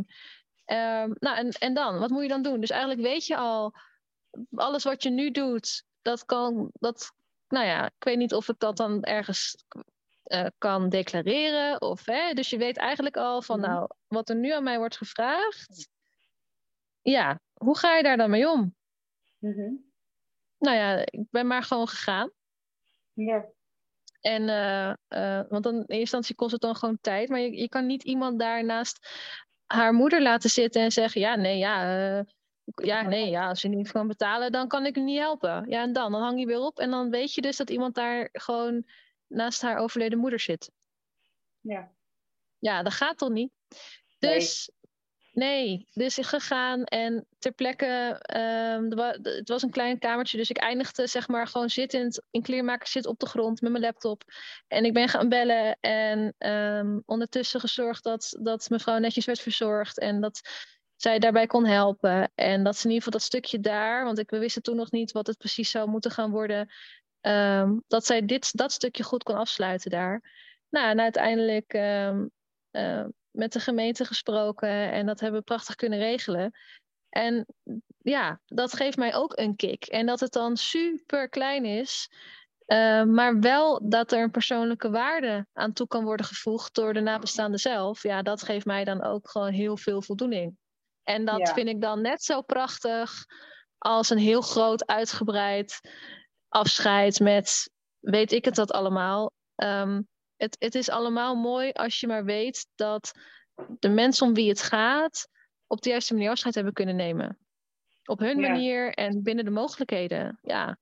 Um, 0.67 1.15
nou, 1.19 1.37
en, 1.37 1.51
en 1.51 1.75
dan? 1.75 1.99
Wat 1.99 2.11
moet 2.11 2.23
je 2.23 2.29
dan 2.29 2.43
doen? 2.43 2.61
Dus 2.61 2.71
eigenlijk 2.71 3.01
weet 3.01 3.27
je 3.27 3.37
al, 3.37 3.75
alles 4.55 4.85
wat 4.85 5.03
je 5.03 5.11
nu 5.11 5.31
doet, 5.31 5.85
dat 6.03 6.25
kan, 6.25 6.71
dat, 6.73 7.13
nou 7.49 7.67
ja, 7.67 7.87
ik 7.87 8.05
weet 8.05 8.19
niet 8.19 8.35
of 8.35 8.49
ik 8.49 8.59
dat 8.59 8.77
dan 8.77 9.03
ergens 9.03 9.65
uh, 10.25 10.47
kan 10.59 10.89
declareren. 10.89 11.81
Of, 11.81 12.07
hè, 12.07 12.33
dus 12.33 12.51
je 12.51 12.59
weet 12.59 12.77
eigenlijk 12.77 13.17
al 13.17 13.43
van, 13.43 13.61
mhm. 13.61 13.71
nou, 13.71 13.89
wat 14.07 14.29
er 14.29 14.37
nu 14.37 14.51
aan 14.51 14.63
mij 14.63 14.79
wordt 14.79 14.97
gevraagd, 14.97 15.89
ja, 17.03 17.41
hoe 17.55 17.79
ga 17.79 17.97
je 17.97 18.03
daar 18.03 18.17
dan 18.17 18.31
mee 18.31 18.51
om? 18.51 18.75
Mhm. 19.43 19.75
Nou 20.59 20.77
ja, 20.77 20.99
ik 21.05 21.31
ben 21.31 21.47
maar 21.47 21.63
gewoon 21.63 21.89
gegaan. 21.89 22.31
Ja. 23.13 23.47
En, 24.21 24.43
uh, 24.43 24.95
uh, 25.09 25.43
want 25.49 25.65
dan 25.65 25.75
in 25.75 25.81
eerste 25.81 25.99
instantie 25.99 26.35
kost 26.35 26.53
het 26.53 26.61
dan 26.61 26.77
gewoon 26.77 26.99
tijd. 27.01 27.29
Maar 27.29 27.41
je, 27.41 27.57
je 27.57 27.69
kan 27.69 27.87
niet 27.87 28.03
iemand 28.03 28.39
daar 28.39 28.65
naast 28.65 29.09
haar 29.67 29.93
moeder 29.93 30.23
laten 30.23 30.51
zitten 30.51 30.83
en 30.83 30.93
zeggen: 30.93 31.21
Ja, 31.21 31.35
nee, 31.35 31.59
ja. 31.59 31.99
Uh, 32.19 32.25
ja, 32.65 33.03
nee, 33.03 33.31
ja, 33.31 33.49
als 33.49 33.63
je 33.63 33.69
niet 33.69 33.93
kan 33.93 34.09
betalen, 34.09 34.53
dan 34.53 34.69
kan 34.69 34.87
ik 34.87 34.97
u 34.97 35.01
niet 35.01 35.19
helpen. 35.19 35.69
Ja, 35.69 35.83
en 35.83 35.93
dan? 35.93 36.13
Dan 36.13 36.23
hang 36.23 36.41
je 36.41 36.47
weer 36.47 36.61
op 36.61 36.79
en 36.79 36.91
dan 36.91 37.11
weet 37.11 37.35
je 37.35 37.41
dus 37.41 37.57
dat 37.57 37.71
iemand 37.71 37.95
daar 37.95 38.29
gewoon 38.33 38.85
naast 39.27 39.63
haar 39.63 39.77
overleden 39.77 40.19
moeder 40.19 40.41
zit. 40.41 40.71
Ja. 41.61 41.93
Ja, 42.59 42.83
dat 42.83 42.93
gaat 42.93 43.19
toch 43.19 43.31
niet? 43.31 43.53
Dus 44.19 44.71
Nee, 45.35 45.87
dus 45.93 46.19
ik 46.19 46.25
gegaan 46.25 46.85
en 46.85 47.27
ter 47.39 47.53
plekke, 47.53 48.21
um, 48.81 48.99
het 49.23 49.49
was 49.49 49.63
een 49.63 49.71
klein 49.71 49.99
kamertje, 49.99 50.37
dus 50.37 50.51
ik 50.51 50.57
eindigde 50.57 51.07
zeg 51.07 51.29
maar 51.29 51.47
gewoon 51.47 51.71
zittend 51.71 52.23
in 52.31 52.43
kleermakerszit 52.43 53.07
op 53.07 53.19
de 53.19 53.27
grond 53.27 53.61
met 53.61 53.71
mijn 53.71 53.85
laptop. 53.85 54.23
En 54.69 54.85
ik 54.85 54.93
ben 54.93 55.09
gaan 55.09 55.29
bellen 55.29 55.77
en 55.81 56.35
ehm, 56.39 56.99
ondertussen 57.07 57.61
gezorgd 57.61 58.05
dat, 58.05 58.37
dat 58.41 58.71
mevrouw 58.71 58.99
netjes 58.99 59.25
werd 59.25 59.41
verzorgd 59.41 59.99
en 59.99 60.21
dat 60.21 60.41
zij 60.97 61.19
daarbij 61.19 61.47
kon 61.47 61.67
helpen. 61.67 62.33
En 62.35 62.65
dat 62.65 62.77
ze 62.77 62.85
in 62.85 62.93
ieder 62.93 63.05
geval 63.05 63.19
dat 63.19 63.29
stukje 63.29 63.61
daar, 63.61 64.05
want 64.05 64.19
ik, 64.19 64.31
we 64.31 64.39
wisten 64.39 64.63
toen 64.63 64.77
nog 64.77 64.91
niet 64.91 65.13
wat 65.13 65.27
het 65.27 65.39
precies 65.39 65.71
zou 65.71 65.89
moeten 65.89 66.11
gaan 66.11 66.31
worden, 66.31 66.69
ehm, 67.21 67.79
dat 67.87 68.07
zij 68.07 68.25
dit, 68.27 68.57
dat 68.57 68.73
stukje 68.73 69.03
goed 69.03 69.23
kon 69.23 69.37
afsluiten 69.37 69.91
daar. 69.91 70.23
Nou, 70.69 70.91
en 70.91 71.01
uiteindelijk 71.01 71.73
met 73.33 73.53
de 73.53 73.61
gemeente 73.61 74.05
gesproken 74.05 74.93
en 74.93 75.07
dat 75.07 75.21
hebben 75.21 75.39
we 75.39 75.47
prachtig 75.47 75.75
kunnen 75.75 75.99
regelen. 75.99 76.53
En 77.09 77.47
ja, 77.99 78.41
dat 78.47 78.73
geeft 78.73 78.97
mij 78.97 79.15
ook 79.15 79.39
een 79.39 79.57
kick. 79.57 79.85
En 79.85 80.07
dat 80.07 80.21
het 80.21 80.33
dan 80.33 80.57
super 80.57 81.29
klein 81.29 81.65
is, 81.65 82.09
uh, 82.67 83.03
maar 83.03 83.41
wel 83.41 83.89
dat 83.89 84.13
er 84.13 84.23
een 84.23 84.31
persoonlijke 84.31 84.91
waarde 84.91 85.47
aan 85.53 85.73
toe 85.73 85.87
kan 85.87 86.05
worden 86.05 86.27
gevoegd 86.27 86.75
door 86.75 86.95
de 86.95 87.01
nabestaande 87.01 87.59
zelf. 87.59 88.03
Ja, 88.03 88.23
dat 88.23 88.43
geeft 88.43 88.67
mij 88.67 88.85
dan 88.85 89.03
ook 89.03 89.31
gewoon 89.31 89.53
heel 89.53 89.77
veel 89.77 90.03
voldoening. 90.03 90.57
En 91.03 91.25
dat 91.25 91.53
vind 91.53 91.69
ik 91.69 91.81
dan 91.81 92.01
net 92.01 92.23
zo 92.23 92.43
prachtig 92.43 93.25
als 93.79 94.11
een 94.11 94.19
heel 94.19 94.41
groot 94.41 94.87
uitgebreid 94.87 95.81
afscheid 96.49 97.21
met 97.21 97.71
weet 98.01 98.33
ik 98.33 98.45
het 98.45 98.55
dat 98.55 98.73
allemaal. 98.73 99.33
Um, 99.57 100.09
het, 100.43 100.57
het 100.59 100.75
is 100.75 100.91
allemaal 100.91 101.35
mooi 101.35 101.71
als 101.73 102.01
je 102.01 102.07
maar 102.07 102.25
weet 102.25 102.71
dat 102.75 103.13
de 103.79 103.89
mensen 103.89 104.27
om 104.27 104.35
wie 104.35 104.49
het 104.49 104.63
gaat 104.63 105.29
op 105.67 105.81
de 105.81 105.91
juiste 105.91 106.15
manier 106.15 106.31
afscheid 106.31 106.55
hebben 106.55 106.73
kunnen 106.73 106.97
nemen. 106.97 107.39
Op 108.05 108.19
hun 108.19 108.41
manier 108.41 108.95
en 108.95 109.23
binnen 109.23 109.45
de 109.45 109.51
mogelijkheden. 109.51 110.39
Ja. 110.43 110.79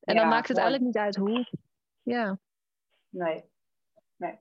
En 0.00 0.16
dan 0.16 0.28
maakt 0.28 0.48
het 0.48 0.56
eigenlijk 0.56 0.86
niet 0.86 1.02
uit 1.02 1.16
hoe. 1.16 1.48
Ja. 2.02 2.38
Nee. 3.08 3.44
Nee. 4.16 4.38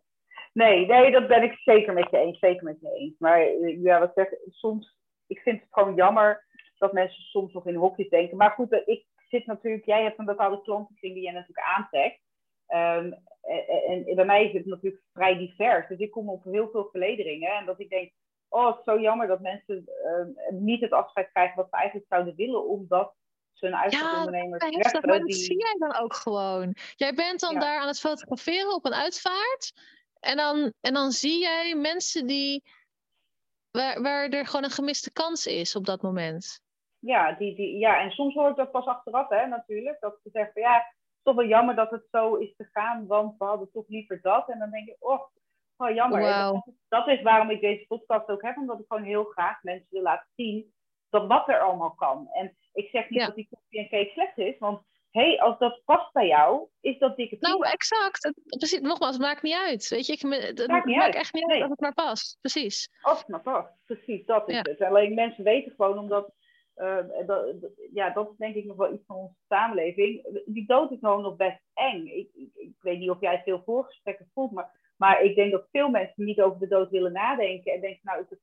Nee, 0.53 0.85
nee, 0.85 1.11
dat 1.11 1.27
ben 1.27 1.43
ik 1.43 1.53
zeker 1.53 1.93
met 1.93 2.09
je 2.09 2.17
eens. 2.17 2.39
Zeker 2.39 2.63
met 2.63 2.79
je 2.81 2.93
eens. 2.93 3.17
Maar 3.17 3.41
ja, 3.59 3.99
wat 3.99 4.11
zeg, 4.15 4.27
soms, 4.49 4.97
ik 5.27 5.39
vind 5.39 5.59
het 5.61 5.69
gewoon 5.71 5.95
jammer 5.95 6.45
dat 6.77 6.93
mensen 6.93 7.23
soms 7.23 7.53
nog 7.53 7.65
in 7.65 7.75
hokjes 7.75 8.09
denken. 8.09 8.37
Maar 8.37 8.51
goed, 8.51 8.81
ik 8.85 9.05
zit 9.29 9.45
natuurlijk, 9.45 9.85
jij 9.85 10.03
hebt 10.03 10.19
een 10.19 10.25
bepaalde 10.25 10.61
klantenkring 10.61 11.13
die 11.13 11.23
jij 11.23 11.33
natuurlijk 11.33 11.67
aantrekt. 11.67 12.19
Um, 12.73 13.15
en, 13.41 14.05
en, 14.07 14.15
bij 14.15 14.25
mij 14.25 14.45
is 14.45 14.53
het 14.53 14.65
natuurlijk 14.65 15.03
vrij 15.13 15.37
divers. 15.37 15.87
Dus 15.87 15.99
ik 15.99 16.11
kom 16.11 16.29
op 16.29 16.43
heel 16.43 16.69
veel 16.69 16.87
verlederingen. 16.91 17.51
En 17.51 17.65
dat 17.65 17.79
ik 17.79 17.89
denk, 17.89 18.11
oh, 18.49 18.67
het 18.67 18.77
is 18.77 18.83
zo 18.83 18.99
jammer 18.99 19.27
dat 19.27 19.39
mensen 19.39 19.85
ehm, 20.03 20.63
niet 20.63 20.81
het 20.81 20.91
afscheid 20.91 21.29
krijgen 21.31 21.55
wat 21.55 21.67
ze 21.69 21.75
eigenlijk 21.75 22.07
zouden 22.09 22.35
willen, 22.35 22.67
omdat 22.67 23.13
ze 23.53 23.67
een 23.67 23.75
uitvaartondernemer 23.75 24.63
ja, 24.63 24.69
treffen. 24.69 25.09
Maar 25.09 25.19
dat 25.19 25.33
zie 25.33 25.57
jij 25.57 25.75
dan 25.77 25.95
ook 25.95 26.13
gewoon. 26.13 26.75
Jij 26.95 27.13
bent 27.13 27.39
dan 27.39 27.59
daar 27.59 27.79
aan 27.79 27.87
het 27.87 27.99
fotograferen 27.99 28.73
op 28.73 28.85
een 28.85 28.93
uitvaart. 28.93 29.73
En 30.19 30.37
dan, 30.37 30.73
en 30.81 30.93
dan 30.93 31.11
zie 31.11 31.39
jij 31.39 31.75
mensen 31.75 32.27
die, 32.27 32.63
waar, 33.71 34.01
waar 34.01 34.29
er 34.29 34.45
gewoon 34.45 34.63
een 34.63 34.69
gemiste 34.69 35.11
kans 35.11 35.45
is 35.45 35.75
op 35.75 35.85
dat 35.85 36.01
moment. 36.01 36.61
Ja, 36.99 37.31
die, 37.31 37.55
die, 37.55 37.77
ja, 37.77 38.01
en 38.01 38.11
soms 38.11 38.33
hoor 38.33 38.49
ik 38.49 38.55
dat 38.55 38.71
pas 38.71 38.85
achteraf, 38.85 39.29
hè, 39.29 39.47
natuurlijk. 39.47 39.99
Dat 39.99 40.19
ze 40.23 40.29
zeggen, 40.33 40.61
ja, 40.61 40.93
toch 41.23 41.35
wel 41.35 41.45
jammer 41.45 41.75
dat 41.75 41.89
het 41.89 42.07
zo 42.11 42.35
is 42.35 42.53
gegaan, 42.57 43.07
want 43.07 43.37
we 43.37 43.45
hadden 43.45 43.71
toch 43.71 43.87
liever 43.87 44.21
dat. 44.21 44.49
En 44.49 44.59
dan 44.59 44.69
denk 44.71 44.87
je, 44.87 44.95
oh, 44.99 45.21
oh 45.77 45.93
jammer. 45.93 46.21
Dat, 46.87 47.07
is 47.07 47.21
waarom 47.21 47.49
ik 47.49 47.61
deze 47.61 47.85
podcast 47.87 48.27
ook 48.27 48.41
heb, 48.41 48.57
omdat 48.57 48.79
ik 48.79 48.85
gewoon 48.87 49.03
heel 49.03 49.23
graag 49.23 49.63
mensen 49.63 49.87
wil 49.89 50.01
laten 50.01 50.27
zien 50.35 50.73
dat 51.09 51.27
wat 51.27 51.49
er 51.49 51.59
allemaal 51.59 51.93
kan. 51.93 52.27
En 52.31 52.57
ik 52.73 52.89
zeg 52.89 53.09
niet 53.09 53.19
dat 53.19 53.35
die 53.35 53.47
koffie 53.49 53.79
en 53.79 53.89
cake 53.89 54.11
slecht 54.13 54.37
is, 54.37 54.57
want 54.57 54.81
hé, 55.11 55.21
hey, 55.21 55.41
als 55.41 55.59
dat 55.59 55.81
past 55.85 56.13
bij 56.13 56.27
jou, 56.27 56.67
is 56.79 56.99
dat 56.99 57.15
dikke 57.15 57.37
prima. 57.37 57.57
Nou, 57.57 57.71
exact. 57.71 58.31
precies, 58.57 58.79
nogmaals, 58.79 59.13
het 59.15 59.25
maakt 59.25 59.41
niet 59.41 59.55
uit. 59.55 59.87
Weet 59.87 60.05
je, 60.05 60.13
ik, 60.13 60.21
het 60.21 60.67
maakt, 60.67 60.85
maakt 60.85 61.15
echt 61.15 61.33
niet 61.33 61.51
uit 61.51 61.61
als 61.61 61.69
het 61.69 61.79
maar 61.79 61.93
past. 61.93 62.37
Precies. 62.41 62.89
Als 63.01 63.19
het 63.19 63.27
maar 63.27 63.41
past, 63.41 63.69
precies, 63.85 64.25
dat 64.25 64.49
is 64.49 64.57
het. 64.57 64.81
Alleen 64.81 65.13
mensen 65.13 65.43
weten 65.43 65.71
gewoon, 65.71 65.97
omdat 65.97 66.33
dat, 67.25 67.55
ja, 67.93 68.09
dat 68.09 68.31
is 68.31 68.37
denk 68.37 68.55
ik 68.55 68.65
nog 68.65 68.77
wel 68.77 68.93
iets 68.93 69.05
van 69.05 69.15
onze 69.15 69.35
samenleving. 69.47 70.41
Die 70.45 70.65
dood 70.65 70.91
is 70.91 70.99
gewoon 70.99 71.21
nog 71.21 71.35
best 71.35 71.61
eng. 71.73 72.05
Ik, 72.05 72.29
ik, 72.33 72.49
ik, 72.53 72.75
weet 72.79 72.99
niet 72.99 73.09
of 73.09 73.19
jij 73.19 73.41
veel 73.43 73.61
voorgesprekken 73.65 74.29
voelt, 74.33 74.51
maar, 74.51 74.93
maar 74.97 75.21
ik 75.21 75.35
denk 75.35 75.51
dat 75.51 75.67
veel 75.71 75.89
mensen 75.89 76.25
niet 76.25 76.41
over 76.41 76.59
de 76.59 76.67
dood 76.67 76.89
willen 76.89 77.11
nadenken. 77.11 77.73
En 77.73 77.81
denken, 77.81 77.99
nou, 78.03 78.25
het 78.29 78.39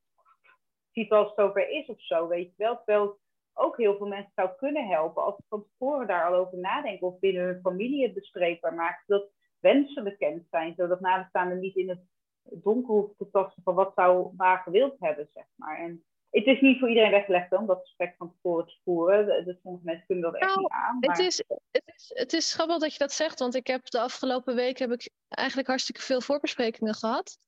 ziet 0.92 1.08
wel 1.08 1.18
als 1.18 1.28
het 1.28 1.36
zover 1.36 1.68
is 1.68 1.86
of 1.86 2.00
zo, 2.00 2.28
weet 2.28 2.48
je 2.56 2.62
wel. 2.62 2.76
Terwijl 2.76 3.02
het 3.02 3.18
ook 3.52 3.76
heel 3.76 3.96
veel 3.96 4.06
mensen 4.06 4.32
zou 4.34 4.50
kunnen 4.56 4.86
helpen 4.86 5.22
als 5.22 5.36
ze 5.36 5.42
van 5.48 5.64
tevoren 5.64 6.06
daar 6.06 6.26
al 6.26 6.34
over 6.34 6.58
nadenken. 6.58 7.06
Of 7.06 7.18
binnen 7.18 7.44
hun 7.44 7.60
familie 7.60 8.02
het 8.02 8.14
bespreekbaar 8.14 8.74
maken. 8.74 9.04
Zodat 9.06 9.30
wensen 9.60 10.04
bekend 10.04 10.46
zijn, 10.50 10.74
zodat 10.76 11.00
nabestaanden 11.00 11.60
niet 11.60 11.76
in 11.76 11.88
het 11.88 12.02
donker 12.50 12.94
hoeven 12.94 13.16
te 13.16 13.30
tasten 13.30 13.62
van 13.62 13.74
wat 13.74 13.92
zou 13.94 14.34
maar 14.36 14.58
gewild 14.58 14.96
hebben, 14.98 15.28
zeg 15.34 15.44
maar. 15.54 15.78
En 15.78 16.04
het 16.30 16.46
is 16.46 16.60
niet 16.60 16.78
voor 16.78 16.88
iedereen 16.88 17.10
weggelegd 17.10 17.52
om 17.52 17.66
dat 17.66 17.80
gesprek 17.80 18.14
van 18.18 18.32
tevoren 18.32 18.66
te 18.66 18.76
voeren. 18.84 19.44
Dus 19.44 19.56
sommige 19.62 19.84
mensen 19.84 20.06
kunnen 20.06 20.24
dat 20.24 20.40
echt 20.40 20.48
nou, 20.48 20.60
niet 20.60 20.70
aan. 20.70 20.98
Maar... 21.00 21.16
Het, 21.16 21.26
is, 21.26 21.44
het, 21.70 21.92
is, 21.94 22.10
het 22.14 22.32
is 22.32 22.54
grappig 22.54 22.78
dat 22.78 22.92
je 22.92 22.98
dat 22.98 23.12
zegt, 23.12 23.38
want 23.38 23.54
ik 23.54 23.66
heb 23.66 23.90
de 23.90 24.00
afgelopen 24.00 24.54
week 24.54 24.78
heb 24.78 24.92
ik 24.92 25.10
eigenlijk 25.28 25.68
hartstikke 25.68 26.00
veel 26.00 26.20
voorbesprekingen 26.20 26.94
gehad. 26.94 27.38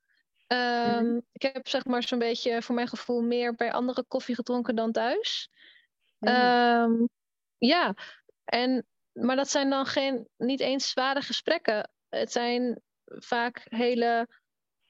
Ehm, 0.46 1.04
mhm. 1.04 1.20
Ik 1.32 1.42
heb 1.42 1.68
zeg 1.68 1.84
maar 1.84 2.02
zo'n 2.02 2.18
beetje 2.18 2.62
voor 2.62 2.74
mijn 2.74 2.88
gevoel 2.88 3.22
meer 3.22 3.54
bij 3.54 3.72
andere 3.72 4.04
koffie 4.04 4.34
gedronken 4.34 4.74
dan 4.74 4.92
thuis. 4.92 5.50
Mhm. 6.18 6.34
Ehm, 6.34 7.06
ja, 7.58 7.94
en, 8.44 8.86
maar 9.12 9.36
dat 9.36 9.50
zijn 9.50 9.70
dan 9.70 9.86
geen, 9.86 10.28
niet 10.36 10.60
eens 10.60 10.90
zware 10.90 11.20
gesprekken. 11.20 11.90
Het 12.08 12.32
zijn 12.32 12.80
vaak 13.04 13.66
hele, 13.68 14.28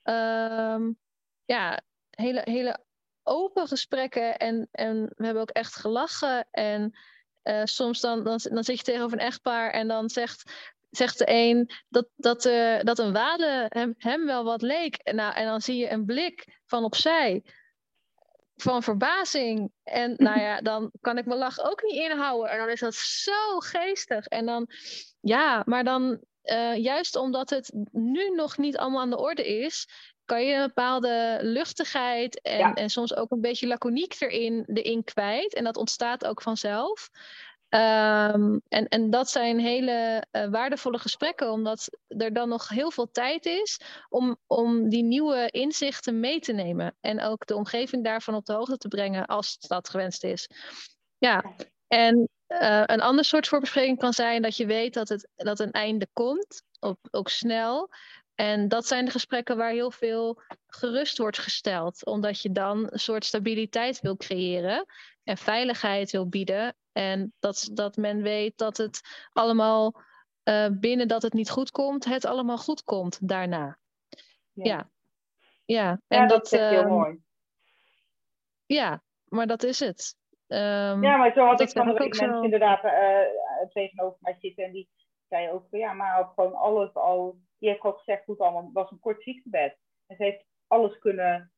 um, 0.02 0.98
ja, 1.44 1.80
hele, 2.10 2.40
hele 2.44 2.88
open 3.22 3.68
gesprekken 3.68 4.36
en, 4.36 4.68
en 4.70 5.12
we 5.16 5.24
hebben 5.24 5.42
ook 5.42 5.50
echt 5.50 5.76
gelachen. 5.76 6.48
En 6.50 6.98
uh, 7.44 7.60
soms 7.64 8.00
dan, 8.00 8.24
dan, 8.24 8.40
dan 8.42 8.64
zit 8.64 8.76
je 8.76 8.82
tegenover 8.82 9.18
een 9.18 9.24
echtpaar 9.24 9.70
en 9.70 9.88
dan 9.88 10.10
zegt, 10.10 10.52
zegt 10.90 11.18
de 11.18 11.24
een 11.28 11.70
dat, 11.88 12.08
dat, 12.16 12.44
uh, 12.44 12.80
dat 12.80 12.98
een 12.98 13.12
wade 13.12 13.66
hem, 13.68 13.94
hem 13.98 14.26
wel 14.26 14.44
wat 14.44 14.62
leek. 14.62 14.96
En, 14.96 15.14
nou, 15.16 15.34
en 15.34 15.46
dan 15.46 15.60
zie 15.60 15.76
je 15.76 15.90
een 15.90 16.04
blik 16.04 16.60
van 16.66 16.84
opzij 16.84 17.44
van 18.56 18.82
verbazing. 18.82 19.72
En 19.82 20.14
nou 20.16 20.40
ja, 20.40 20.60
dan 20.70 20.90
kan 21.00 21.18
ik 21.18 21.26
mijn 21.26 21.38
lach 21.38 21.60
ook 21.60 21.82
niet 21.82 22.10
inhouden. 22.10 22.50
En 22.50 22.58
dan 22.58 22.68
is 22.68 22.80
dat 22.80 22.94
zo 22.94 23.58
geestig. 23.58 24.26
En 24.26 24.46
dan, 24.46 24.66
ja, 25.20 25.62
maar 25.66 25.84
dan, 25.84 26.20
juist 26.76 27.16
omdat 27.16 27.50
het 27.50 27.72
nu 27.90 28.30
nog 28.30 28.58
niet 28.58 28.76
allemaal 28.76 29.00
aan 29.00 29.10
de 29.10 29.18
orde 29.18 29.46
is, 29.46 29.88
kan 30.30 30.44
je 30.44 30.54
een 30.54 30.66
bepaalde 30.66 31.38
luchtigheid 31.42 32.40
en, 32.40 32.74
en 32.74 32.90
soms 32.90 33.14
ook 33.16 33.30
een 33.30 33.40
beetje 33.40 33.66
laconiek 33.66 34.16
erin, 34.18 34.64
erin 34.66 35.04
kwijt. 35.04 35.54
En 35.54 35.64
dat 35.64 35.76
ontstaat 35.76 36.26
ook 36.26 36.42
vanzelf. 36.42 37.10
Ehm, 37.68 38.58
en, 38.68 38.88
en 38.88 39.10
dat 39.10 39.30
zijn 39.30 39.58
hele 39.58 40.26
uh, 40.32 40.46
waardevolle 40.50 40.98
gesprekken, 40.98 41.50
omdat 41.50 41.98
er 42.08 42.32
dan 42.32 42.48
nog 42.48 42.68
heel 42.68 42.90
veel 42.90 43.10
tijd 43.10 43.46
is 43.46 43.80
om, 44.08 44.36
om 44.46 44.88
die 44.88 45.02
nieuwe 45.02 45.48
inzichten 45.50 46.20
mee 46.20 46.40
te 46.40 46.52
nemen. 46.52 46.96
En 47.00 47.20
ook 47.20 47.46
de 47.46 47.56
omgeving 47.56 48.04
daarvan 48.04 48.34
op 48.34 48.46
de 48.46 48.52
hoogte 48.52 48.76
te 48.76 48.88
brengen 48.88 49.26
als 49.26 49.58
dat 49.58 49.88
gewenst 49.88 50.24
is. 50.24 50.50
Ja, 51.18 51.54
en 51.86 52.28
uh, 52.48 52.82
een 52.86 53.00
ander 53.00 53.24
soort 53.24 53.48
voorbespreking 53.48 53.98
kan 53.98 54.12
zijn 54.12 54.42
dat 54.42 54.56
je 54.56 54.66
weet 54.66 54.94
dat, 54.94 55.08
het, 55.08 55.28
dat 55.36 55.60
een 55.60 55.72
einde 55.72 56.08
komt, 56.12 56.62
op, 56.80 56.98
ook 57.10 57.28
snel. 57.28 57.90
En 58.40 58.68
dat 58.68 58.86
zijn 58.86 59.04
de 59.04 59.10
gesprekken 59.10 59.56
waar 59.56 59.70
heel 59.70 59.90
veel 59.90 60.42
gerust 60.66 61.18
wordt 61.18 61.38
gesteld, 61.38 62.06
omdat 62.06 62.42
je 62.42 62.52
dan 62.52 62.86
een 62.90 62.98
soort 62.98 63.24
stabiliteit 63.24 64.00
wil 64.00 64.16
creëren 64.16 64.86
en 65.24 65.36
veiligheid 65.36 66.10
wil 66.10 66.28
bieden. 66.28 66.76
En 66.92 67.32
dat, 67.38 67.68
dat 67.72 67.96
men 67.96 68.22
weet 68.22 68.58
dat 68.58 68.76
het 68.76 69.00
allemaal 69.32 70.02
uh, 70.44 70.66
binnen 70.70 71.08
dat 71.08 71.22
het 71.22 71.32
niet 71.32 71.50
goed 71.50 71.70
komt, 71.70 72.04
het 72.04 72.24
allemaal 72.24 72.58
goed 72.58 72.84
komt 72.84 73.28
daarna. 73.28 73.78
Ja. 74.52 74.64
Ja, 74.64 74.88
ja. 75.64 76.00
en 76.06 76.28
dat, 76.28 76.50
dat 76.50 76.52
is 76.52 76.58
heel 76.58 76.80
ehm, 76.80 76.88
mooi. 76.88 77.18
Ja, 78.66 79.02
maar 79.24 79.46
dat 79.46 79.62
is 79.62 79.80
het. 79.80 80.16
Um, 80.46 81.02
ja, 81.02 81.16
maar 81.16 81.32
zo 81.32 81.44
had 81.44 81.60
ik 81.60 81.70
van 81.70 81.86
de 81.86 81.92
mensen 81.92 82.28
zo... 82.28 82.42
inderdaad 82.42 82.84
uh, 82.84 83.70
tegenover 83.72 84.18
mij 84.20 84.36
zitten 84.40 84.64
en 84.64 84.72
die 84.72 84.88
zei 85.28 85.50
ook, 85.50 85.66
ja, 85.70 85.92
maar 85.92 86.30
gewoon 86.34 86.54
alles 86.54 86.94
al, 86.94 87.38
die 87.60 87.68
heeft 87.68 87.80
gewoon 87.80 87.96
gezegd 87.96 88.24
hoe 88.24 88.34
het 88.34 88.44
allemaal 88.44 88.70
was 88.72 88.90
een 88.90 89.00
kort 89.00 89.22
ziektebed. 89.22 89.78
En 90.06 90.16
ze 90.16 90.22
heeft 90.22 90.44
alles 90.66 90.98
kunnen 90.98 91.52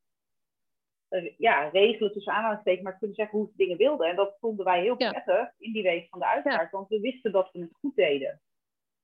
uh, 1.10 1.32
ja, 1.38 1.68
regelen 1.68 2.12
tussen 2.12 2.32
aanhalingstekens, 2.32 2.82
maar 2.82 2.98
kunnen 2.98 3.16
zeggen 3.16 3.38
hoe 3.38 3.48
ze 3.48 3.56
dingen 3.56 3.76
wilden. 3.76 4.08
En 4.08 4.16
dat 4.16 4.36
vonden 4.40 4.64
wij 4.64 4.80
heel 4.80 4.96
prettig 4.96 5.52
in 5.58 5.72
die 5.72 5.82
week 5.82 6.08
van 6.08 6.18
de 6.18 6.26
uitvaart, 6.26 6.70
want 6.70 6.88
we 6.88 7.00
wisten 7.00 7.32
dat 7.32 7.50
we 7.52 7.60
het 7.60 7.74
goed 7.80 7.96
deden. 7.96 8.40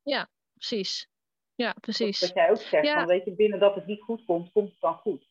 Ja, 0.02 0.28
precies. 0.54 1.10
Ja, 1.54 1.74
precies. 1.80 2.20
Dat, 2.20 2.34
jij 2.34 2.50
ook 2.50 2.56
zegt, 2.56 2.86
ja. 2.86 2.94
van, 2.94 3.06
weet 3.06 3.24
je, 3.24 3.34
binnen 3.34 3.58
dat 3.58 3.74
het 3.74 3.86
niet 3.86 4.02
goed 4.02 4.24
komt, 4.24 4.52
komt 4.52 4.70
het 4.70 4.80
dan 4.80 4.94
goed. 4.94 5.26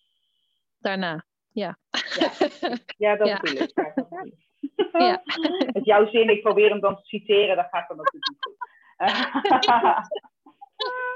Daarna, 0.78 1.26
ja. 1.50 1.78
Ja, 2.20 2.32
ja 3.08 3.16
dat 3.16 3.28
ja. 3.28 3.40
bedoel 3.40 3.62
ik. 3.62 3.74
Ja, 4.92 5.24
Met 5.72 5.86
jouw 5.86 6.10
zin, 6.10 6.30
ik 6.30 6.42
probeer 6.42 6.70
hem 6.70 6.80
dan 6.80 6.96
te 6.96 7.06
citeren, 7.06 7.56
dat 7.56 7.68
gaat 7.70 7.88
dan 7.88 7.98
natuurlijk 7.98 8.32
niet 8.32 8.44
goed. 8.44 8.58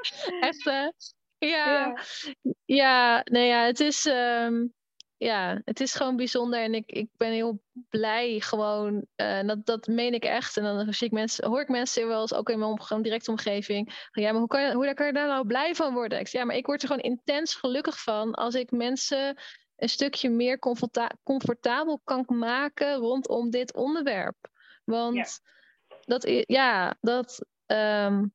Echt, 0.50 0.64
hè? 0.64 0.92
Ja. 1.38 1.98
ja. 2.66 3.22
nee, 3.24 3.48
ja, 3.48 3.66
het 3.66 3.80
is... 3.80 4.06
Um, 4.06 4.74
ja, 5.22 5.62
het 5.66 5.80
is 5.80 5.94
gewoon 5.94 6.16
bijzonder 6.16 6.60
en 6.60 6.74
ik, 6.74 6.92
ik 6.92 7.10
ben 7.18 7.32
heel 7.32 7.62
blij 7.90 8.40
gewoon. 8.40 9.06
Uh, 9.16 9.42
dat, 9.42 9.66
dat 9.66 9.88
meen 9.88 10.14
ik 10.14 10.24
echt. 10.24 10.58
En 10.58 10.64
dan 10.64 10.94
zie 10.94 11.08
ik 11.08 11.14
mensen, 11.14 11.48
hoor 11.48 11.62
ik 11.62 11.68
mensen 11.68 12.08
wel 12.08 12.22
eens 12.22 12.34
ook 12.34 12.50
in 12.50 12.60
mijn 12.60 12.80
om, 12.90 13.02
directe 13.02 13.32
omgeving. 13.32 14.08
Ja, 14.12 14.32
maar 14.32 14.40
hoe 14.40 14.48
kan, 14.48 14.62
je, 14.62 14.74
hoe 14.74 14.94
kan 14.94 15.06
je 15.06 15.14
daar 15.14 15.28
nou 15.28 15.46
blij 15.46 15.76
van 15.76 15.94
worden? 15.94 16.20
Ik 16.20 16.28
zeg, 16.28 16.42
ja, 16.42 16.48
maar 16.48 16.56
ik 16.56 16.66
word 16.66 16.82
er 16.82 16.88
gewoon 16.88 17.04
intens 17.04 17.56
gelukkig 17.56 18.04
van 18.04 18.34
als 18.34 18.56
ik 18.56 18.72
mensen 18.72 19.38
een 19.76 19.90
stukje 19.90 20.30
meer 20.30 20.60
comfortabel 21.24 22.02
kan 22.04 22.26
maken 22.28 22.96
rondom 22.96 23.50
dit 23.50 23.74
onderwerp. 23.74 24.50
Want 24.84 25.42
dat, 26.06 26.44
ja, 26.48 26.98
dat, 27.02 27.46
um, 27.66 28.34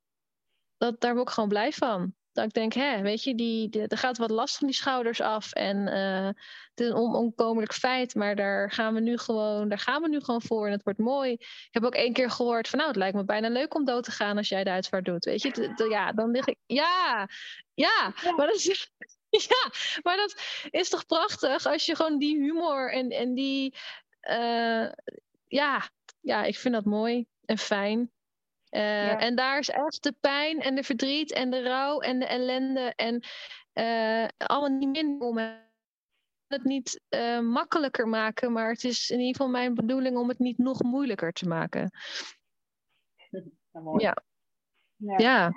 dat, 0.76 1.00
daar 1.00 1.14
word 1.14 1.28
ik 1.28 1.34
gewoon 1.34 1.48
blij 1.48 1.72
van. 1.72 2.14
Dat 2.32 2.44
ik 2.44 2.52
denk, 2.52 2.72
hè, 2.72 3.02
weet 3.02 3.22
je, 3.22 3.34
die, 3.34 3.68
die, 3.68 3.86
er 3.86 3.98
gaat 3.98 4.18
wat 4.18 4.30
last 4.30 4.56
van 4.56 4.66
die 4.66 4.76
schouders 4.76 5.20
af. 5.20 5.52
En 5.52 5.76
uh, 5.76 6.26
het 6.70 6.80
is 6.80 6.86
een 6.86 6.94
onomkomelijk 6.94 7.72
feit, 7.72 8.14
maar 8.14 8.36
daar 8.36 8.70
gaan, 8.70 8.94
we 8.94 9.00
nu 9.00 9.18
gewoon, 9.18 9.68
daar 9.68 9.78
gaan 9.78 10.02
we 10.02 10.08
nu 10.08 10.20
gewoon 10.20 10.42
voor. 10.42 10.66
En 10.66 10.72
het 10.72 10.82
wordt 10.82 10.98
mooi. 10.98 11.32
Ik 11.32 11.68
heb 11.70 11.84
ook 11.84 11.94
één 11.94 12.12
keer 12.12 12.30
gehoord 12.30 12.68
van, 12.68 12.78
nou, 12.78 12.90
het 12.90 12.98
lijkt 12.98 13.16
me 13.16 13.24
bijna 13.24 13.48
leuk 13.48 13.74
om 13.74 13.84
dood 13.84 14.04
te 14.04 14.10
gaan 14.10 14.36
als 14.36 14.48
jij 14.48 14.64
de 14.64 14.70
uitvaart 14.70 15.04
doet. 15.04 15.24
Weet 15.24 15.42
je, 15.42 15.86
ja, 15.88 16.12
dan 16.12 16.30
lig 16.30 16.46
ik, 16.46 16.58
ja, 16.66 17.28
ja, 17.74 18.12
ja. 18.22 18.32
maar 18.36 18.46
dat 18.46 18.54
is, 18.54 18.90
ja, 19.48 19.70
maar 20.02 20.16
dat 20.16 20.40
is 20.70 20.88
toch 20.88 21.06
prachtig 21.06 21.66
als 21.66 21.86
je 21.86 21.96
gewoon 21.96 22.18
die 22.18 22.36
humor 22.36 22.92
en, 22.92 23.10
en 23.10 23.34
die. 23.34 23.74
Uh, 24.22 24.88
ja, 25.48 25.90
ja, 26.20 26.44
ik 26.44 26.58
vind 26.58 26.74
dat 26.74 26.84
mooi 26.84 27.26
en 27.44 27.58
fijn. 27.58 28.10
Uh, 28.76 29.22
En 29.22 29.34
daar 29.34 29.58
is 29.58 29.70
echt 29.70 30.02
de 30.02 30.14
pijn 30.20 30.60
en 30.60 30.74
de 30.74 30.82
verdriet 30.82 31.32
en 31.32 31.50
de 31.50 31.62
rouw 31.62 32.00
en 32.00 32.18
de 32.18 32.26
ellende 32.26 32.92
en 32.96 33.24
uh, 33.74 34.28
allemaal 34.36 34.78
niet 34.78 34.90
minder 34.90 35.28
om 35.28 35.38
het 36.46 36.64
niet 36.64 37.00
uh, 37.10 37.40
makkelijker 37.40 38.08
maken, 38.08 38.52
maar 38.52 38.68
het 38.68 38.84
is 38.84 39.10
in 39.10 39.18
ieder 39.18 39.34
geval 39.34 39.48
mijn 39.48 39.74
bedoeling 39.74 40.16
om 40.16 40.28
het 40.28 40.38
niet 40.38 40.58
nog 40.58 40.82
moeilijker 40.82 41.32
te 41.32 41.48
maken. 41.48 41.90
Ja. 43.96 44.16
ja. 44.96 45.16
ja. 45.16 45.52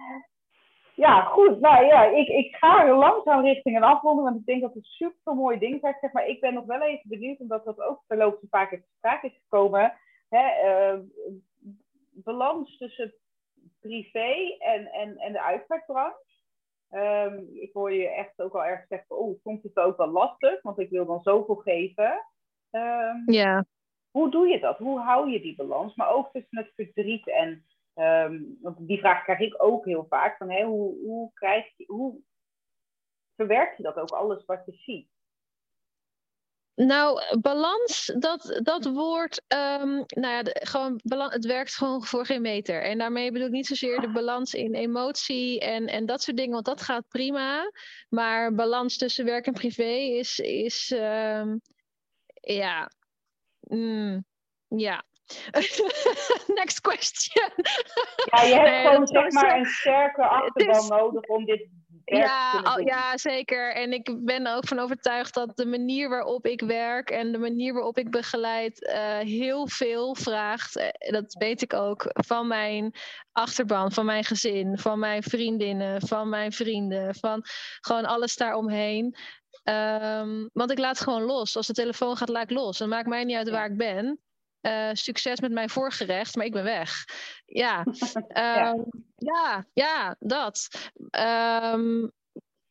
Ja, 0.95 1.21
goed. 1.21 1.59
Nou 1.59 1.85
ja, 1.85 2.03
ik, 2.03 2.27
ik 2.27 2.55
ga 2.55 2.95
langzaam 2.95 3.41
richting 3.43 3.75
een 3.75 3.83
afronden, 3.83 4.23
want 4.23 4.39
ik 4.39 4.45
denk 4.45 4.61
dat 4.61 4.73
het 4.73 4.85
super 4.85 5.35
mooie 5.35 5.59
ding 5.59 5.79
zijn. 5.81 5.97
Zeg 6.01 6.11
maar 6.11 6.27
ik 6.27 6.39
ben 6.39 6.53
nog 6.53 6.65
wel 6.65 6.81
even 6.81 7.09
benieuwd, 7.09 7.39
omdat 7.39 7.65
dat 7.65 7.81
ook 7.81 8.03
verloopt 8.07 8.43
een 8.43 8.67
keer 8.67 8.81
te 8.81 8.87
sprake 8.97 9.27
is 9.27 9.39
gekomen. 9.43 9.93
Hè, 10.29 10.45
uh, 10.93 10.99
balans 12.11 12.77
tussen 12.77 13.13
privé 13.79 14.55
en, 14.59 14.91
en, 14.91 15.17
en 15.17 15.31
de 15.31 15.41
uitvaartbranche. 15.41 16.37
Um, 16.91 17.49
ik 17.53 17.73
hoor 17.73 17.93
je 17.93 18.09
echt 18.09 18.41
ook 18.41 18.53
al 18.53 18.65
erg 18.65 18.85
zeggen, 18.87 19.17
oh, 19.17 19.39
soms 19.43 19.63
is 19.63 19.71
het 19.73 19.83
ook 19.83 19.97
wel 19.97 20.11
lastig, 20.11 20.61
want 20.61 20.79
ik 20.79 20.89
wil 20.89 21.05
dan 21.05 21.21
zoveel 21.21 21.55
geven. 21.55 22.25
Um, 22.71 23.23
ja. 23.31 23.65
Hoe 24.11 24.31
doe 24.31 24.47
je 24.47 24.59
dat? 24.59 24.77
Hoe 24.77 24.99
hou 24.99 25.29
je 25.29 25.41
die 25.41 25.55
balans? 25.55 25.95
Maar 25.95 26.09
ook 26.09 26.31
tussen 26.31 26.57
het 26.57 26.71
verdriet 26.75 27.27
en 27.27 27.63
Um, 27.95 28.57
want 28.61 28.87
die 28.87 28.99
vraag 28.99 29.23
krijg 29.23 29.39
ik 29.39 29.63
ook 29.63 29.85
heel 29.85 30.05
vaak. 30.09 30.37
Van, 30.37 30.49
hè, 30.49 30.63
hoe, 30.63 30.97
hoe, 31.05 31.33
krijg 31.33 31.77
je, 31.77 31.83
hoe 31.87 32.21
verwerk 33.35 33.77
je 33.77 33.83
dat 33.83 33.95
ook, 33.95 34.09
alles 34.09 34.45
wat 34.45 34.65
je 34.65 34.71
ziet? 34.71 35.09
Nou, 36.85 37.21
balans, 37.41 38.13
dat, 38.19 38.59
dat 38.63 38.85
woord, 38.85 39.41
um, 39.47 40.03
nou 40.07 40.33
ja, 40.33 40.43
de, 40.43 40.59
gewoon, 40.63 40.99
balans, 41.03 41.33
het 41.33 41.45
werkt 41.45 41.75
gewoon 41.75 42.03
voor 42.03 42.25
geen 42.25 42.41
meter. 42.41 42.83
En 42.83 42.97
daarmee 42.97 43.31
bedoel 43.31 43.47
ik 43.47 43.53
niet 43.53 43.67
zozeer 43.67 44.01
de 44.01 44.11
balans 44.11 44.53
in 44.53 44.73
emotie 44.73 45.59
en, 45.59 45.87
en 45.87 46.05
dat 46.05 46.21
soort 46.21 46.37
dingen, 46.37 46.53
want 46.53 46.65
dat 46.65 46.81
gaat 46.81 47.07
prima. 47.07 47.71
Maar 48.09 48.53
balans 48.53 48.97
tussen 48.97 49.25
werk 49.25 49.45
en 49.45 49.53
privé 49.53 49.91
is, 49.93 50.39
is 50.39 50.91
um, 50.95 51.61
ja, 52.41 52.91
mm, 53.59 54.25
ja, 54.67 55.03
Next 56.59 56.81
question. 56.81 57.51
ja, 58.31 58.41
je 58.41 58.53
hebt 58.53 58.87
gewoon 58.87 59.07
zeg 59.07 59.31
maar 59.31 59.57
een 59.57 59.65
sterke 59.65 60.23
achterban 60.23 60.87
nodig 60.87 61.23
om 61.23 61.45
dit 61.45 61.67
ja, 62.17 62.79
ja, 62.85 63.17
zeker. 63.17 63.73
En 63.73 63.93
ik 63.93 64.25
ben 64.25 64.45
er 64.45 64.55
ook 64.55 64.67
van 64.67 64.79
overtuigd 64.79 65.33
dat 65.33 65.57
de 65.57 65.65
manier 65.65 66.09
waarop 66.09 66.45
ik 66.45 66.61
werk 66.61 67.09
en 67.09 67.31
de 67.31 67.37
manier 67.37 67.73
waarop 67.73 67.97
ik 67.97 68.11
begeleid 68.11 68.81
uh, 68.81 69.17
heel 69.17 69.67
veel 69.67 70.15
vraagt. 70.15 70.77
Eh, 70.77 71.11
dat 71.11 71.35
weet 71.39 71.61
ik 71.61 71.73
ook 71.73 72.05
van 72.07 72.47
mijn 72.47 72.93
achterban, 73.31 73.91
van 73.91 74.05
mijn 74.05 74.23
gezin, 74.23 74.77
van 74.77 74.99
mijn 74.99 75.23
vriendinnen, 75.23 76.01
van 76.01 76.29
mijn 76.29 76.51
vrienden, 76.51 77.15
van 77.15 77.43
gewoon 77.81 78.05
alles 78.05 78.35
daaromheen. 78.35 79.15
Um, 79.63 80.49
want 80.53 80.71
ik 80.71 80.79
laat 80.79 80.99
gewoon 80.99 81.23
los. 81.23 81.55
Als 81.55 81.67
de 81.67 81.73
telefoon 81.73 82.17
gaat, 82.17 82.29
laat 82.29 82.43
ik 82.43 82.57
los. 82.57 82.77
Dan 82.77 82.89
maakt 82.89 83.07
mij 83.07 83.23
niet 83.23 83.37
uit 83.37 83.49
waar 83.49 83.71
ik 83.71 83.77
ben. 83.77 84.19
Uh, 84.61 84.89
succes 84.93 85.39
met 85.39 85.51
mijn 85.51 85.69
voorgerecht, 85.69 86.35
maar 86.35 86.45
ik 86.45 86.51
ben 86.51 86.63
weg. 86.63 87.05
Ja, 87.45 87.85
ja. 88.33 88.71
Um, 88.71 88.85
ja, 89.15 89.65
ja, 89.73 90.15
dat. 90.19 90.67
Um, 91.73 92.11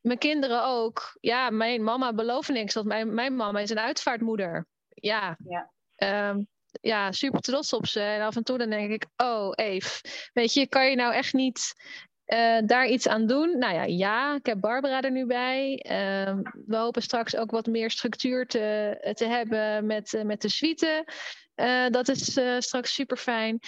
mijn 0.01 0.19
kinderen 0.19 0.65
ook. 0.65 1.17
Ja, 1.21 1.51
mijn 1.51 1.83
mama 1.83 2.13
belooft 2.13 2.49
niks. 2.49 2.75
Want 2.75 2.87
mijn, 2.87 3.15
mijn 3.15 3.37
mama 3.37 3.61
is 3.61 3.71
een 3.71 3.79
uitvaartmoeder. 3.79 4.67
Ja. 4.89 5.37
Ja. 5.45 5.71
Um, 6.31 6.49
ja, 6.81 7.13
super 7.13 7.41
trots 7.41 7.73
op 7.73 7.87
ze. 7.87 8.01
En 8.01 8.21
af 8.21 8.37
en 8.37 8.45
toe 8.45 8.59
dan 8.59 8.71
denk 8.71 8.91
ik, 8.91 9.07
oh, 9.17 9.53
Eve, 9.55 10.05
weet 10.33 10.53
je, 10.53 10.67
kan 10.67 10.91
je 10.91 10.97
nou 10.97 11.15
echt 11.15 11.33
niet 11.33 11.75
uh, 12.27 12.59
daar 12.67 12.87
iets 12.87 13.09
aan 13.09 13.27
doen? 13.27 13.59
Nou 13.59 13.75
ja, 13.75 13.85
ja, 13.85 14.35
ik 14.35 14.47
heb 14.47 14.61
Barbara 14.61 15.01
er 15.01 15.11
nu 15.11 15.27
bij. 15.27 15.85
Uh, 15.91 16.39
we 16.67 16.77
hopen 16.77 17.03
straks 17.03 17.37
ook 17.37 17.51
wat 17.51 17.67
meer 17.67 17.91
structuur 17.91 18.47
te, 18.47 19.13
te 19.15 19.25
hebben 19.25 19.87
met, 19.87 20.13
uh, 20.13 20.23
met 20.23 20.43
de 20.43 20.49
suite. 20.49 21.05
Uh, 21.61 21.87
dat 21.89 22.09
is 22.09 22.37
uh, 22.37 22.59
straks 22.59 22.95
super 22.95 23.17
fijn. 23.17 23.53
Um, 23.55 23.61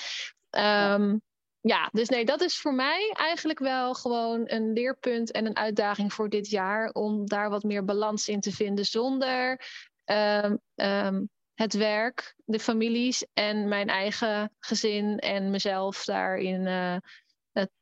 ja. 0.51 0.95
Ehm, 0.95 1.17
ja, 1.61 1.89
dus 1.93 2.09
nee, 2.09 2.25
dat 2.25 2.41
is 2.41 2.61
voor 2.61 2.75
mij 2.75 3.13
eigenlijk 3.13 3.59
wel 3.59 3.95
gewoon 3.95 4.43
een 4.45 4.73
leerpunt 4.73 5.31
en 5.31 5.47
een 5.47 5.57
uitdaging 5.57 6.13
voor 6.13 6.29
dit 6.29 6.51
jaar. 6.51 6.91
Om 6.91 7.27
daar 7.27 7.51
wat 7.51 7.63
meer 7.63 7.85
balans 7.85 8.29
in 8.29 8.41
te 8.41 8.53
vinden 8.53 8.85
zonder 8.85 9.61
um, 10.05 10.61
um, 10.75 11.29
het 11.55 11.75
werk, 11.75 12.35
de 12.45 12.59
families 12.59 13.27
en 13.33 13.69
mijn 13.69 13.89
eigen 13.89 14.57
gezin 14.59 15.19
en 15.19 15.51
mezelf 15.51 16.05
daarin 16.05 16.67
uh, 16.67 16.97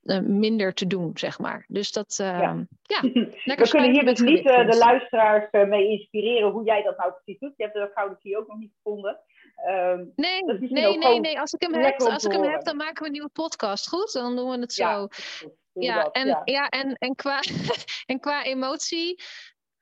uh, 0.03 0.21
minder 0.21 0.75
te 0.75 0.87
doen, 0.87 1.11
zeg 1.15 1.39
maar. 1.39 1.65
Dus 1.69 1.93
dat, 1.93 2.19
uh, 2.21 2.27
ja. 2.27 2.67
ja 2.83 3.01
We 3.57 3.69
kunnen 3.71 3.93
hier 3.93 4.05
dus 4.05 4.21
niet 4.21 4.45
de 4.45 4.77
luisteraars 4.79 5.51
mee 5.51 5.89
inspireren 5.89 6.51
hoe 6.51 6.65
jij 6.65 6.83
dat 6.83 6.97
nou 6.99 7.13
precies 7.13 7.41
doet. 7.41 7.55
Je 7.57 7.63
hebt 7.63 7.75
de 7.75 7.91
gouden 7.95 8.19
key 8.19 8.37
ook 8.37 8.49
nog 8.49 8.59
niet 8.59 8.73
gevonden. 8.83 9.21
Um, 9.67 10.13
nee, 10.17 10.45
nee, 10.45 10.99
nee, 10.99 11.21
nee. 11.21 11.41
Als 11.41 11.53
ik 11.53 11.63
hem 11.63 11.75
heb, 11.75 12.01
als 12.01 12.25
ik 12.25 12.33
hem 12.33 12.43
heb, 12.43 12.65
dan 12.65 12.77
maken 12.77 13.01
we 13.01 13.07
een 13.07 13.13
nieuwe 13.13 13.29
podcast. 13.29 13.89
Goed, 13.89 14.13
dan 14.13 14.37
doen 14.37 14.51
we 14.51 14.59
het 14.59 14.73
zo. 14.73 14.85
Ja, 14.85 15.09
ja, 15.73 16.11
en, 16.11 16.27
ja. 16.27 16.43
ja, 16.45 16.69
en, 16.69 16.95
en, 16.95 17.15
qua, 17.15 17.41
en 18.07 18.21
qua 18.21 18.45
emotie, 18.45 19.23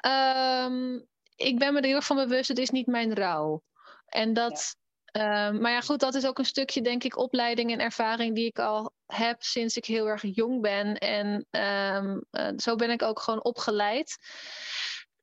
um, 0.07 1.07
ik 1.37 1.59
ben 1.59 1.73
me 1.73 1.79
er 1.79 1.87
heel 1.87 1.97
erg 1.97 2.07
van 2.07 2.17
bewust, 2.17 2.49
het 2.49 2.59
is 2.59 2.71
niet 2.71 2.87
mijn 2.87 3.15
rouw. 3.15 3.63
En 4.07 4.33
dat, 4.33 4.77
ja. 4.77 5.47
Um, 5.47 5.61
maar 5.61 5.73
ja, 5.73 5.81
goed, 5.81 6.01
dat 6.01 6.15
is 6.15 6.27
ook 6.27 6.39
een 6.39 6.45
stukje, 6.45 6.83
denk 6.83 7.05
ik, 7.05 7.17
opleiding 7.17 7.73
en 7.73 7.81
ervaring 7.81 8.35
die 8.35 8.47
ik 8.47 8.59
al 8.59 8.93
heb 9.07 9.43
sinds 9.43 9.77
ik 9.77 9.85
heel 9.85 10.07
erg 10.07 10.23
jong 10.35 10.61
ben. 10.61 10.99
En 10.99 11.47
um, 11.51 12.25
uh, 12.31 12.49
zo 12.57 12.75
ben 12.75 12.91
ik 12.91 13.03
ook 13.03 13.21
gewoon 13.21 13.45
opgeleid, 13.45 14.17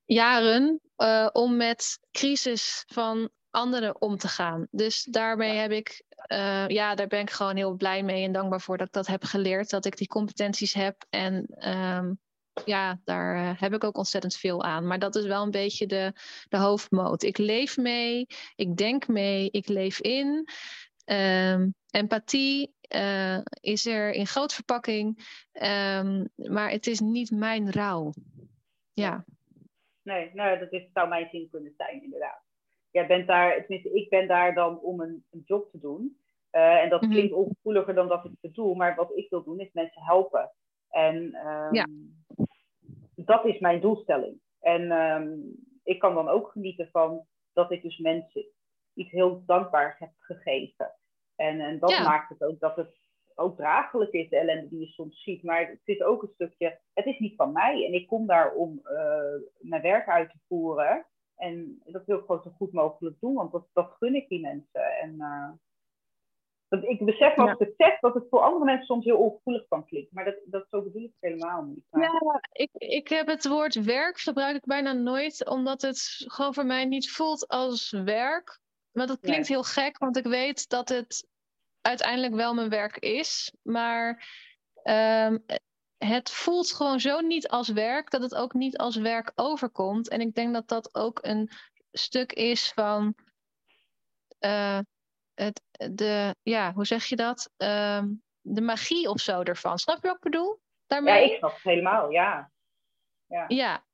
jaren, 0.05 0.81
uh, 0.97 1.29
om 1.31 1.57
met 1.57 1.99
crisis 2.11 2.83
van 2.87 3.29
anderen 3.53 4.01
om 4.01 4.17
te 4.17 4.27
gaan. 4.27 4.67
Dus 4.71 5.03
daarmee 5.03 5.57
heb 5.57 5.71
ik, 5.71 6.03
uh, 6.31 6.67
ja, 6.67 6.95
daar 6.95 7.07
ben 7.07 7.19
ik 7.19 7.29
gewoon 7.29 7.55
heel 7.55 7.73
blij 7.73 8.03
mee 8.03 8.23
en 8.23 8.31
dankbaar 8.31 8.61
voor 8.61 8.77
dat 8.77 8.87
ik 8.87 8.93
dat 8.93 9.07
heb 9.07 9.23
geleerd, 9.23 9.69
dat 9.69 9.85
ik 9.85 9.97
die 9.97 10.07
competenties 10.07 10.73
heb. 10.73 11.05
En 11.09 11.67
um, 11.69 12.19
ja, 12.65 12.99
daar 13.03 13.35
uh, 13.35 13.59
heb 13.59 13.73
ik 13.73 13.83
ook 13.83 13.97
ontzettend 13.97 14.35
veel 14.35 14.63
aan. 14.63 14.87
Maar 14.87 14.99
dat 14.99 15.15
is 15.15 15.25
wel 15.25 15.43
een 15.43 15.51
beetje 15.51 15.85
de, 15.85 16.13
de 16.49 16.57
hoofdmoot. 16.57 17.23
Ik 17.23 17.37
leef 17.37 17.77
mee, 17.77 18.27
ik 18.55 18.77
denk 18.77 19.07
mee, 19.07 19.49
ik 19.51 19.67
leef 19.67 19.99
in. 19.99 20.47
Um, 21.05 21.75
empathie 21.89 22.73
uh, 22.95 23.39
is 23.59 23.85
er 23.85 24.11
in 24.11 24.27
groot 24.27 24.53
verpakking, 24.53 25.17
um, 25.53 26.29
maar 26.35 26.69
het 26.69 26.87
is 26.87 26.99
niet 26.99 27.31
mijn 27.31 27.71
rouw. 27.71 28.13
Ja. 28.93 29.25
Nee, 30.01 30.31
nou, 30.33 30.59
dat 30.59 30.71
is, 30.71 30.83
zou 30.93 31.07
mijn 31.07 31.27
zin 31.31 31.47
kunnen 31.51 31.73
zijn, 31.77 32.03
inderdaad 32.03 32.42
jij 32.93 33.07
bent 33.07 33.27
daar, 33.27 33.55
tenminste, 33.59 33.93
ik 33.93 34.09
ben 34.09 34.27
daar 34.27 34.53
dan 34.53 34.79
om 34.79 35.01
een, 35.01 35.25
een 35.31 35.41
job 35.45 35.71
te 35.71 35.79
doen. 35.79 36.17
Uh, 36.51 36.81
en 36.83 36.89
dat 36.89 37.01
mm 37.01 37.07
-hmm. 37.07 37.17
klinkt 37.17 37.35
ongevoeliger 37.35 37.93
dan 37.93 38.07
dat 38.07 38.25
ik 38.25 38.31
het 38.31 38.41
bedoel, 38.41 38.73
maar 38.73 38.95
wat 38.95 39.11
ik 39.15 39.29
wil 39.29 39.43
doen 39.43 39.59
is 39.59 39.69
mensen 39.71 40.01
helpen. 40.01 40.51
En 40.89 41.15
um, 41.47 41.73
ja. 41.73 41.87
dat 43.15 43.45
is 43.45 43.59
mijn 43.59 43.81
doelstelling. 43.81 44.39
En 44.59 44.91
um, 44.91 45.55
ik 45.83 45.99
kan 45.99 46.13
dan 46.13 46.27
ook 46.27 46.51
genieten 46.51 46.89
van 46.91 47.25
dat 47.53 47.71
ik 47.71 47.81
dus 47.81 47.97
mensen 47.97 48.45
iets 48.93 49.11
heel 49.11 49.43
dankbaars 49.45 49.99
heb 49.99 50.11
gegeven. 50.19 50.95
En, 51.35 51.59
en 51.59 51.79
dat 51.79 51.89
ja. 51.89 52.03
maakt 52.03 52.29
het 52.29 52.43
ook 52.43 52.59
dat 52.59 52.75
het 52.75 52.97
ook 53.35 53.57
draaglijk 53.57 54.11
is, 54.11 54.29
de 54.29 54.37
ellende 54.37 54.69
die 54.69 54.79
je 54.79 54.87
soms 54.87 55.23
ziet. 55.23 55.43
Maar 55.43 55.67
het 55.67 55.81
is 55.83 56.01
ook 56.01 56.21
een 56.21 56.31
stukje, 56.33 56.79
het 56.93 57.05
is 57.05 57.19
niet 57.19 57.35
van 57.35 57.51
mij. 57.51 57.85
En 57.85 57.93
ik 57.93 58.07
kom 58.07 58.27
daar 58.27 58.53
om 58.53 58.81
uh, 58.83 59.41
mijn 59.59 59.81
werk 59.81 60.07
uit 60.07 60.29
te 60.29 60.37
voeren. 60.47 61.05
En 61.35 61.81
dat 61.85 62.05
wil 62.05 62.17
ik 62.17 62.25
gewoon 62.25 62.41
zo 62.43 62.49
goed 62.57 62.71
mogelijk 62.71 63.19
doen, 63.19 63.33
want 63.33 63.51
dat, 63.51 63.65
dat 63.73 63.91
gun 63.99 64.15
ik 64.15 64.27
die 64.29 64.41
mensen. 64.41 64.97
En 65.01 65.13
uh, 65.13 65.51
dat, 66.67 66.83
ik 66.83 67.05
besef 67.05 67.37
als 67.37 67.47
ja. 67.47 67.53
ik 67.53 67.59
het 67.59 67.73
zeg 67.77 67.99
dat 67.99 68.13
het 68.13 68.25
voor 68.29 68.39
andere 68.39 68.65
mensen 68.65 68.85
soms 68.85 69.05
heel 69.05 69.17
ongevoelig 69.17 69.67
kan 69.67 69.85
klinken. 69.85 70.11
Maar 70.13 70.25
dat, 70.25 70.35
dat 70.45 70.65
zo 70.69 70.81
bedoel 70.81 71.03
ik 71.03 71.13
helemaal 71.19 71.63
niet. 71.63 71.85
Maar... 71.89 72.01
Ja, 72.01 72.41
ik, 72.51 72.69
ik 72.73 73.07
heb 73.07 73.27
het 73.27 73.47
woord 73.47 73.83
werk 73.83 74.17
gebruik 74.17 74.55
ik 74.55 74.65
bijna 74.65 74.93
nooit, 74.93 75.47
omdat 75.49 75.81
het 75.81 76.23
gewoon 76.27 76.53
voor 76.53 76.65
mij 76.65 76.85
niet 76.85 77.11
voelt 77.11 77.47
als 77.47 77.91
werk. 77.91 78.61
Maar 78.91 79.07
dat 79.07 79.19
klinkt 79.19 79.47
heel 79.47 79.63
gek, 79.63 79.97
want 79.97 80.17
ik 80.17 80.25
weet 80.25 80.69
dat 80.69 80.89
het 80.89 81.27
uiteindelijk 81.81 82.33
wel 82.33 82.53
mijn 82.53 82.69
werk 82.69 82.97
is. 82.97 83.55
Maar 83.61 84.27
um, 84.83 85.45
het 86.05 86.29
voelt 86.29 86.73
gewoon 86.73 86.99
zo 86.99 87.19
niet 87.19 87.47
als 87.47 87.69
werk 87.69 88.09
dat 88.09 88.21
het 88.21 88.35
ook 88.35 88.53
niet 88.53 88.77
als 88.77 88.95
werk 88.95 89.31
overkomt. 89.35 90.09
En 90.09 90.21
ik 90.21 90.35
denk 90.35 90.53
dat 90.53 90.67
dat 90.67 90.95
ook 90.95 91.19
een 91.21 91.49
stuk 91.91 92.31
is 92.31 92.71
van 92.71 93.15
uh, 94.39 94.79
het, 95.33 95.61
de, 95.91 96.35
ja, 96.41 96.73
hoe 96.73 96.85
zeg 96.85 97.05
je 97.05 97.15
dat? 97.15 97.51
Uh, 97.57 98.03
de 98.41 98.61
magie 98.61 99.09
of 99.09 99.19
zo 99.19 99.41
ervan. 99.41 99.77
Snap 99.77 100.01
je 100.01 100.07
wat 100.07 100.15
ik 100.15 100.23
bedoel? 100.23 100.59
Daarmee? 100.87 101.25
Ja, 101.25 101.31
ik 101.31 101.37
snap 101.37 101.53
het 101.53 101.63
helemaal, 101.63 102.09
ja. 102.09 102.51
Ja. 103.25 103.45
ja. 103.47 103.85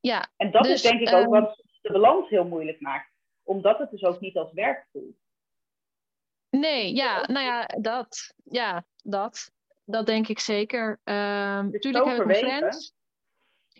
ja. 0.00 0.32
En 0.36 0.50
dat 0.50 0.62
dus, 0.62 0.72
is 0.72 0.82
denk 0.82 1.00
ik 1.00 1.14
ook 1.14 1.24
um, 1.24 1.30
wat 1.30 1.62
de 1.80 1.92
balans 1.92 2.28
heel 2.28 2.44
moeilijk 2.44 2.80
maakt. 2.80 3.12
Omdat 3.42 3.78
het 3.78 3.90
dus 3.90 4.02
ook 4.02 4.20
niet 4.20 4.36
als 4.36 4.52
werk 4.52 4.86
voelt. 4.92 5.16
Nee, 6.50 6.94
ja, 6.94 7.26
nou 7.26 7.44
ja, 7.44 7.66
dat. 7.66 8.34
Ja, 8.44 8.84
dat 9.02 9.52
dat 9.90 10.06
denk 10.06 10.28
ik 10.28 10.38
zeker. 10.38 11.00
Natuurlijk 11.04 12.04
heb 12.04 12.20
ik 12.20 12.26
mijn 12.26 12.44
grens. 12.44 12.96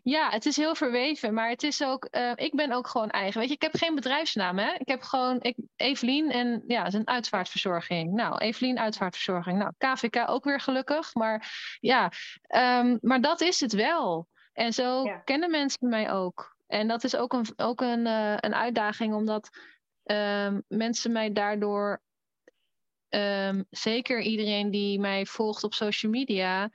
Ja, 0.02 0.30
het 0.30 0.46
is 0.46 0.56
heel 0.56 0.74
verweven, 0.74 1.34
maar 1.34 1.48
het 1.48 1.62
is 1.62 1.84
ook, 1.84 2.08
uh, 2.10 2.32
ik 2.34 2.54
ben 2.54 2.72
ook 2.72 2.86
gewoon 2.86 3.10
eigen. 3.10 3.40
Weet 3.40 3.48
je, 3.48 3.54
ik 3.54 3.62
heb 3.62 3.76
geen 3.76 3.94
bedrijfsnaam, 3.94 4.58
hè? 4.58 4.72
Ik 4.78 4.88
heb 4.88 5.02
gewoon 5.02 5.36
ik, 5.40 5.56
Evelien 5.76 6.30
en 6.30 6.62
ja, 6.66 6.78
het 6.78 6.92
is 6.92 6.98
een 6.98 7.08
uitvaartverzorging. 7.08 8.12
Nou, 8.12 8.38
Evelien 8.38 8.78
uitvaartverzorging. 8.78 9.58
Nou, 9.58 9.72
KVK 9.78 10.24
ook 10.28 10.44
weer 10.44 10.60
gelukkig, 10.60 11.14
maar 11.14 11.50
ja, 11.80 12.12
um, 12.80 12.98
maar 13.00 13.20
dat 13.20 13.40
is 13.40 13.60
het 13.60 13.72
wel. 13.72 14.28
En 14.52 14.72
zo 14.72 15.04
ja. 15.04 15.16
kennen 15.16 15.50
mensen 15.50 15.88
mij 15.88 16.12
ook. 16.12 16.56
En 16.66 16.88
dat 16.88 17.04
is 17.04 17.16
ook 17.16 17.32
een, 17.32 17.46
ook 17.56 17.80
een, 17.80 18.06
uh, 18.06 18.34
een 18.36 18.54
uitdaging, 18.54 19.14
omdat 19.14 19.48
um, 20.04 20.62
mensen 20.68 21.12
mij 21.12 21.32
daardoor 21.32 22.00
um, 23.08 23.66
zeker 23.70 24.20
iedereen 24.20 24.70
die 24.70 25.00
mij 25.00 25.26
volgt 25.26 25.64
op 25.64 25.74
social 25.74 26.12
media, 26.12 26.70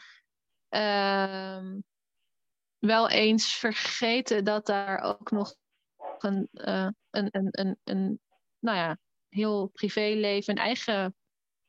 um, 0.70 1.84
wel 2.78 3.10
eens 3.10 3.56
vergeten 3.56 4.44
dat 4.44 4.66
daar 4.66 5.00
ook 5.00 5.32
nog 5.32 5.56
een, 6.20 6.50
uh, 6.52 6.90
een, 7.10 7.28
een, 7.32 7.48
een, 7.52 7.80
een, 7.84 8.20
nou 8.60 8.78
ja, 8.78 8.98
heel 9.30 9.68
privéleven, 9.68 10.58
een 10.58 10.64
eigen 10.64 11.16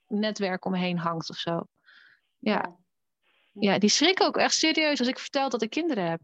netwerk 0.06 0.64
omheen 0.64 0.98
hangt 0.98 1.30
of 1.30 1.36
zo. 1.36 1.66
Ja. 2.38 2.78
Ja, 3.52 3.78
die 3.78 3.88
schrikken 3.88 4.26
ook 4.26 4.36
echt 4.36 4.54
serieus 4.54 4.98
als 4.98 5.08
ik 5.08 5.18
vertel 5.18 5.48
dat 5.48 5.62
ik 5.62 5.70
kinderen 5.70 6.10
heb. 6.10 6.20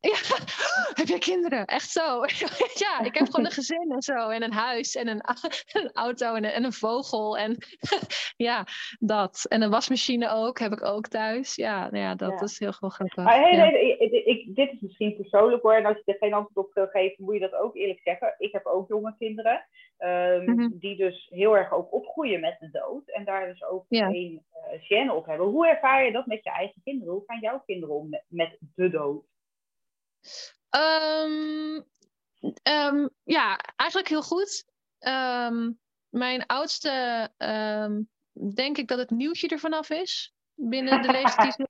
Ja, 0.00 0.16
heb 1.00 1.06
jij 1.06 1.18
kinderen? 1.18 1.64
Echt 1.64 1.90
zo? 1.90 2.20
ja, 2.84 3.00
ik 3.04 3.14
heb 3.14 3.26
gewoon 3.26 3.44
een 3.44 3.52
gezin 3.52 3.90
en 3.90 4.02
zo. 4.02 4.28
En 4.28 4.42
een 4.42 4.52
huis 4.52 4.94
en 4.94 5.08
een, 5.08 5.22
een 5.82 5.90
auto 5.92 6.34
en 6.34 6.44
een, 6.44 6.50
en 6.50 6.64
een, 6.64 6.72
vogel. 6.72 7.38
En 7.38 7.56
ja, 8.48 8.66
dat. 8.98 9.46
En 9.48 9.62
een 9.62 9.70
wasmachine 9.70 10.30
ook, 10.30 10.58
heb 10.58 10.72
ik 10.72 10.84
ook 10.84 11.06
thuis. 11.06 11.54
Ja, 11.54 11.90
nou 11.90 12.04
ja 12.04 12.14
dat 12.14 12.30
ja. 12.30 12.40
is 12.40 12.58
heel 12.58 12.72
gewoon 12.72 12.90
grappig. 12.90 13.24
Maar 13.24 13.40
hey, 13.40 13.52
ja. 13.52 13.64
nee, 13.64 13.96
ik, 13.98 14.26
ik, 14.26 14.54
dit 14.54 14.72
is 14.72 14.80
misschien 14.80 15.16
persoonlijk 15.16 15.62
hoor. 15.62 15.74
En 15.74 15.86
als 15.86 15.96
je 16.04 16.12
er 16.12 16.18
geen 16.18 16.34
antwoord 16.34 16.66
op 16.66 16.74
wil 16.74 16.86
geven, 16.86 17.24
moet 17.24 17.34
je 17.34 17.40
dat 17.40 17.54
ook 17.54 17.76
eerlijk 17.76 18.00
zeggen. 18.04 18.34
Ik 18.38 18.52
heb 18.52 18.66
ook 18.66 18.88
jonge 18.88 19.14
kinderen. 19.18 19.66
Um, 19.98 20.44
mm 20.44 20.58
-hmm. 20.58 20.78
Die 20.78 20.96
dus 20.96 21.28
heel 21.30 21.56
erg 21.56 21.72
ook 21.72 21.92
opgroeien 21.92 22.40
met 22.40 22.56
de 22.60 22.70
dood. 22.70 23.08
En 23.08 23.24
daar 23.24 23.46
dus 23.46 23.64
ook 23.64 23.84
ja. 23.88 24.10
geen 24.10 24.42
uh, 24.54 24.80
gêne 24.80 25.14
op 25.14 25.26
hebben. 25.26 25.46
Hoe 25.46 25.68
ervaar 25.68 26.04
je 26.04 26.12
dat 26.12 26.26
met 26.26 26.44
je 26.44 26.50
eigen 26.50 26.80
kinderen? 26.84 27.14
Hoe 27.14 27.22
gaan 27.26 27.40
jouw 27.40 27.62
kinderen 27.66 27.94
om 27.94 28.08
met, 28.08 28.24
met 28.28 28.58
de 28.74 28.90
dood? 28.90 29.24
Um, 30.70 31.84
um, 32.62 33.10
ja, 33.24 33.58
eigenlijk 33.76 34.08
heel 34.08 34.22
goed. 34.22 34.64
Um, 34.98 35.78
mijn 36.08 36.46
oudste, 36.46 37.30
denk 38.54 38.78
ik 38.78 38.88
dat 38.88 38.98
het 38.98 39.10
nieuwtje 39.10 39.48
er 39.48 39.58
vanaf 39.58 39.90
is. 39.90 40.34
Binnen 40.54 41.02
de 41.02 41.10
leeftijd. 41.10 41.56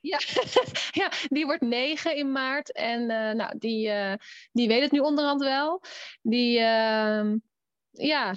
ja, 0.00 0.18
ja, 1.02 1.10
die 1.28 1.46
wordt 1.46 1.62
negen 1.62 2.16
in 2.16 2.32
maart. 2.32 2.72
En 2.72 3.00
uh, 3.00 3.30
nou, 3.30 3.58
die, 3.58 3.88
uh, 3.88 4.14
die 4.52 4.68
weet 4.68 4.82
het 4.82 4.90
nu 4.90 4.98
onderhand 4.98 5.40
wel. 5.42 5.82
Die, 6.22 6.60
ja, 7.92 8.34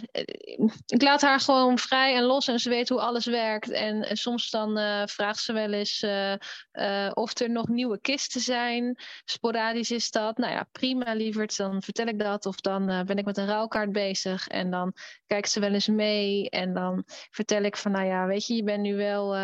ik 0.86 1.02
laat 1.02 1.22
haar 1.22 1.40
gewoon 1.40 1.78
vrij 1.78 2.16
en 2.16 2.24
los 2.24 2.48
en 2.48 2.60
ze 2.60 2.70
weet 2.70 2.90
hoe 2.90 3.02
alles 3.02 3.26
werkt. 3.26 3.70
En, 3.70 4.10
en 4.10 4.18
soms 4.18 4.50
dan 4.50 4.78
uh, 4.78 5.02
vraagt 5.06 5.40
ze 5.40 5.54
wel 5.54 5.72
eens 5.72 6.02
uh, 6.02 6.34
uh, 6.74 7.12
of 7.14 7.40
er 7.40 7.50
nog 7.50 7.68
nieuwe 7.68 8.00
kisten 8.00 8.42
zijn. 8.42 8.98
Sporadisch 9.26 9.92
is 9.92 10.12
dat. 10.12 10.38
Nou 10.38 10.54
ja, 10.54 10.68
prima 10.72 11.14
lieverd, 11.14 11.58
dan 11.58 11.82
vertel 11.82 12.06
ik 12.06 12.20
dat. 12.20 12.46
Of 12.46 12.56
dan 12.56 12.86
ben 12.86 13.18
ik 13.18 13.26
met 13.26 13.38
een 13.38 13.48
rouwkaart 13.48 13.92
bezig 13.92 14.48
en 14.48 14.72
dan 14.72 14.94
kijkt 15.26 15.50
ze 15.50 15.60
wel 15.60 15.74
eens 15.74 15.88
mee. 15.88 16.50
En 16.50 16.74
dan 16.74 17.04
vertel 17.30 17.64
ik 17.64 17.78
van, 17.78 17.92
nou 17.92 18.06
ja, 18.06 18.26
weet 18.26 18.48
je, 18.48 18.56
je 18.56 18.64
bent 18.64 18.82
nu 18.82 18.96
wel... 18.96 19.36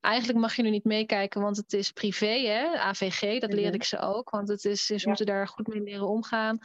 eigenlijk 0.00 0.38
mag 0.38 0.56
je 0.56 0.62
nu 0.62 0.70
niet 0.70 0.84
meekijken, 0.84 1.40
want 1.40 1.56
het 1.56 1.72
is 1.72 1.90
privé, 1.90 2.46
hè. 2.46 2.78
AVG, 2.78 3.40
dat 3.40 3.52
leerde 3.52 3.76
ik 3.76 3.84
ze 3.84 3.98
ook. 3.98 4.30
Want 4.30 4.48
het 4.48 4.64
is, 4.64 4.86
ze 4.86 4.94
ja. 4.94 5.02
moeten 5.04 5.26
daar 5.26 5.48
goed 5.48 5.66
mee 5.66 5.82
leren 5.82 6.08
omgaan. 6.08 6.58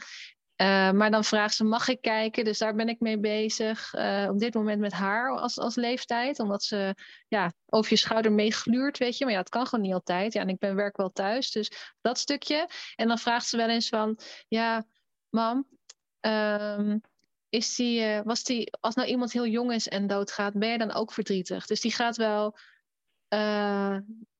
Uh, 0.56 0.90
maar 0.90 1.10
dan 1.10 1.24
vraagt 1.24 1.54
ze, 1.54 1.64
mag 1.64 1.88
ik 1.88 2.00
kijken? 2.00 2.44
Dus 2.44 2.58
daar 2.58 2.74
ben 2.74 2.88
ik 2.88 3.00
mee 3.00 3.18
bezig. 3.18 3.94
Uh, 3.94 4.26
op 4.30 4.38
dit 4.38 4.54
moment 4.54 4.80
met 4.80 4.92
haar 4.92 5.38
als, 5.38 5.58
als 5.58 5.74
leeftijd. 5.74 6.38
Omdat 6.38 6.62
ze 6.62 6.94
ja, 7.28 7.52
over 7.66 7.90
je 7.90 7.98
schouder 7.98 8.32
meegluurt, 8.32 8.98
weet 8.98 9.18
je. 9.18 9.24
Maar 9.24 9.32
ja, 9.32 9.40
het 9.40 9.48
kan 9.48 9.66
gewoon 9.66 9.84
niet 9.84 9.94
altijd. 9.94 10.32
Ja, 10.32 10.40
en 10.40 10.48
ik 10.48 10.58
ben 10.58 10.74
werk 10.74 10.96
wel 10.96 11.10
thuis, 11.10 11.50
dus 11.50 11.94
dat 12.00 12.18
stukje. 12.18 12.68
En 12.96 13.08
dan 13.08 13.18
vraagt 13.18 13.46
ze 13.46 13.56
wel 13.56 13.68
eens 13.68 13.88
van, 13.88 14.18
ja, 14.48 14.84
mam, 15.28 15.66
um, 16.20 17.00
is 17.48 17.74
die, 17.74 18.22
was 18.22 18.42
die, 18.42 18.72
als 18.80 18.94
nou 18.94 19.08
iemand 19.08 19.32
heel 19.32 19.46
jong 19.46 19.72
is 19.72 19.88
en 19.88 20.06
doodgaat, 20.06 20.58
ben 20.58 20.68
je 20.68 20.78
dan 20.78 20.92
ook 20.92 21.12
verdrietig. 21.12 21.66
Dus 21.66 21.80
die 21.80 21.92
gaat 21.92 22.16
wel 22.16 22.58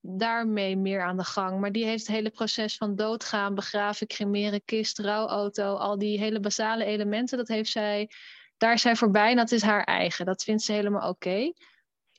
daarmee 0.07 0.77
meer 0.77 1.03
aan 1.03 1.17
de 1.17 1.25
gang. 1.25 1.61
Maar 1.61 1.73
die 1.73 1.85
heeft 1.85 2.07
het 2.07 2.17
hele 2.17 2.31
proces 2.31 2.77
van 2.77 2.97
doodgaan, 2.97 3.55
begraven, 3.55 4.07
cremeren, 4.07 4.65
kist, 4.65 4.99
rouwauto, 4.99 5.75
al 5.75 5.99
die 5.99 6.19
hele 6.19 6.41
basale 6.41 6.85
elementen, 6.85 7.39
dat 7.39 7.49
heeft 7.49 7.71
zij, 7.71 8.11
daar 8.57 8.73
is 8.73 8.83
zij 8.83 8.97
voorbij 8.97 9.31
en 9.31 9.37
dat 9.37 9.53
is 9.53 9.63
haar 9.63 9.85
eigen. 9.85 10.27
Dat 10.27 10.43
vindt 10.43 10.63
ze 10.63 10.73
helemaal 10.73 11.09
oké. 11.09 11.53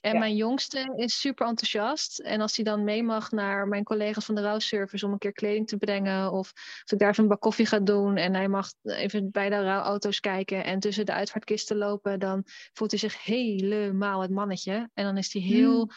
En 0.02 0.20
mijn 0.20 0.36
jongste 0.36 0.94
is 0.96 1.20
super 1.20 1.48
enthousiast. 1.48 2.20
En 2.20 2.42
als 2.42 2.56
hij 2.56 2.66
dan 2.66 2.84
mee 2.84 3.04
mag 3.04 3.32
naar 3.32 3.68
mijn 3.68 3.84
collega's 3.84 4.26
van 4.26 4.36
de 4.36 4.42
rouwservice 4.42 5.06
om 5.06 5.12
een 5.12 5.18
keer 5.18 5.32
kleding 5.32 5.68
te 5.68 5.78
brengen. 5.78 6.32
Of 6.32 6.52
als 6.82 6.92
ik 6.92 7.00
daar 7.00 7.16
zo'n 7.16 7.28
bak 7.28 7.42
koffie 7.42 7.66
ga 7.66 7.80
doen 7.80 8.18
en 8.18 8.34
hij 8.34 8.48
mag 8.48 8.70
even 8.84 9.32
bij 9.32 9.50
de 9.50 9.64
rouwauto's 9.64 10.20
kijken 10.20 10.64
en 10.64 10.80
tussen 10.80 11.06
de 11.06 11.14
uitvaartkisten 11.14 11.78
lopen. 11.78 12.20
Dan 12.20 12.44
voelt 12.74 12.92
hij 12.92 13.00
zich 13.00 13.24
helemaal 13.24 14.22
het 14.22 14.32
mannetje. 14.32 14.90
En 14.94 15.04
dan 15.04 15.18
is 15.18 15.34
hij 15.34 15.42
heel 15.42 15.82
hmm 15.82 15.92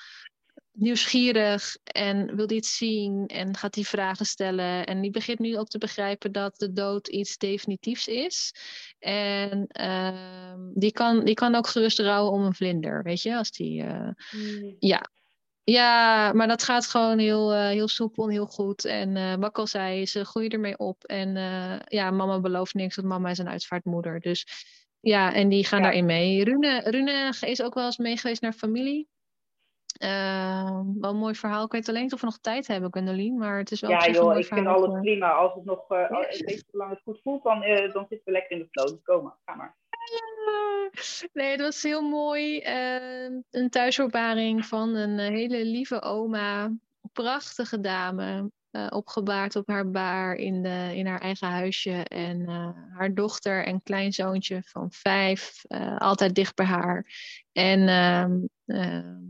nieuwsgierig 0.78 1.76
en 1.82 2.36
wil 2.36 2.50
iets 2.50 2.76
zien 2.76 3.26
en 3.26 3.56
gaat 3.56 3.74
die 3.74 3.86
vragen 3.86 4.26
stellen. 4.26 4.86
En 4.86 5.00
die 5.00 5.10
begint 5.10 5.38
nu 5.38 5.58
ook 5.58 5.68
te 5.68 5.78
begrijpen 5.78 6.32
dat 6.32 6.58
de 6.58 6.72
dood 6.72 7.08
iets 7.08 7.36
definitiefs 7.36 8.06
is. 8.06 8.54
En 8.98 9.68
uh, 9.80 10.54
die, 10.74 10.92
kan, 10.92 11.24
die 11.24 11.34
kan 11.34 11.54
ook 11.54 11.66
gerust 11.66 11.98
rouwen 11.98 12.32
om 12.32 12.42
een 12.42 12.54
vlinder, 12.54 13.02
weet 13.02 13.22
je, 13.22 13.36
als 13.36 13.50
die. 13.50 13.82
Uh, 13.82 14.08
Ja. 14.78 15.10
Ja, 15.64 16.32
maar 16.32 16.48
dat 16.48 16.62
gaat 16.62 16.86
gewoon 16.86 17.18
heel, 17.18 17.54
uh, 17.54 17.66
heel 17.66 17.88
soepel 17.88 18.24
en 18.24 18.30
heel 18.30 18.46
goed. 18.46 18.84
En 18.84 19.16
uh, 19.16 19.34
wat 19.34 19.48
ik 19.48 19.58
al 19.58 19.66
zei, 19.66 20.06
ze 20.06 20.24
groeien 20.24 20.50
ermee 20.50 20.78
op. 20.78 21.04
En 21.04 21.34
ja, 21.88 22.10
mama 22.10 22.40
belooft 22.40 22.74
niks, 22.74 22.96
want 22.96 23.08
mama 23.08 23.30
is 23.30 23.38
een 23.38 23.48
uitvaartmoeder. 23.48 24.20
Dus 24.20 24.46
ja, 25.00 25.34
en 25.34 25.48
die 25.48 25.64
gaan 25.64 25.82
daarin 25.82 26.06
mee. 26.06 26.44
Rune, 26.44 26.80
Rune 26.84 27.32
is 27.40 27.62
ook 27.62 27.74
wel 27.74 27.84
eens 27.84 27.96
mee 27.96 28.16
geweest 28.16 28.42
naar 28.42 28.52
familie. 28.52 29.08
Uh, 29.98 30.80
wel 31.00 31.10
een 31.10 31.16
mooi 31.16 31.34
verhaal. 31.34 31.64
Ik 31.64 31.72
weet 31.72 31.88
alleen 31.88 32.02
niet 32.02 32.12
of 32.12 32.20
we 32.20 32.26
nog 32.26 32.38
tijd 32.38 32.66
hebben, 32.66 32.92
Gundoline. 32.92 33.38
Maar 33.38 33.58
het 33.58 33.70
is 33.70 33.80
wel 33.80 33.90
Ja, 33.90 34.08
joh, 34.10 34.38
ik 34.38 34.46
vind 34.46 34.66
alles 34.66 35.00
prima. 35.00 35.30
Als 35.30 35.54
het 35.54 35.64
nog 35.64 35.90
uh, 35.90 36.10
yes. 36.30 36.64
zolang 36.70 36.90
het 36.90 37.00
goed 37.02 37.20
voelt, 37.22 37.42
dan, 37.42 37.62
uh, 37.62 37.92
dan 37.92 38.06
zitten 38.08 38.22
we 38.24 38.30
lekker 38.30 38.50
in 38.50 38.58
de 38.58 38.68
flow. 38.70 38.98
Kom 39.04 39.34
ga 39.44 39.54
maar. 39.54 39.76
Nee, 41.32 41.50
het 41.50 41.60
was 41.60 41.82
heel 41.82 42.02
mooi. 42.02 42.58
Ehm, 42.58 43.40
een 43.50 43.70
thuisoorbaring 43.70 44.66
van 44.66 44.94
een 44.94 45.18
hele 45.18 45.64
lieve 45.64 46.02
oma. 46.02 46.72
Prachtige 47.12 47.80
dame. 47.80 48.50
Uh, 48.72 48.86
opgebaard 48.90 49.56
op 49.56 49.68
haar 49.68 49.90
baar 49.90 50.34
in, 50.34 50.62
de, 50.62 50.92
in 50.94 51.06
haar 51.06 51.20
eigen 51.20 51.48
huisje. 51.48 52.04
En 52.04 52.40
uh, 52.40 52.68
haar 52.96 53.14
dochter 53.14 53.64
en 53.64 53.82
kleinzoontje 53.82 54.62
van 54.64 54.90
vijf, 54.90 55.64
uh, 55.68 55.96
altijd 55.96 56.34
dicht 56.34 56.54
bij 56.54 56.66
haar. 56.66 57.06
En 57.52 57.84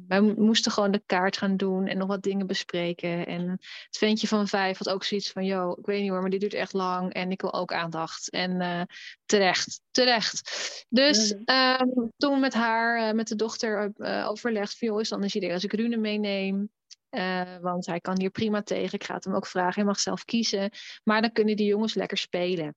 wij 0.08 0.20
moesten 0.20 0.72
gewoon 0.72 0.90
de 0.90 1.02
kaart 1.06 1.36
gaan 1.36 1.56
doen 1.56 1.86
en 1.86 1.98
nog 1.98 2.08
wat 2.08 2.22
dingen 2.22 2.46
bespreken. 2.46 3.26
En 3.26 3.50
het 3.50 3.98
ventje 3.98 4.26
van 4.26 4.48
vijf 4.48 4.78
had 4.78 4.88
ook 4.88 5.04
zoiets 5.04 5.30
van: 5.30 5.44
Yo, 5.44 5.72
ik 5.78 5.86
weet 5.86 6.00
niet 6.00 6.10
hoor, 6.10 6.20
maar 6.20 6.30
dit 6.30 6.40
duurt 6.40 6.54
echt 6.54 6.72
lang 6.72 7.12
en 7.12 7.30
ik 7.30 7.40
wil 7.40 7.54
ook 7.54 7.72
aandacht. 7.72 8.30
En 8.30 8.86
terecht, 9.26 9.80
terecht. 9.90 10.50
Dus 10.88 11.34
mm. 11.34 12.12
toen 12.16 12.40
met 12.40 12.54
haar, 12.54 13.14
met 13.14 13.28
de 13.28 13.36
dochter 13.36 13.92
overlegd: 14.26 14.78
van, 14.78 14.88
joh, 14.88 15.00
is 15.00 15.08
dan 15.08 15.22
een 15.22 15.36
idee 15.36 15.52
als 15.52 15.64
ik 15.64 15.72
Rune 15.72 15.96
meeneem. 15.96 16.70
Uh, 17.10 17.56
want 17.60 17.86
hij 17.86 18.00
kan 18.00 18.18
hier 18.18 18.30
prima 18.30 18.62
tegen. 18.62 18.94
Ik 18.94 19.04
ga 19.04 19.14
het 19.14 19.24
hem 19.24 19.34
ook 19.34 19.46
vragen. 19.46 19.74
Hij 19.74 19.84
mag 19.84 20.00
zelf 20.00 20.24
kiezen. 20.24 20.70
Maar 21.04 21.20
dan 21.20 21.32
kunnen 21.32 21.56
die 21.56 21.66
jongens 21.66 21.94
lekker 21.94 22.18
spelen. 22.18 22.74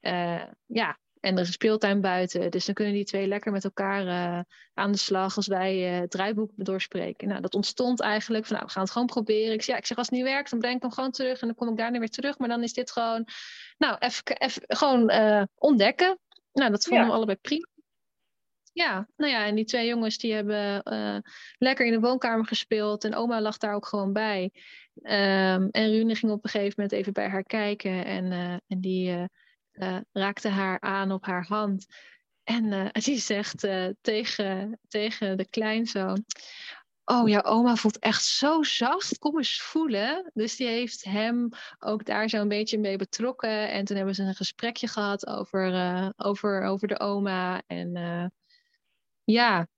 Uh, 0.00 0.42
ja, 0.66 0.98
en 1.20 1.34
er 1.34 1.40
is 1.40 1.46
een 1.46 1.52
speeltuin 1.52 2.00
buiten. 2.00 2.50
Dus 2.50 2.64
dan 2.64 2.74
kunnen 2.74 2.94
die 2.94 3.04
twee 3.04 3.26
lekker 3.26 3.52
met 3.52 3.64
elkaar 3.64 4.06
uh, 4.06 4.40
aan 4.74 4.92
de 4.92 4.98
slag 4.98 5.36
als 5.36 5.46
wij 5.46 5.76
het 5.76 6.10
draaiboek 6.10 6.50
doorspreken. 6.56 7.28
Nou, 7.28 7.40
dat 7.40 7.54
ontstond 7.54 8.00
eigenlijk 8.00 8.46
van, 8.46 8.54
nou, 8.54 8.66
we 8.66 8.72
gaan 8.72 8.82
het 8.82 8.92
gewoon 8.92 9.06
proberen. 9.06 9.52
Ik 9.52 9.62
zeg, 9.62 9.74
ja, 9.74 9.80
ik 9.80 9.86
zeg, 9.86 9.96
als 9.96 10.06
het 10.06 10.16
niet 10.16 10.26
werkt, 10.26 10.50
dan 10.50 10.58
breng 10.58 10.76
ik 10.76 10.82
hem 10.82 10.92
gewoon 10.92 11.10
terug. 11.10 11.40
En 11.40 11.46
dan 11.46 11.56
kom 11.56 11.68
ik 11.68 11.76
daarna 11.76 11.98
weer 11.98 12.10
terug. 12.10 12.38
Maar 12.38 12.48
dan 12.48 12.62
is 12.62 12.72
dit 12.72 12.90
gewoon, 12.90 13.26
nou, 13.78 13.96
even 13.98 14.62
gewoon 14.66 15.10
ontdekken. 15.54 16.18
Nou, 16.52 16.70
dat 16.70 16.84
vonden 16.84 17.06
we 17.06 17.12
allebei 17.12 17.38
prima. 17.40 17.66
Ja, 18.72 19.08
nou 19.16 19.32
ja, 19.32 19.46
en 19.46 19.54
die 19.54 19.64
twee 19.64 19.86
jongens 19.86 20.18
die 20.18 20.32
hebben 20.32 20.82
uh, 20.92 21.18
lekker 21.58 21.86
in 21.86 21.92
de 21.92 22.00
woonkamer 22.00 22.46
gespeeld 22.46 23.04
en 23.04 23.14
oma 23.14 23.40
lag 23.40 23.56
daar 23.56 23.74
ook 23.74 23.86
gewoon 23.86 24.12
bij. 24.12 24.50
Um, 24.94 25.68
en 25.70 25.90
Rune 25.90 26.14
ging 26.14 26.32
op 26.32 26.44
een 26.44 26.50
gegeven 26.50 26.74
moment 26.76 26.92
even 26.92 27.12
bij 27.12 27.28
haar 27.28 27.42
kijken 27.42 28.04
en, 28.04 28.24
uh, 28.24 28.52
en 28.66 28.80
die 28.80 29.28
uh, 29.72 29.98
raakte 30.12 30.48
haar 30.48 30.80
aan 30.80 31.12
op 31.12 31.24
haar 31.24 31.46
hand. 31.46 31.86
En 32.44 32.90
die 33.04 33.18
zegt 33.18 33.68
tegen, 34.00 34.78
tegen 34.88 35.36
de 35.36 35.48
kleinzoon: 35.48 36.24
Oh, 37.04 37.28
ja, 37.28 37.40
oma 37.40 37.76
voelt 37.76 37.98
echt 37.98 38.24
zo 38.24 38.62
zacht. 38.62 39.18
Kom 39.18 39.36
eens 39.36 39.62
voelen. 39.62 40.30
Dus 40.34 40.56
die 40.56 40.66
heeft 40.66 41.04
hem 41.04 41.48
ook 41.78 42.04
daar 42.04 42.28
zo 42.28 42.40
een 42.40 42.48
beetje 42.48 42.78
mee 42.78 42.96
betrokken. 42.96 43.70
En 43.70 43.84
toen 43.84 43.96
hebben 43.96 44.14
ze 44.14 44.22
een 44.22 44.34
gesprekje 44.34 44.88
gehad 44.88 45.26
over, 45.26 46.12
over, 46.16 46.62
over 46.62 46.88
de 46.88 47.00
oma. 47.00 47.62
En 47.66 47.92
ja, 49.30 49.68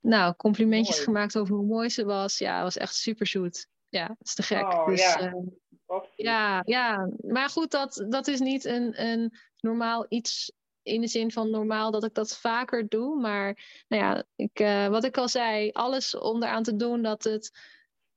nou, 0.00 0.34
complimentjes 0.36 0.98
gemaakt 0.98 1.38
over 1.38 1.54
hoe 1.54 1.66
mooi 1.66 1.88
ze 1.88 2.04
was. 2.04 2.38
Ja, 2.38 2.62
was 2.62 2.76
echt 2.76 2.94
super 2.94 3.26
zoet. 3.26 3.66
Ja, 3.88 4.06
dat 4.06 4.26
is 4.26 4.34
te 4.34 4.42
gek. 4.42 4.72
Oh, 4.72 4.86
dus, 4.86 5.00
ja. 5.00 5.32
Uh, 5.32 6.00
ja, 6.16 6.62
ja, 6.64 7.10
maar 7.20 7.48
goed, 7.48 7.70
dat, 7.70 8.06
dat 8.08 8.26
is 8.26 8.40
niet 8.40 8.64
een, 8.64 9.02
een 9.02 9.32
normaal 9.60 10.06
iets 10.08 10.52
in 10.82 11.00
de 11.00 11.06
zin 11.06 11.32
van 11.32 11.50
normaal 11.50 11.90
dat 11.90 12.04
ik 12.04 12.14
dat 12.14 12.38
vaker 12.38 12.88
doe. 12.88 13.20
Maar 13.20 13.58
nou 13.88 14.02
ja, 14.02 14.24
ik, 14.36 14.60
uh, 14.60 14.88
wat 14.88 15.04
ik 15.04 15.16
al 15.16 15.28
zei, 15.28 15.70
alles 15.70 16.16
om 16.16 16.42
eraan 16.42 16.62
te 16.62 16.76
doen 16.76 17.02
dat 17.02 17.24
het 17.24 17.50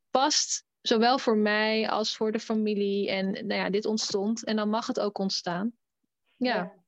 past. 0.09 0.65
Zowel 0.81 1.17
voor 1.17 1.37
mij 1.37 1.89
als 1.89 2.17
voor 2.17 2.31
de 2.31 2.39
familie. 2.39 3.09
En 3.09 3.31
nou 3.31 3.53
ja, 3.53 3.69
dit 3.69 3.85
ontstond. 3.85 4.43
En 4.43 4.55
dan 4.55 4.69
mag 4.69 4.87
het 4.87 4.99
ook 4.99 5.17
ontstaan. 5.17 5.73
ja. 6.37 6.55
ja. 6.55 6.80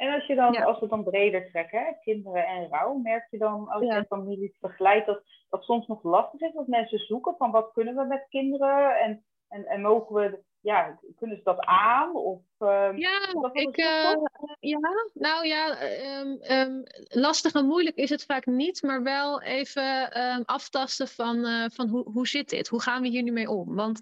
En 0.00 0.14
als 0.14 0.26
je 0.26 0.34
dan, 0.34 0.56
als 0.56 0.74
we 0.74 0.80
het 0.80 0.90
dan 0.90 1.04
breder 1.04 1.50
trekken, 1.50 1.96
kinderen 2.00 2.46
en 2.46 2.68
rouw, 2.68 2.94
merk 2.94 3.26
je 3.30 3.38
dan 3.38 3.68
als 3.68 3.82
je 3.82 4.04
families 4.08 4.58
begeleidt 4.60 5.06
dat 5.06 5.22
dat 5.48 5.62
soms 5.62 5.86
nog 5.86 6.02
lastig 6.02 6.40
is, 6.40 6.52
dat 6.52 6.66
mensen 6.66 6.98
zoeken 6.98 7.34
van 7.38 7.50
wat 7.50 7.70
kunnen 7.72 7.94
we 7.94 8.04
met 8.04 8.26
kinderen 8.28 9.00
en, 9.00 9.24
en, 9.48 9.66
en 9.66 9.80
mogen 9.80 10.14
we, 10.14 10.42
ja, 10.60 10.98
kunnen 11.16 11.36
ze 11.36 11.42
dat 11.42 11.60
aan? 11.60 12.16
Of, 12.16 12.40
uh, 12.58 12.90
ja, 12.96 13.18
ik, 13.52 13.76
uh, 13.76 14.14
ja, 14.60 14.78
nou 15.12 15.46
ja, 15.46 15.82
um, 16.20 16.38
um, 16.50 16.82
lastig 17.08 17.52
en 17.52 17.66
moeilijk 17.66 17.96
is 17.96 18.10
het 18.10 18.24
vaak 18.24 18.46
niet, 18.46 18.82
maar 18.82 19.02
wel 19.02 19.42
even 19.42 20.44
aftasten 20.44 21.08
van, 21.08 21.36
uh, 21.36 21.64
van 21.72 21.88
hoe, 21.88 22.10
hoe 22.10 22.26
zit 22.26 22.48
dit? 22.48 22.68
Hoe 22.68 22.82
gaan 22.82 23.02
we 23.02 23.08
hier 23.08 23.22
nu 23.22 23.32
mee 23.32 23.50
om? 23.50 23.74
Want 23.74 24.00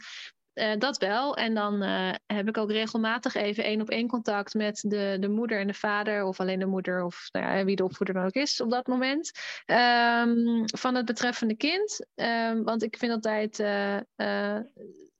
uh, 0.58 0.72
dat 0.78 0.98
wel. 0.98 1.36
En 1.36 1.54
dan 1.54 1.82
uh, 1.82 2.12
heb 2.26 2.48
ik 2.48 2.56
ook 2.56 2.70
regelmatig 2.70 3.34
even 3.34 3.64
één 3.64 3.80
op 3.80 3.90
één 3.90 4.08
contact 4.08 4.54
met 4.54 4.84
de, 4.86 5.16
de 5.20 5.28
moeder 5.28 5.60
en 5.60 5.66
de 5.66 5.74
vader, 5.74 6.24
of 6.24 6.40
alleen 6.40 6.58
de 6.58 6.66
moeder, 6.66 7.04
of 7.04 7.28
nou 7.32 7.56
ja, 7.56 7.64
wie 7.64 7.76
de 7.76 7.84
opvoeder 7.84 8.14
dan 8.14 8.24
ook 8.24 8.34
is 8.34 8.60
op 8.60 8.70
dat 8.70 8.86
moment, 8.86 9.30
um, 9.66 10.64
van 10.64 10.94
het 10.94 11.04
betreffende 11.04 11.56
kind. 11.56 12.06
Um, 12.14 12.64
want 12.64 12.82
ik 12.82 12.96
vind 12.96 13.12
altijd, 13.12 13.58
uh, 13.58 13.96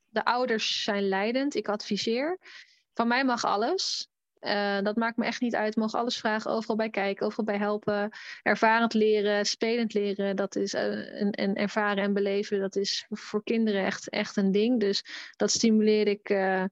de 0.08 0.24
ouders 0.24 0.82
zijn 0.82 1.08
leidend. 1.08 1.54
Ik 1.54 1.68
adviseer. 1.68 2.38
Van 2.94 3.08
mij 3.08 3.24
mag 3.24 3.44
alles. 3.44 4.08
Uh, 4.40 4.80
dat 4.80 4.96
maakt 4.96 5.16
me 5.16 5.24
echt 5.24 5.40
niet 5.40 5.54
uit. 5.54 5.76
Mogen 5.76 5.98
alles 5.98 6.18
vragen, 6.18 6.50
overal 6.50 6.76
bij 6.76 6.90
kijken, 6.90 7.26
overal 7.26 7.44
bij 7.44 7.58
helpen. 7.58 8.10
Ervarend 8.42 8.94
leren, 8.94 9.46
spelend 9.46 9.94
leren, 9.94 10.36
dat 10.36 10.56
is 10.56 10.74
uh, 10.74 11.20
en, 11.20 11.30
en, 11.30 11.54
ervaren 11.54 12.04
en 12.04 12.12
beleven, 12.12 12.60
dat 12.60 12.76
is 12.76 13.06
voor 13.08 13.44
kinderen 13.44 13.84
echt, 13.84 14.08
echt 14.08 14.36
een 14.36 14.52
ding. 14.52 14.80
Dus 14.80 15.04
dat 15.36 15.50
stimuleer 15.50 16.06
ik 16.06 16.30
uh, 16.30 16.64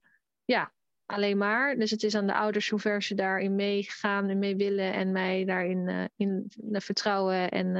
ja, 0.45 0.73
alleen 1.05 1.37
maar. 1.37 1.75
Dus 1.75 1.91
het 1.91 2.03
is 2.03 2.15
aan 2.15 2.27
de 2.27 2.33
ouders 2.33 2.69
hoe 2.69 2.79
ver 2.79 3.03
ze 3.03 3.15
daarin 3.15 3.55
meegaan 3.55 4.29
en 4.29 4.39
mee 4.39 4.55
willen 4.55 4.93
en 4.93 5.11
mij 5.11 5.45
daarin 5.45 6.09
in, 6.15 6.51
vertrouwen 6.71 7.49
en 7.49 7.75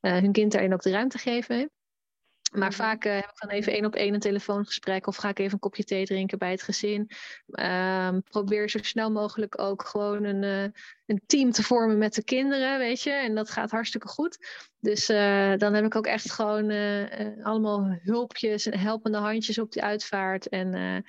hun 0.00 0.32
kind 0.32 0.52
daarin 0.52 0.72
ook 0.72 0.82
de 0.82 0.90
ruimte 0.90 1.18
geven. 1.18 1.70
Maar 2.56 2.68
mhm. 2.68 2.76
vaak 2.76 3.04
uh, 3.04 3.14
heb 3.14 3.24
ik 3.24 3.40
dan 3.40 3.50
even 3.50 3.72
één 3.72 3.84
op 3.84 3.94
één 3.94 4.14
een 4.14 4.20
telefoongesprek 4.20 5.06
of 5.06 5.16
ga 5.16 5.28
ik 5.28 5.38
even 5.38 5.52
een 5.52 5.58
kopje 5.58 5.84
thee 5.84 6.06
drinken 6.06 6.38
bij 6.38 6.50
het 6.50 6.62
gezin. 6.62 7.10
Um, 7.46 8.22
probeer 8.22 8.70
zo 8.70 8.78
snel 8.82 9.10
mogelijk 9.10 9.60
ook 9.60 9.84
gewoon 9.84 10.24
een, 10.24 10.42
uh, 10.42 10.80
een 11.06 11.22
team 11.26 11.50
te 11.50 11.62
vormen 11.62 11.98
met 11.98 12.14
de 12.14 12.24
kinderen, 12.24 12.78
weet 12.78 13.02
je. 13.02 13.10
En 13.10 13.34
dat 13.34 13.50
gaat 13.50 13.70
hartstikke 13.70 14.08
goed. 14.08 14.38
Dus 14.80 15.10
uh, 15.10 15.56
dan 15.56 15.74
heb 15.74 15.84
ik 15.84 15.96
ook 15.96 16.06
echt 16.06 16.32
gewoon 16.32 16.70
allemaal 17.42 17.98
hulpjes 18.02 18.66
en 18.66 18.78
helpende 18.78 19.18
handjes 19.18 19.58
op 19.58 19.72
die 19.72 19.82
uitvaart. 19.82 20.48
En 20.48 21.04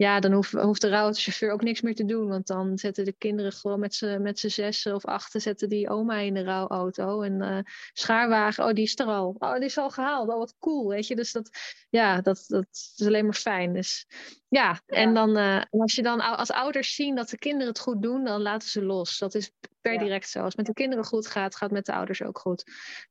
ja, 0.00 0.20
dan 0.20 0.32
hoeft, 0.32 0.52
hoeft 0.52 0.80
de 0.80 0.88
rouwchauffeur 0.88 1.52
ook 1.52 1.62
niks 1.62 1.80
meer 1.80 1.94
te 1.94 2.04
doen. 2.04 2.28
Want 2.28 2.46
dan 2.46 2.78
zetten 2.78 3.04
de 3.04 3.12
kinderen 3.12 3.52
gewoon 3.52 3.80
met 3.80 3.94
z'n 3.94 4.22
met 4.22 4.38
zes 4.38 4.86
of 4.86 5.04
achten 5.04 5.40
zetten 5.40 5.68
die 5.68 5.88
oma 5.88 6.18
in 6.18 6.34
de 6.34 6.42
rouwauto. 6.42 7.22
En 7.22 7.42
uh, 7.42 7.58
schaarwagen, 7.92 8.64
oh 8.64 8.72
die 8.72 8.84
is 8.84 8.98
er 8.98 9.06
al. 9.06 9.36
Oh, 9.38 9.54
die 9.54 9.64
is 9.64 9.78
al 9.78 9.90
gehaald. 9.90 10.28
Oh, 10.28 10.38
wat 10.38 10.54
cool, 10.58 10.88
weet 10.88 11.06
je. 11.06 11.16
Dus 11.16 11.32
dat, 11.32 11.50
ja, 11.90 12.20
dat, 12.20 12.44
dat 12.46 12.66
is 12.70 13.06
alleen 13.06 13.24
maar 13.24 13.34
fijn. 13.34 13.72
Dus 13.72 14.06
ja, 14.48 14.80
en 14.86 15.14
dan 15.14 15.38
uh, 15.38 15.62
als 15.70 15.94
je 15.94 16.02
dan 16.02 16.20
als 16.20 16.50
ouders 16.50 16.94
zien 16.94 17.14
dat 17.14 17.28
de 17.28 17.38
kinderen 17.38 17.68
het 17.68 17.80
goed 17.80 18.02
doen, 18.02 18.24
dan 18.24 18.42
laten 18.42 18.68
ze 18.68 18.84
los. 18.84 19.18
Dat 19.18 19.34
is 19.34 19.52
per 19.80 19.98
direct 19.98 20.28
zo. 20.28 20.38
Als 20.38 20.48
het 20.48 20.56
met 20.56 20.66
de 20.66 20.82
kinderen 20.82 21.04
goed 21.04 21.26
gaat, 21.26 21.56
gaat 21.56 21.68
het 21.68 21.78
met 21.78 21.86
de 21.86 21.92
ouders 21.92 22.22
ook 22.22 22.38
goed. 22.38 22.64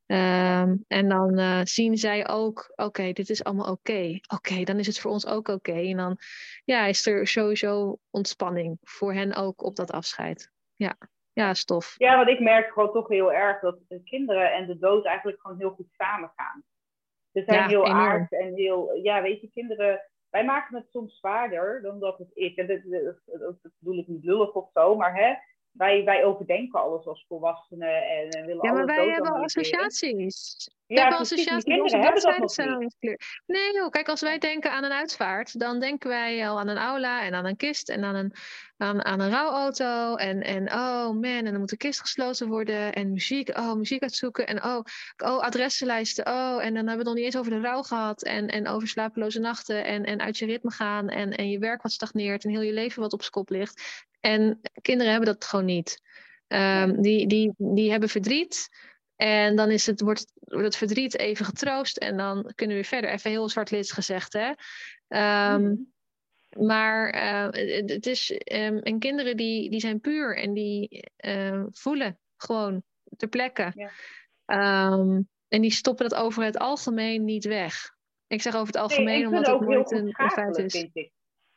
Ehm, 0.06 0.76
en 0.88 1.10
dan 1.10 1.40
uh, 1.40 1.62
zien 1.64 1.98
zij 1.98 2.28
ook, 2.28 2.72
oké, 2.76 3.12
dit 3.12 3.30
is 3.30 3.44
allemaal 3.44 3.72
oké. 3.72 4.20
Oké, 4.34 4.64
dan 4.64 4.80
is 4.80 4.88
het 4.88 5.00
voor 5.00 5.12
ons 5.12 5.28
ook 5.28 5.48
oké. 5.48 5.72
En 5.72 5.98
dan 5.98 6.18
ja, 6.64 6.86
is 6.86 7.06
er 7.06 7.28
sowieso 7.28 7.98
ontspanning 8.10 8.78
voor 8.82 9.14
hen 9.14 9.36
ook 9.36 9.64
op 9.64 9.76
dat 9.76 9.92
afscheid. 9.92 10.52
Ja. 10.76 10.98
Ja, 11.34 11.54
stof. 11.54 11.96
Ja, 11.98 12.16
want 12.16 12.30
ik 12.30 12.40
merk 12.40 12.72
gewoon 12.72 12.92
toch 12.92 13.08
heel 13.08 13.34
erg 13.34 13.60
dat 13.60 13.78
de 13.88 14.04
kinderen 14.04 14.54
en 14.54 14.68
de 14.68 14.78
dood 14.78 15.06
eigenlijk 15.06 15.42
gewoon 15.42 15.60
heel 15.60 15.72
goed 15.72 15.92
samengaan. 15.92 16.64
Ze 17.32 17.44
zijn 17.46 17.70
heel 17.70 17.86
enorm. 17.86 18.00
aard 18.00 18.32
en 18.32 18.54
heel, 18.54 18.94
ja, 19.04 19.22
weet 19.22 19.42
je, 19.42 19.50
kinderen, 19.50 20.02
wij 20.30 20.46
maken 20.46 20.76
het 20.76 20.90
soms 20.90 21.18
zwaarder 21.18 21.82
dan 21.82 22.00
dat 22.00 22.18
het 22.18 22.30
is. 22.34 22.56
En 22.56 22.68
dat, 22.68 22.80
dat, 23.26 23.62
dat 23.62 23.72
bedoel 23.78 24.00
ik 24.00 24.08
niet 24.08 24.24
lullig 24.24 24.54
of 24.54 24.70
zo, 24.74 24.96
maar 24.96 25.16
hè, 25.16 25.34
wij, 25.72 26.04
wij 26.04 26.26
overdenken 26.26 26.82
alles 26.82 27.06
als 27.06 27.26
volwassenen 27.28 28.08
en, 28.08 28.30
en 28.30 28.46
willen 28.46 28.66
Ja, 28.66 28.74
maar 28.74 28.86
wij 28.86 29.08
hebben 29.08 29.32
associaties. 29.32 30.70
Ja, 30.88 31.02
hebben 31.02 31.20
associaties. 31.20 31.64
Kinderen 31.64 32.02
hebben 32.02 32.22
dat 32.22 32.58
nog 32.58 32.80
niet. 32.80 32.96
Nee 33.46 33.74
joh, 33.74 33.90
kijk, 33.90 34.10
als 34.10 34.22
wij 34.22 34.38
denken 34.38 34.72
aan 34.72 34.84
een 34.84 34.92
uitvaart, 34.92 35.60
dan 35.60 35.80
denken 35.80 36.10
wij 36.10 36.50
al 36.50 36.60
aan 36.60 36.68
een 36.68 36.78
aula 36.78 37.24
en 37.24 37.34
aan 37.34 37.46
een 37.46 37.56
kist 37.56 37.90
en 37.90 38.04
aan 38.04 38.16
een, 38.16 38.34
aan, 38.80 39.06
aan 39.06 39.20
een 39.20 39.30
rouwauto. 39.30 40.16
En, 40.16 40.42
en 40.42 40.74
oh 40.74 41.10
man, 41.10 41.24
en 41.24 41.46
dan 41.46 41.60
moet 41.60 41.70
de 41.70 41.78
kist 41.78 42.00
gesloten 42.00 42.48
worden 42.48 42.94
en 42.94 43.12
muziek, 43.12 43.58
oh 43.58 43.74
muziek 43.74 44.02
uitzoeken 44.02 44.48
en 44.48 44.64
oh, 44.64 44.80
oh 45.18 45.40
adressenlijsten, 45.40 46.28
oh. 46.28 46.64
En 46.64 46.74
dan 46.74 46.88
hebben 46.88 46.92
we 46.92 46.98
het 46.98 47.06
nog 47.06 47.16
niet 47.16 47.26
eens 47.26 47.38
over 47.38 47.52
de 47.52 47.60
rouw 47.60 47.82
gehad 47.82 48.24
en, 48.24 48.48
en 48.48 48.68
over 48.68 48.88
slapeloze 48.88 49.40
nachten 49.40 49.86
en, 49.86 50.04
en 50.04 50.20
uit 50.20 50.38
je 50.38 50.46
ritme 50.46 50.72
gaan 50.72 51.10
en, 51.10 51.32
en 51.32 51.50
je 51.50 51.60
werk 51.60 51.82
wat 51.82 51.92
stagneert 51.92 52.44
en 52.44 52.50
heel 52.50 52.62
je 52.62 52.74
leven 52.74 53.02
wat 53.02 53.14
op 53.14 53.20
zijn 53.20 53.32
kop 53.32 53.50
ligt. 53.50 54.08
En 54.20 54.60
kinderen 54.82 55.12
hebben 55.12 55.34
dat 55.34 55.46
gewoon 55.46 55.66
niet. 55.66 56.02
Um, 56.48 57.02
die, 57.02 57.28
die, 57.28 57.54
die 57.58 57.92
hebben 57.92 58.10
verdriet. 58.10 58.70
En 59.16 59.56
dan 59.56 59.70
is 59.70 59.86
het, 59.86 60.02
wordt, 60.02 60.32
wordt 60.40 60.66
het 60.66 60.76
verdriet 60.76 61.18
even 61.18 61.46
getroost. 61.46 61.98
En 61.98 62.18
dan 62.18 62.52
kunnen 62.56 62.76
we 62.76 62.82
weer 62.82 62.92
verder. 62.92 63.10
Even 63.10 63.32
heel 63.32 63.50
zwart-wit 63.50 63.92
gezegd, 63.92 64.34
hè. 64.34 64.52
Um, 65.54 65.92
Maar 66.60 67.16
uh, 67.16 67.48
het 67.86 68.06
is. 68.06 68.32
Um, 68.32 68.78
en 68.78 69.00
kinderen 69.00 69.38
die, 69.38 69.70
die 69.70 69.80
zijn 69.80 70.00
puur 70.00 70.38
en 70.38 70.54
die 70.54 71.10
uh, 71.26 71.64
voelen 71.70 72.20
gewoon 72.38 72.84
ter 73.18 73.28
plekke. 73.28 73.74
Ja. 73.76 74.92
Um, 74.92 75.30
en 75.48 75.62
die 75.62 75.72
stoppen 75.72 76.10
dat 76.10 76.20
over 76.20 76.44
het 76.44 76.58
algemeen 76.58 77.24
niet 77.24 77.46
weg. 77.46 77.98
Ik 78.28 78.42
zeg 78.42 78.56
over 78.56 78.68
het 78.68 78.76
algemeen, 78.76 79.06
nee, 79.06 79.26
omdat 79.26 79.48
het 79.48 79.60
nooit 79.60 79.92
een, 79.92 80.14
een 80.18 80.30
feit 80.30 80.58
is. 80.58 80.74
Ik 80.74 80.92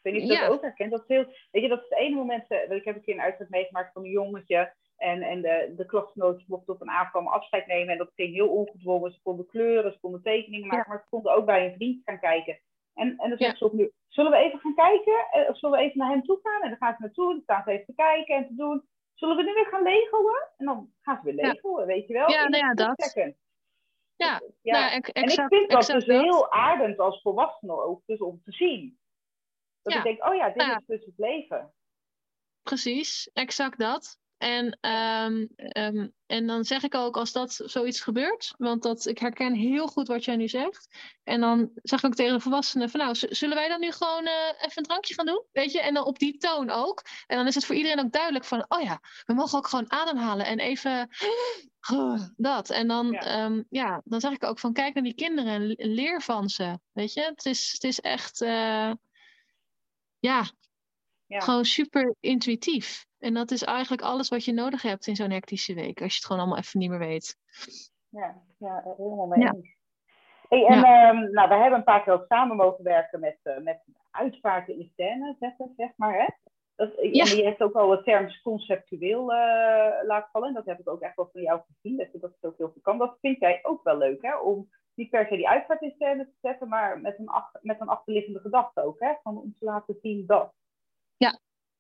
weet 0.03 0.15
niet 0.15 0.23
of 0.23 0.29
je 0.29 0.41
dat 0.41 0.51
ook 0.51 0.63
herkent. 0.63 0.91
Dat, 0.91 1.05
veel, 1.07 1.25
weet 1.51 1.63
je, 1.63 1.69
dat 1.69 1.83
is 1.83 1.89
het 1.89 1.99
ene 1.99 2.15
moment, 2.15 2.51
uh, 2.51 2.71
ik 2.71 2.85
heb 2.85 2.95
een 2.95 3.03
keer 3.03 3.15
een 3.15 3.21
uitzet 3.21 3.51
meegemaakt 3.51 3.93
van 3.93 4.05
een 4.05 4.11
jongetje. 4.11 4.75
En, 4.97 5.23
en 5.23 5.43
de, 5.43 5.73
de 5.77 5.87
klasgenootjes 5.87 6.47
mochten 6.47 6.75
op 6.75 6.81
een 6.81 6.91
avond 6.91 7.11
komen 7.11 7.33
afscheid 7.33 7.67
nemen. 7.67 7.93
En 7.93 7.99
dat 7.99 8.13
ging 8.15 8.35
heel 8.35 8.49
ongedwongen. 8.49 9.13
Ze 9.13 9.21
konden 9.23 9.47
kleuren, 9.47 9.93
ze 9.93 9.99
konden 10.01 10.23
tekeningen 10.23 10.67
maken. 10.67 10.91
Maar 10.91 11.01
ze 11.03 11.09
konden 11.11 11.35
ook 11.35 11.47
bij 11.47 11.67
een 11.67 11.75
vriend 11.75 12.03
gaan 12.05 12.21
kijken. 12.21 12.61
En, 12.95 13.17
en 13.19 13.29
dan 13.29 13.39
zegt 13.39 13.59
ze 13.59 13.65
opnieuw, 13.65 13.91
zullen 14.09 14.31
we 14.31 14.37
even 14.37 14.59
gaan 14.59 14.75
kijken? 14.75 15.27
Eh, 15.31 15.49
of 15.49 15.59
zullen 15.59 15.79
we 15.79 15.85
even 15.85 15.99
naar 15.99 16.11
hem 16.11 16.23
toe 16.23 16.39
gaan? 16.43 16.63
En 16.63 16.69
dan 16.69 16.79
gaan 16.79 16.95
ze 16.95 17.03
naartoe, 17.03 17.33
dan 17.33 17.43
staan 17.43 17.63
ze 17.65 17.71
even 17.71 17.87
te 17.87 17.95
kijken 17.95 18.37
en 18.37 18.47
te 18.47 18.55
doen. 18.55 18.89
Zullen 19.15 19.37
we 19.37 19.43
nu 19.43 19.53
weer 19.53 19.67
gaan 19.67 19.83
legoen? 19.83 20.47
En 20.57 20.67
dan 20.67 20.93
gaan 21.01 21.17
ze 21.17 21.33
weer 21.33 21.45
legoen, 21.47 21.87
weet 21.87 22.07
je 22.07 22.13
wel? 22.13 22.31
Ja, 22.31 22.49
nou 22.49 22.65
ja, 22.65 22.75
dat. 22.75 23.13
Ja, 24.17 24.41
ja. 24.61 24.81
Nou, 24.81 24.97
ik, 24.97 25.09
en 25.09 25.23
ik 25.23 25.45
vind 25.49 25.71
dat 25.71 25.87
dus 25.87 26.07
heel 26.07 26.53
aardend 26.53 26.99
als 26.99 27.23
volwassene 27.23 27.73
ook, 27.73 28.03
dus 28.07 28.19
om 28.19 28.43
te 28.45 28.53
zien. 28.53 28.99
Dat 29.83 29.95
ik 29.95 30.03
denk, 30.03 30.27
oh 30.27 30.35
ja, 30.35 30.51
dit 30.51 30.63
is 30.63 30.87
dus 30.87 31.05
het 31.05 31.19
leven. 31.19 31.75
Precies, 32.63 33.31
exact 33.33 33.79
dat. 33.79 34.21
En, 34.43 34.79
um, 35.25 35.49
um, 35.77 36.13
en 36.27 36.47
dan 36.47 36.65
zeg 36.65 36.83
ik 36.83 36.95
ook 36.95 37.17
als 37.17 37.33
dat 37.33 37.61
zoiets 37.65 38.01
gebeurt, 38.01 38.55
want 38.59 38.83
dat, 38.83 39.07
ik 39.07 39.19
herken 39.19 39.55
heel 39.55 39.87
goed 39.87 40.09
wat 40.09 40.25
jij 40.25 40.37
nu 40.37 40.49
zegt. 40.49 40.89
En 41.25 41.41
dan 41.41 41.71
zeg 41.75 41.99
ik 41.99 42.05
ook 42.05 42.15
tegen 42.15 42.35
de 42.35 42.41
volwassenen 42.41 42.91
van 42.91 43.01
nou, 43.01 43.15
zullen 43.15 43.57
wij 43.57 43.69
dan 43.69 43.81
nu 43.81 43.93
gewoon 43.93 44.25
uh, 44.25 44.33
even 44.57 44.73
een 44.75 44.83
drankje 44.83 45.15
gaan 45.15 45.27
doen? 45.27 45.45
Weet 45.53 45.73
je, 45.73 45.81
en 45.81 45.95
dan 45.95 46.05
op 46.05 46.19
die 46.19 46.37
toon 46.37 46.71
ook. 46.71 47.03
En 47.27 47.37
dan 47.37 47.47
is 47.47 47.55
het 47.55 47.65
voor 47.65 47.75
iedereen 47.75 48.05
ook 48.05 48.13
duidelijk 48.13 48.45
van, 48.45 48.65
oh 48.69 48.81
ja, 48.81 49.01
we 49.25 49.35
mogen 49.35 49.59
ook 49.59 49.69
gewoon 49.69 49.93
ademhalen 49.93 50.47
en 50.47 50.59
even 50.59 51.09
dat. 52.37 52.71
En 52.71 52.89
dan, 52.89 53.11
ja. 53.11 53.45
Um, 53.45 53.67
ja, 53.69 54.01
dan 54.05 54.21
zeg 54.21 54.33
ik 54.33 54.45
ook 54.45 54.59
van 54.59 54.73
kijk 54.73 54.95
naar 54.95 55.05
die 55.05 55.15
kinderen 55.15 55.77
en 55.77 55.95
leer 55.95 56.23
van 56.23 56.49
ze. 56.49 56.79
Weet 56.93 57.13
je, 57.13 57.21
het 57.21 57.45
is, 57.45 57.73
het 57.73 57.85
is 57.85 58.01
echt... 58.01 58.41
Uh, 58.41 58.93
ja, 60.19 60.45
ja, 61.33 61.41
gewoon 61.41 61.65
super 61.65 62.15
intuïtief. 62.21 63.07
En 63.19 63.35
dat 63.35 63.51
is 63.51 63.63
eigenlijk 63.63 64.03
alles 64.03 64.29
wat 64.29 64.45
je 64.45 64.53
nodig 64.53 64.83
hebt 64.83 65.07
in 65.07 65.17
zo'n 65.17 65.31
hectische 65.31 65.75
week, 65.75 66.01
als 66.03 66.11
je 66.11 66.17
het 66.17 66.27
gewoon 66.27 66.41
allemaal 66.41 66.59
even 66.59 66.79
niet 66.79 66.91
meer 66.91 66.99
weet. 66.99 67.37
Ja, 68.09 68.43
ja 68.59 68.83
helemaal 68.97 69.27
mee 69.27 69.41
ja. 69.41 69.55
Hey, 70.49 70.67
en 70.67 70.81
ja. 70.81 71.09
um, 71.09 71.31
nou, 71.31 71.49
we 71.49 71.55
hebben 71.55 71.79
een 71.79 71.85
paar 71.85 72.03
keer 72.03 72.13
ook 72.13 72.25
samen 72.29 72.57
mogen 72.57 72.85
werken 72.85 73.21
met, 73.21 73.39
uh, 73.43 73.59
met 73.59 73.85
uitvaarten 74.11 74.79
in 74.79 74.91
scène 74.93 75.37
zetten, 75.41 75.73
zeg 75.77 75.91
maar. 75.97 76.19
Hè? 76.19 76.27
Dat, 76.77 76.91
ja. 77.13 77.25
En 77.25 77.37
je 77.37 77.45
hebt 77.45 77.63
ook 77.63 77.75
al 77.75 77.91
het 77.91 78.05
term 78.05 78.29
conceptueel 78.43 79.33
uh, 79.33 79.39
laten 80.07 80.29
vallen. 80.33 80.49
En 80.49 80.55
dat 80.55 80.67
heb 80.67 80.79
ik 80.79 80.89
ook 80.89 81.01
echt 81.01 81.17
wel 81.17 81.29
van 81.33 81.43
jou 81.43 81.61
gezien, 81.67 81.97
dat 81.97 82.13
je 82.13 82.19
dat 82.19 82.33
zo 82.41 82.55
veel 82.57 82.75
kan. 82.83 82.99
Dat 82.99 83.17
vind 83.21 83.41
jij 83.41 83.59
ook 83.63 83.83
wel 83.83 83.97
leuk, 83.97 84.23
hè? 84.23 84.37
Om 84.37 84.71
niet 84.95 85.11
per 85.11 85.27
se 85.27 85.37
die 85.37 85.49
uitvaart 85.49 85.83
in 85.83 85.95
scène 85.99 86.25
te 86.25 86.37
zetten, 86.41 86.69
maar 86.69 87.01
met 87.01 87.19
een, 87.19 87.29
ach 87.29 87.51
met 87.61 87.81
een 87.81 87.89
achterliggende 87.89 88.41
gedachte 88.41 88.85
ook, 88.85 89.01
hè? 89.01 89.13
Van 89.23 89.39
om 89.39 89.55
te 89.59 89.65
laten 89.65 89.99
zien 90.03 90.27
dat. 90.27 90.53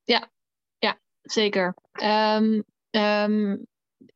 Ja, 0.05 0.31
ja, 0.79 1.01
zeker. 1.23 1.75
Um, 2.03 2.65
um, 2.91 3.67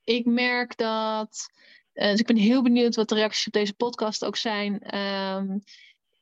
ik 0.05 0.27
merk 0.27 0.77
dat. 0.77 1.47
Uh, 1.95 2.11
dus 2.11 2.21
ik 2.21 2.27
ben 2.27 2.37
heel 2.37 2.63
benieuwd 2.63 2.95
wat 2.95 3.09
de 3.09 3.15
reacties 3.15 3.47
op 3.47 3.53
deze 3.53 3.75
podcast 3.75 4.25
ook 4.25 4.37
zijn. 4.37 4.97
Um, 4.97 5.63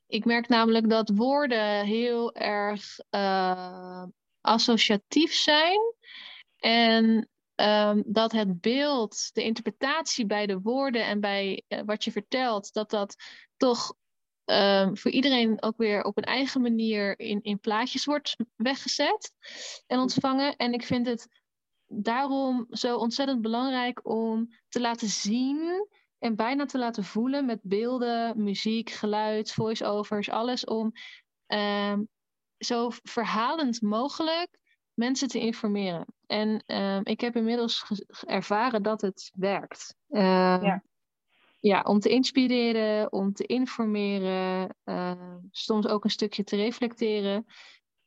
ik 0.07 0.25
merk 0.25 0.49
namelijk 0.49 0.91
dat 0.91 1.11
woorden 1.15 1.85
heel 1.85 2.35
erg 2.35 2.99
uh, 3.11 4.05
associatief 4.41 5.33
zijn. 5.33 5.81
En 6.57 7.29
dat 8.07 8.33
het 8.33 8.61
beeld, 8.61 9.31
de 9.33 9.43
interpretatie 9.43 10.27
bij 10.27 10.47
de 10.47 10.61
woorden 10.61 11.05
en 11.05 11.21
bij 11.21 11.63
uh, 11.69 11.81
wat 11.87 12.05
je 12.05 12.13
vertelt, 12.13 12.73
dat 12.73 12.91
dat 12.91 13.17
toch 13.57 13.95
um, 14.45 14.97
voor 14.97 15.11
iedereen 15.11 15.63
ook 15.63 15.77
weer 15.77 16.05
op 16.05 16.17
een 16.17 16.25
eigen 16.25 16.61
manier 16.61 17.19
in, 17.19 17.43
in 17.43 17.61
plaatjes 17.61 18.05
wordt 18.05 18.37
weggezet 18.57 19.33
en 19.87 19.99
ontvangen. 19.99 20.57
En 20.57 20.73
ik 20.73 20.85
vind 20.85 21.07
het 21.07 21.29
daarom 21.87 22.67
zo 22.71 22.97
ontzettend 22.97 23.43
belangrijk 23.43 24.09
om 24.09 24.49
te 24.69 24.81
laten 24.81 25.09
zien 25.09 25.89
en 26.19 26.37
bijna 26.37 26.65
te 26.65 26.79
laten 26.79 27.05
voelen 27.05 27.47
met 27.47 27.61
beelden, 27.63 28.43
muziek, 28.43 28.91
geluid, 28.91 29.53
voice-overs, 29.53 30.31
alles 30.31 30.65
om 30.65 30.93
um, 31.47 32.09
zo 32.59 32.91
verhalend 33.03 33.83
mogelijk 33.83 34.59
mensen 34.95 35.29
te 35.29 35.39
informeren. 35.39 36.07
En 36.27 36.65
uh, 36.67 37.01
ik 37.03 37.21
heb 37.21 37.37
inmiddels 37.37 37.85
ervaren 38.27 38.83
dat 38.83 39.01
het 39.01 39.31
werkt. 39.35 39.95
Uh, 40.09 40.21
ja. 40.63 40.83
Ja. 41.69 41.83
om 41.83 41.99
te 41.99 42.09
inspireren, 42.09 43.13
om 43.13 43.33
te 43.33 43.47
informeren, 43.47 44.77
uh, 44.85 45.37
soms 45.51 45.89
ook 45.89 46.05
een 46.05 46.11
stukje 46.11 46.45
te 46.45 46.57
reflecteren. 46.57 47.47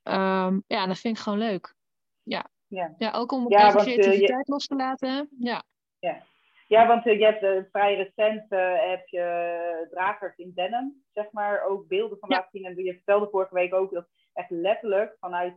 Um, 0.04 0.64
ja, 0.68 0.86
dat 0.88 0.98
vind 0.98 1.18
ik 1.18 1.24
gewoon 1.24 1.40
leuk. 1.40 1.76
Ja, 2.24 2.50
ja. 2.68 2.94
ja 2.98 3.12
ook 3.12 3.32
om 3.32 3.50
ja, 3.50 3.74
want, 3.74 3.76
eh, 3.76 3.94
creativiteit 3.94 4.48
je... 4.48 4.52
los 4.52 4.66
te 4.66 4.76
laten. 4.76 5.30
Ja, 5.40 5.64
ja. 6.00 6.24
ja 6.68 6.88
want 6.88 7.06
eh, 7.06 7.20
je 7.20 7.26
hebt 7.26 7.70
vrij 7.72 7.96
recent 7.96 8.46
heb 8.90 9.08
je 9.08 9.88
dragers 9.92 10.38
in 10.38 10.52
denim, 10.56 11.04
zeg 11.14 11.32
maar, 11.32 11.64
ook 11.64 11.88
beelden 11.88 12.18
van 12.20 12.30
ja. 12.30 12.36
laten 12.36 12.52
zien. 12.52 12.66
En 12.66 12.84
je 12.84 12.94
vertelde 12.94 13.30
vorige 13.30 13.54
week 13.54 13.74
ook 13.74 13.94
dat 13.94 14.08
echt 14.34 14.50
letterlijk 14.50 15.16
vanuit 15.20 15.54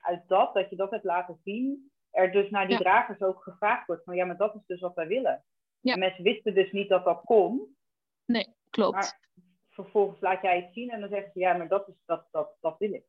uit 0.00 0.28
dat, 0.28 0.54
dat 0.54 0.70
je 0.70 0.76
dat 0.76 0.90
hebt 0.90 1.04
laten 1.04 1.40
zien, 1.44 1.90
er 2.10 2.32
dus 2.32 2.50
naar 2.50 2.68
die 2.68 2.78
dragers 2.78 3.20
ook 3.20 3.42
gevraagd 3.42 3.86
wordt 3.86 4.04
van 4.04 4.14
ja, 4.14 4.24
maar 4.24 4.36
dat 4.36 4.54
is 4.54 4.66
dus 4.66 4.80
wat 4.80 4.94
wij 4.94 5.06
willen. 5.06 5.44
Ja. 5.80 5.92
En 5.92 5.98
mensen 5.98 6.24
wisten 6.24 6.54
dus 6.54 6.72
niet 6.72 6.88
dat 6.88 7.04
dat 7.04 7.20
kon. 7.24 7.76
Nee, 8.24 8.54
klopt. 8.70 8.94
Maar 8.94 9.20
vervolgens 9.68 10.20
laat 10.20 10.42
jij 10.42 10.60
het 10.60 10.72
zien 10.72 10.90
en 10.90 11.00
dan 11.00 11.08
zeggen 11.08 11.30
ze 11.32 11.38
ja, 11.38 11.52
maar 11.52 11.68
dat, 11.68 11.88
is, 11.88 11.94
dat, 12.04 12.26
dat, 12.30 12.56
dat 12.60 12.78
wil 12.78 12.92
ik. 12.92 13.04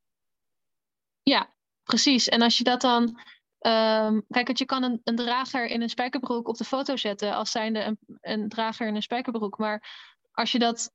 Ja, 1.24 1.54
precies. 1.84 2.28
En 2.28 2.42
als 2.42 2.58
je 2.58 2.64
dat 2.64 2.82
dan. 2.82 3.20
Um, 3.68 4.26
kijk, 4.28 4.58
je 4.58 4.66
kan 4.66 4.84
een, 4.84 5.02
een, 5.04 5.16
drager 5.16 5.68
in 5.68 5.82
een 5.82 5.90
spijkerbroek 5.90 6.48
op 6.48 6.58
de 6.58 6.64
foto 6.64 6.96
zetten 6.96 7.34
als 7.34 7.52
zijnde 7.52 7.80
een, 7.80 7.98
een 8.22 8.50
drager 8.50 8.88
in 8.88 8.96
een 8.96 9.02
spijkerbroek. 9.02 9.58
Maar 9.58 10.10
als 10.32 10.52
je 10.52 10.60
dat. 10.60 10.94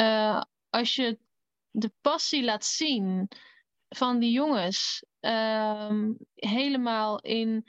Uh, 0.00 0.42
als 0.70 0.94
je 0.94 1.18
de 1.70 1.92
passie 2.00 2.44
laat 2.44 2.64
zien 2.64 3.28
van 3.88 4.18
die 4.18 4.32
jongens 4.32 5.04
um, 5.20 6.16
helemaal 6.34 7.20
in, 7.20 7.64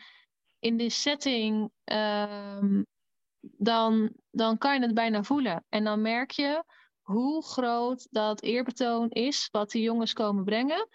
in 0.60 0.78
de 0.78 0.90
setting, 0.90 1.72
um, 1.84 2.86
dan, 3.64 4.12
dan 4.32 4.58
kan 4.58 4.74
je 4.74 4.82
het 4.82 4.94
bijna 4.94 5.24
voelen. 5.24 5.66
En 5.70 5.84
dan 5.84 6.02
merk 6.02 6.32
je 6.32 6.64
hoe 7.02 7.44
groot 7.44 8.08
dat 8.12 8.42
eerbetoon 8.42 9.10
is 9.10 9.50
wat 9.52 9.72
die 9.72 9.82
jongens 9.82 10.14
komen 10.14 10.44
brengen. 10.44 10.88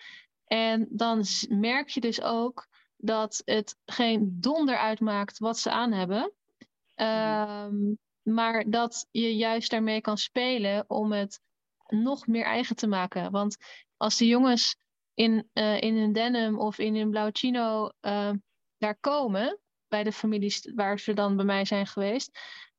En 0.45 0.87
dan 0.91 1.25
merk 1.49 1.89
je 1.89 2.01
dus 2.01 2.23
ook 2.23 2.69
dat 2.97 3.43
het 3.45 3.77
geen 3.85 4.37
donder 4.41 4.77
uitmaakt 4.77 5.39
wat 5.39 5.59
ze 5.59 5.71
aan 5.71 5.93
hebben. 5.93 6.33
Ehm, 6.95 7.95
maar 8.23 8.71
dat 8.71 9.07
je 9.11 9.37
juist 9.37 9.71
daarmee 9.71 10.01
kan 10.01 10.17
spelen 10.17 10.85
om 10.89 11.13
het 11.13 11.41
nog 11.87 12.27
meer 12.27 12.45
eigen 12.45 12.77
te 12.77 12.87
maken. 12.87 13.31
Want 13.31 13.57
als 13.97 14.17
de 14.17 14.27
jongens 14.27 14.77
in, 15.15 15.51
uh, 15.55 15.81
in 15.81 15.97
hun 15.97 16.13
denim 16.13 16.59
of 16.59 16.79
in 16.79 16.97
hun 16.97 17.11
blauw 17.11 17.29
chino 17.33 17.91
uh, 18.01 18.31
daar 18.79 18.97
komen, 19.01 19.59
bij 19.89 20.05
de 20.05 20.13
families 20.13 20.73
waar 20.75 20.99
ze 20.99 21.15
dan 21.15 21.37
bij 21.37 21.45
mij 21.45 21.65
zijn 21.65 21.87
geweest, 21.87 22.39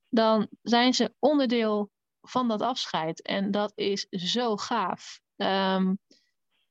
dan 0.09 0.47
zijn 0.61 0.93
ze 0.93 1.13
onderdeel 1.19 1.89
van 2.21 2.47
dat 2.47 2.61
afscheid. 2.61 3.21
En 3.21 3.51
dat 3.51 3.71
is 3.75 4.07
zo 4.09 4.57
gaaf. 4.57 5.19
Um, 5.35 5.99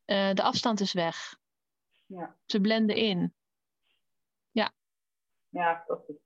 uh, 0.07 0.33
de 0.33 0.43
afstand 0.43 0.81
is 0.81 0.93
weg. 0.93 1.37
Ja. 2.07 2.37
Ze 2.47 2.61
blenden 2.61 2.97
in. 2.97 3.35
Ja. 4.51 4.73
Ja, 5.49 5.85
dat 5.87 6.05
is 6.07 6.17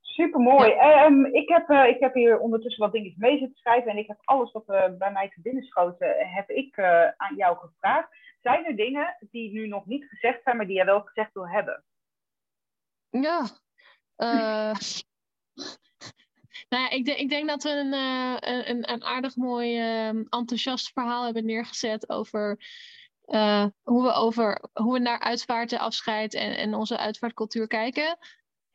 super 0.00 0.40
mooi. 0.40 0.70
Ja. 0.70 1.04
Um, 1.04 1.26
ik, 1.26 1.48
heb, 1.48 1.70
uh, 1.70 1.86
ik 1.86 2.00
heb 2.00 2.14
hier 2.14 2.38
ondertussen 2.38 2.82
wat 2.82 2.92
dingetjes 2.92 3.18
mee 3.18 3.38
zitten 3.38 3.56
schrijven 3.56 3.90
en 3.90 3.98
ik 3.98 4.06
heb 4.06 4.18
alles 4.24 4.52
wat 4.52 4.68
uh, 4.68 4.96
bij 4.98 5.12
mij 5.12 5.28
te 5.28 5.40
binnen 5.40 5.62
schoten, 5.62 6.16
heb 6.16 6.50
ik 6.50 6.78
aan 7.16 7.36
jou 7.36 7.56
gevraagd. 7.56 8.08
Zijn 8.40 8.64
er 8.64 8.76
dingen 8.76 9.16
die 9.30 9.52
nu 9.52 9.66
nog 9.66 9.86
niet 9.86 10.04
gezegd 10.08 10.42
zijn, 10.42 10.56
maar 10.56 10.66
die 10.66 10.76
jij 10.76 10.84
wel 10.84 11.02
gezegd 11.02 11.32
wil 11.32 11.48
hebben? 11.48 11.84
Ja. 13.22 13.46
Nou 16.68 16.82
ja, 16.82 16.90
ik, 16.90 17.04
denk, 17.04 17.18
ik 17.18 17.28
denk 17.28 17.48
dat 17.48 17.62
we 17.62 17.70
een, 17.70 17.92
een, 18.70 18.92
een 18.92 19.04
aardig 19.04 19.36
mooi 19.36 19.78
uh, 19.78 20.08
enthousiast 20.08 20.92
verhaal 20.92 21.24
hebben 21.24 21.44
neergezet 21.44 22.08
over 22.08 22.58
uh, 23.26 23.66
hoe, 23.82 24.02
we 24.02 24.12
over 24.12 24.60
hoe 24.72 24.92
we 24.92 24.98
naar 24.98 25.20
uitvaarten, 25.20 25.78
afscheid 25.78 26.34
en, 26.34 26.56
en 26.56 26.74
onze 26.74 26.98
uitvaartcultuur 26.98 27.66
kijken. 27.66 28.18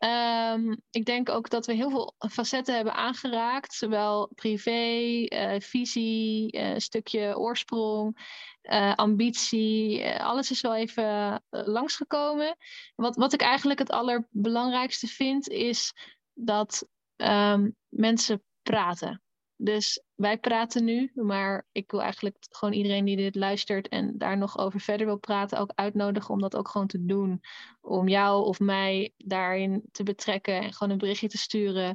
Um, 0.03 0.81
ik 0.89 1.05
denk 1.05 1.29
ook 1.29 1.49
dat 1.49 1.65
we 1.65 1.73
heel 1.73 1.89
veel 1.89 2.15
facetten 2.29 2.75
hebben 2.75 2.93
aangeraakt, 2.93 3.73
zowel 3.73 4.31
privé, 4.35 5.25
uh, 5.27 5.59
visie, 5.59 6.57
uh, 6.57 6.77
stukje 6.77 7.37
oorsprong, 7.37 8.17
uh, 8.63 8.93
ambitie. 8.95 10.05
alles 10.19 10.51
is 10.51 10.61
wel 10.61 10.75
even 10.75 11.41
langsgekomen. 11.49 12.55
Wat, 12.95 13.15
wat 13.15 13.33
ik 13.33 13.41
eigenlijk 13.41 13.79
het 13.79 13.91
allerbelangrijkste 13.91 15.07
vind, 15.07 15.49
is 15.49 15.93
dat 16.33 16.87
um, 17.17 17.75
mensen 17.89 18.43
praten. 18.61 19.21
Dus 19.63 20.03
wij 20.15 20.37
praten 20.37 20.83
nu, 20.83 21.11
maar 21.13 21.67
ik 21.71 21.91
wil 21.91 22.01
eigenlijk 22.01 22.37
gewoon 22.49 22.73
iedereen 22.73 23.05
die 23.05 23.15
dit 23.15 23.35
luistert 23.35 23.87
en 23.87 24.17
daar 24.17 24.37
nog 24.37 24.57
over 24.57 24.79
verder 24.79 25.05
wil 25.05 25.17
praten, 25.17 25.57
ook 25.57 25.71
uitnodigen 25.75 26.33
om 26.33 26.41
dat 26.41 26.55
ook 26.55 26.67
gewoon 26.67 26.87
te 26.87 27.05
doen. 27.05 27.41
Om 27.81 28.07
jou 28.07 28.45
of 28.45 28.59
mij 28.59 29.13
daarin 29.17 29.83
te 29.91 30.03
betrekken 30.03 30.61
en 30.61 30.73
gewoon 30.73 30.93
een 30.93 30.99
berichtje 30.99 31.27
te 31.27 31.37
sturen 31.37 31.87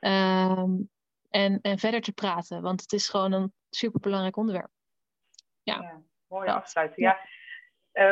um, 0.00 0.90
en, 1.30 1.58
en 1.62 1.78
verder 1.78 2.00
te 2.00 2.12
praten. 2.12 2.62
Want 2.62 2.80
het 2.80 2.92
is 2.92 3.08
gewoon 3.08 3.32
een 3.32 3.52
superbelangrijk 3.70 4.36
onderwerp. 4.36 4.70
Ja, 5.62 5.80
ja 5.80 6.02
mooie 6.28 6.52
afsluiting. 6.52 7.06
Ja. 7.06 7.18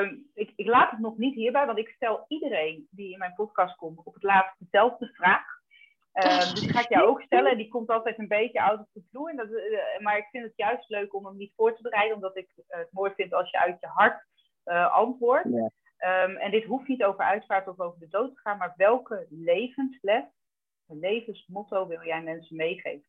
Um, 0.01 0.31
ik, 0.35 0.53
ik 0.57 0.67
laat 0.67 0.91
het 0.91 1.01
nog 1.01 1.17
niet 1.17 1.35
hierbij, 1.35 1.67
want 1.67 1.79
ik 1.79 1.89
stel 1.89 2.25
iedereen 2.29 2.89
die 2.91 3.13
in 3.13 3.19
mijn 3.19 3.35
podcast 3.35 3.77
komt 3.77 3.99
op 4.05 4.15
het 4.15 4.23
laatst 4.23 4.55
dezelfde 4.59 5.13
vraag. 5.15 5.50
Uh, 6.15 6.39
dus 6.39 6.61
die 6.61 6.73
ga 6.73 6.81
ik 6.81 6.89
jou 6.89 7.09
ook 7.09 7.23
stellen. 7.23 7.57
Die 7.57 7.69
komt 7.69 7.89
altijd 7.89 8.19
een 8.19 8.29
beetje 8.29 8.63
out 8.63 8.81
of 8.81 8.87
the 8.93 9.03
blue. 9.11 9.31
En 9.31 9.37
dat, 9.37 9.49
uh, 9.51 9.99
maar 9.99 10.19
ik 10.19 10.29
vind 10.31 10.45
het 10.45 10.57
juist 10.57 10.89
leuk 10.89 11.15
om 11.15 11.27
hem 11.27 11.37
niet 11.37 11.53
voor 11.57 11.77
te 11.77 11.83
bereiden, 11.83 12.15
omdat 12.15 12.37
ik 12.37 12.51
het 12.67 12.93
mooi 12.93 13.13
vind 13.15 13.33
als 13.33 13.51
je 13.51 13.59
uit 13.59 13.81
je 13.81 13.87
hart 13.87 14.25
uh, 14.65 14.95
antwoordt. 14.95 15.49
Ja. 15.49 15.71
Um, 16.25 16.37
en 16.37 16.51
dit 16.51 16.65
hoeft 16.65 16.89
niet 16.89 17.05
over 17.05 17.25
uitvaart 17.25 17.69
of 17.69 17.81
over 17.81 17.99
de 17.99 18.09
dood 18.09 18.35
te 18.35 18.41
gaan, 18.41 18.59
maar 18.59 18.75
welke 18.77 19.27
levensles, 19.31 20.25
levensmotto 20.87 21.87
wil 21.87 22.05
jij 22.05 22.23
mensen 22.23 22.57
meegeven? 22.57 23.09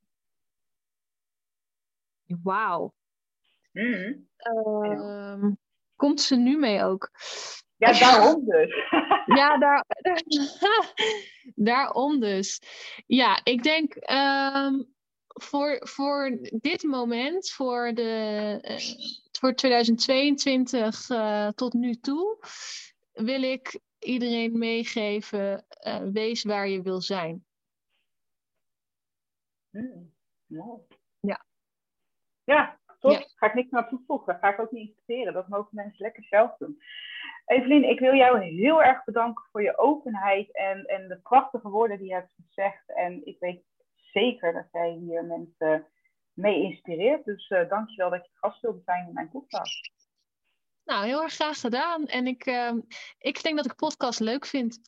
Wauw. 2.44 2.94
Mm. 3.72 4.30
Um, 4.84 5.58
komt 5.96 6.22
ze 6.22 6.36
nu 6.36 6.58
mee 6.58 6.84
ook? 6.84 7.12
Ja, 7.82 7.92
daarom 8.00 8.46
dus. 8.46 8.76
ja, 9.40 9.58
daar, 9.58 9.86
daar, 10.02 10.24
daarom 11.72 12.20
dus. 12.20 12.62
Ja, 13.08 13.40
ik 13.44 13.64
denk 13.64 13.96
um, 13.96 14.94
voor, 15.28 15.88
voor 15.88 16.38
dit 16.42 16.84
moment, 16.84 17.50
voor, 17.50 17.94
de, 17.94 18.60
uh, 18.62 19.30
voor 19.32 19.56
2022 19.56 21.10
uh, 21.10 21.46
eh, 21.46 21.54
tot 21.54 21.74
nu 21.74 21.96
toe, 21.96 22.38
wil 23.12 23.44
ik 23.44 23.80
iedereen 24.00 24.58
meegeven: 24.58 25.66
uh, 25.88 26.02
wees 26.12 26.44
waar 26.44 26.68
je 26.68 26.82
wil 26.82 27.02
zijn. 27.02 27.46
Hmm. 29.70 30.14
Wow. 30.46 30.92
Ja. 31.20 31.46
Ja, 32.44 32.80
toch? 33.02 33.12
Ja. 33.12 33.28
Ga 33.36 33.48
ik 33.48 33.54
niks 33.54 33.70
meer 33.70 33.88
toevoegen. 33.88 34.38
Ga 34.40 34.54
ik 34.54 34.60
ook 34.60 34.72
niet 34.72 34.88
interpreteren. 34.88 35.34
Dat 35.34 35.48
mogen 35.48 35.70
mensen 35.72 36.04
lekker 36.04 36.24
zelf 36.24 36.58
doen. 36.58 36.82
Evelien, 37.46 37.90
ik 37.90 38.00
wil 38.00 38.14
jou 38.14 38.44
heel 38.44 38.84
erg 38.84 39.04
bedanken 39.04 39.46
voor 39.52 39.62
je 39.62 39.78
openheid 39.78 40.56
en, 40.56 40.86
en 40.86 41.08
de 41.08 41.20
prachtige 41.20 41.70
woorden 41.70 41.98
die 41.98 42.08
je 42.08 42.14
hebt 42.14 42.34
gezegd. 42.46 42.84
En 42.96 43.26
ik 43.26 43.40
weet 43.40 43.64
zeker 43.96 44.54
dat 44.54 44.68
jij 44.72 44.92
hier 44.92 45.26
mensen 45.26 45.88
mee 46.34 46.62
inspireert. 46.62 47.26
Dus 47.26 47.50
uh, 47.50 47.70
dank 47.70 47.90
je 47.90 47.96
wel 47.96 48.10
dat 48.10 48.26
je 48.26 48.32
gast 48.34 48.62
wilde 48.62 48.82
zijn 48.86 49.08
in 49.08 49.14
mijn 49.14 49.30
podcast. 49.30 49.92
Nou, 50.84 51.06
heel 51.06 51.22
erg 51.22 51.34
graag 51.34 51.60
gedaan. 51.60 52.06
En 52.06 52.28
ik, 52.28 52.46
uh, 52.46 52.74
ik 53.18 53.44
denk 53.44 53.56
dat 53.56 53.66
ik 53.66 53.76
podcast 53.76 54.20
leuk 54.20 54.46
vind. 54.46 54.80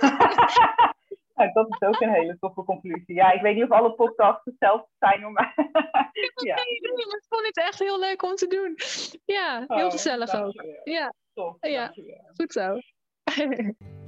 nou, 1.34 1.52
dat 1.52 1.66
is 1.68 1.88
ook 1.88 2.00
een 2.00 2.12
hele 2.12 2.36
toffe 2.38 2.64
conclusie. 2.64 3.14
Ja, 3.14 3.32
ik 3.32 3.42
weet 3.42 3.54
niet 3.54 3.64
of 3.64 3.70
alle 3.70 3.94
podcasts 3.94 4.44
hetzelfde 4.44 4.88
zijn, 4.98 5.32
maar... 5.32 5.54
ja. 6.48 6.56
ik 6.56 7.24
vond 7.28 7.46
het 7.46 7.56
echt 7.56 7.78
heel 7.78 8.00
leuk 8.00 8.22
om 8.22 8.34
te 8.34 8.46
doen. 8.46 8.76
Ja, 9.24 9.64
heel 9.66 9.86
oh, 9.86 9.90
gezellig 9.90 10.34
ook. 10.34 10.64
Ja. 10.84 11.14
Ja, 11.60 11.92
goed 12.36 12.52
zo. 12.52 12.78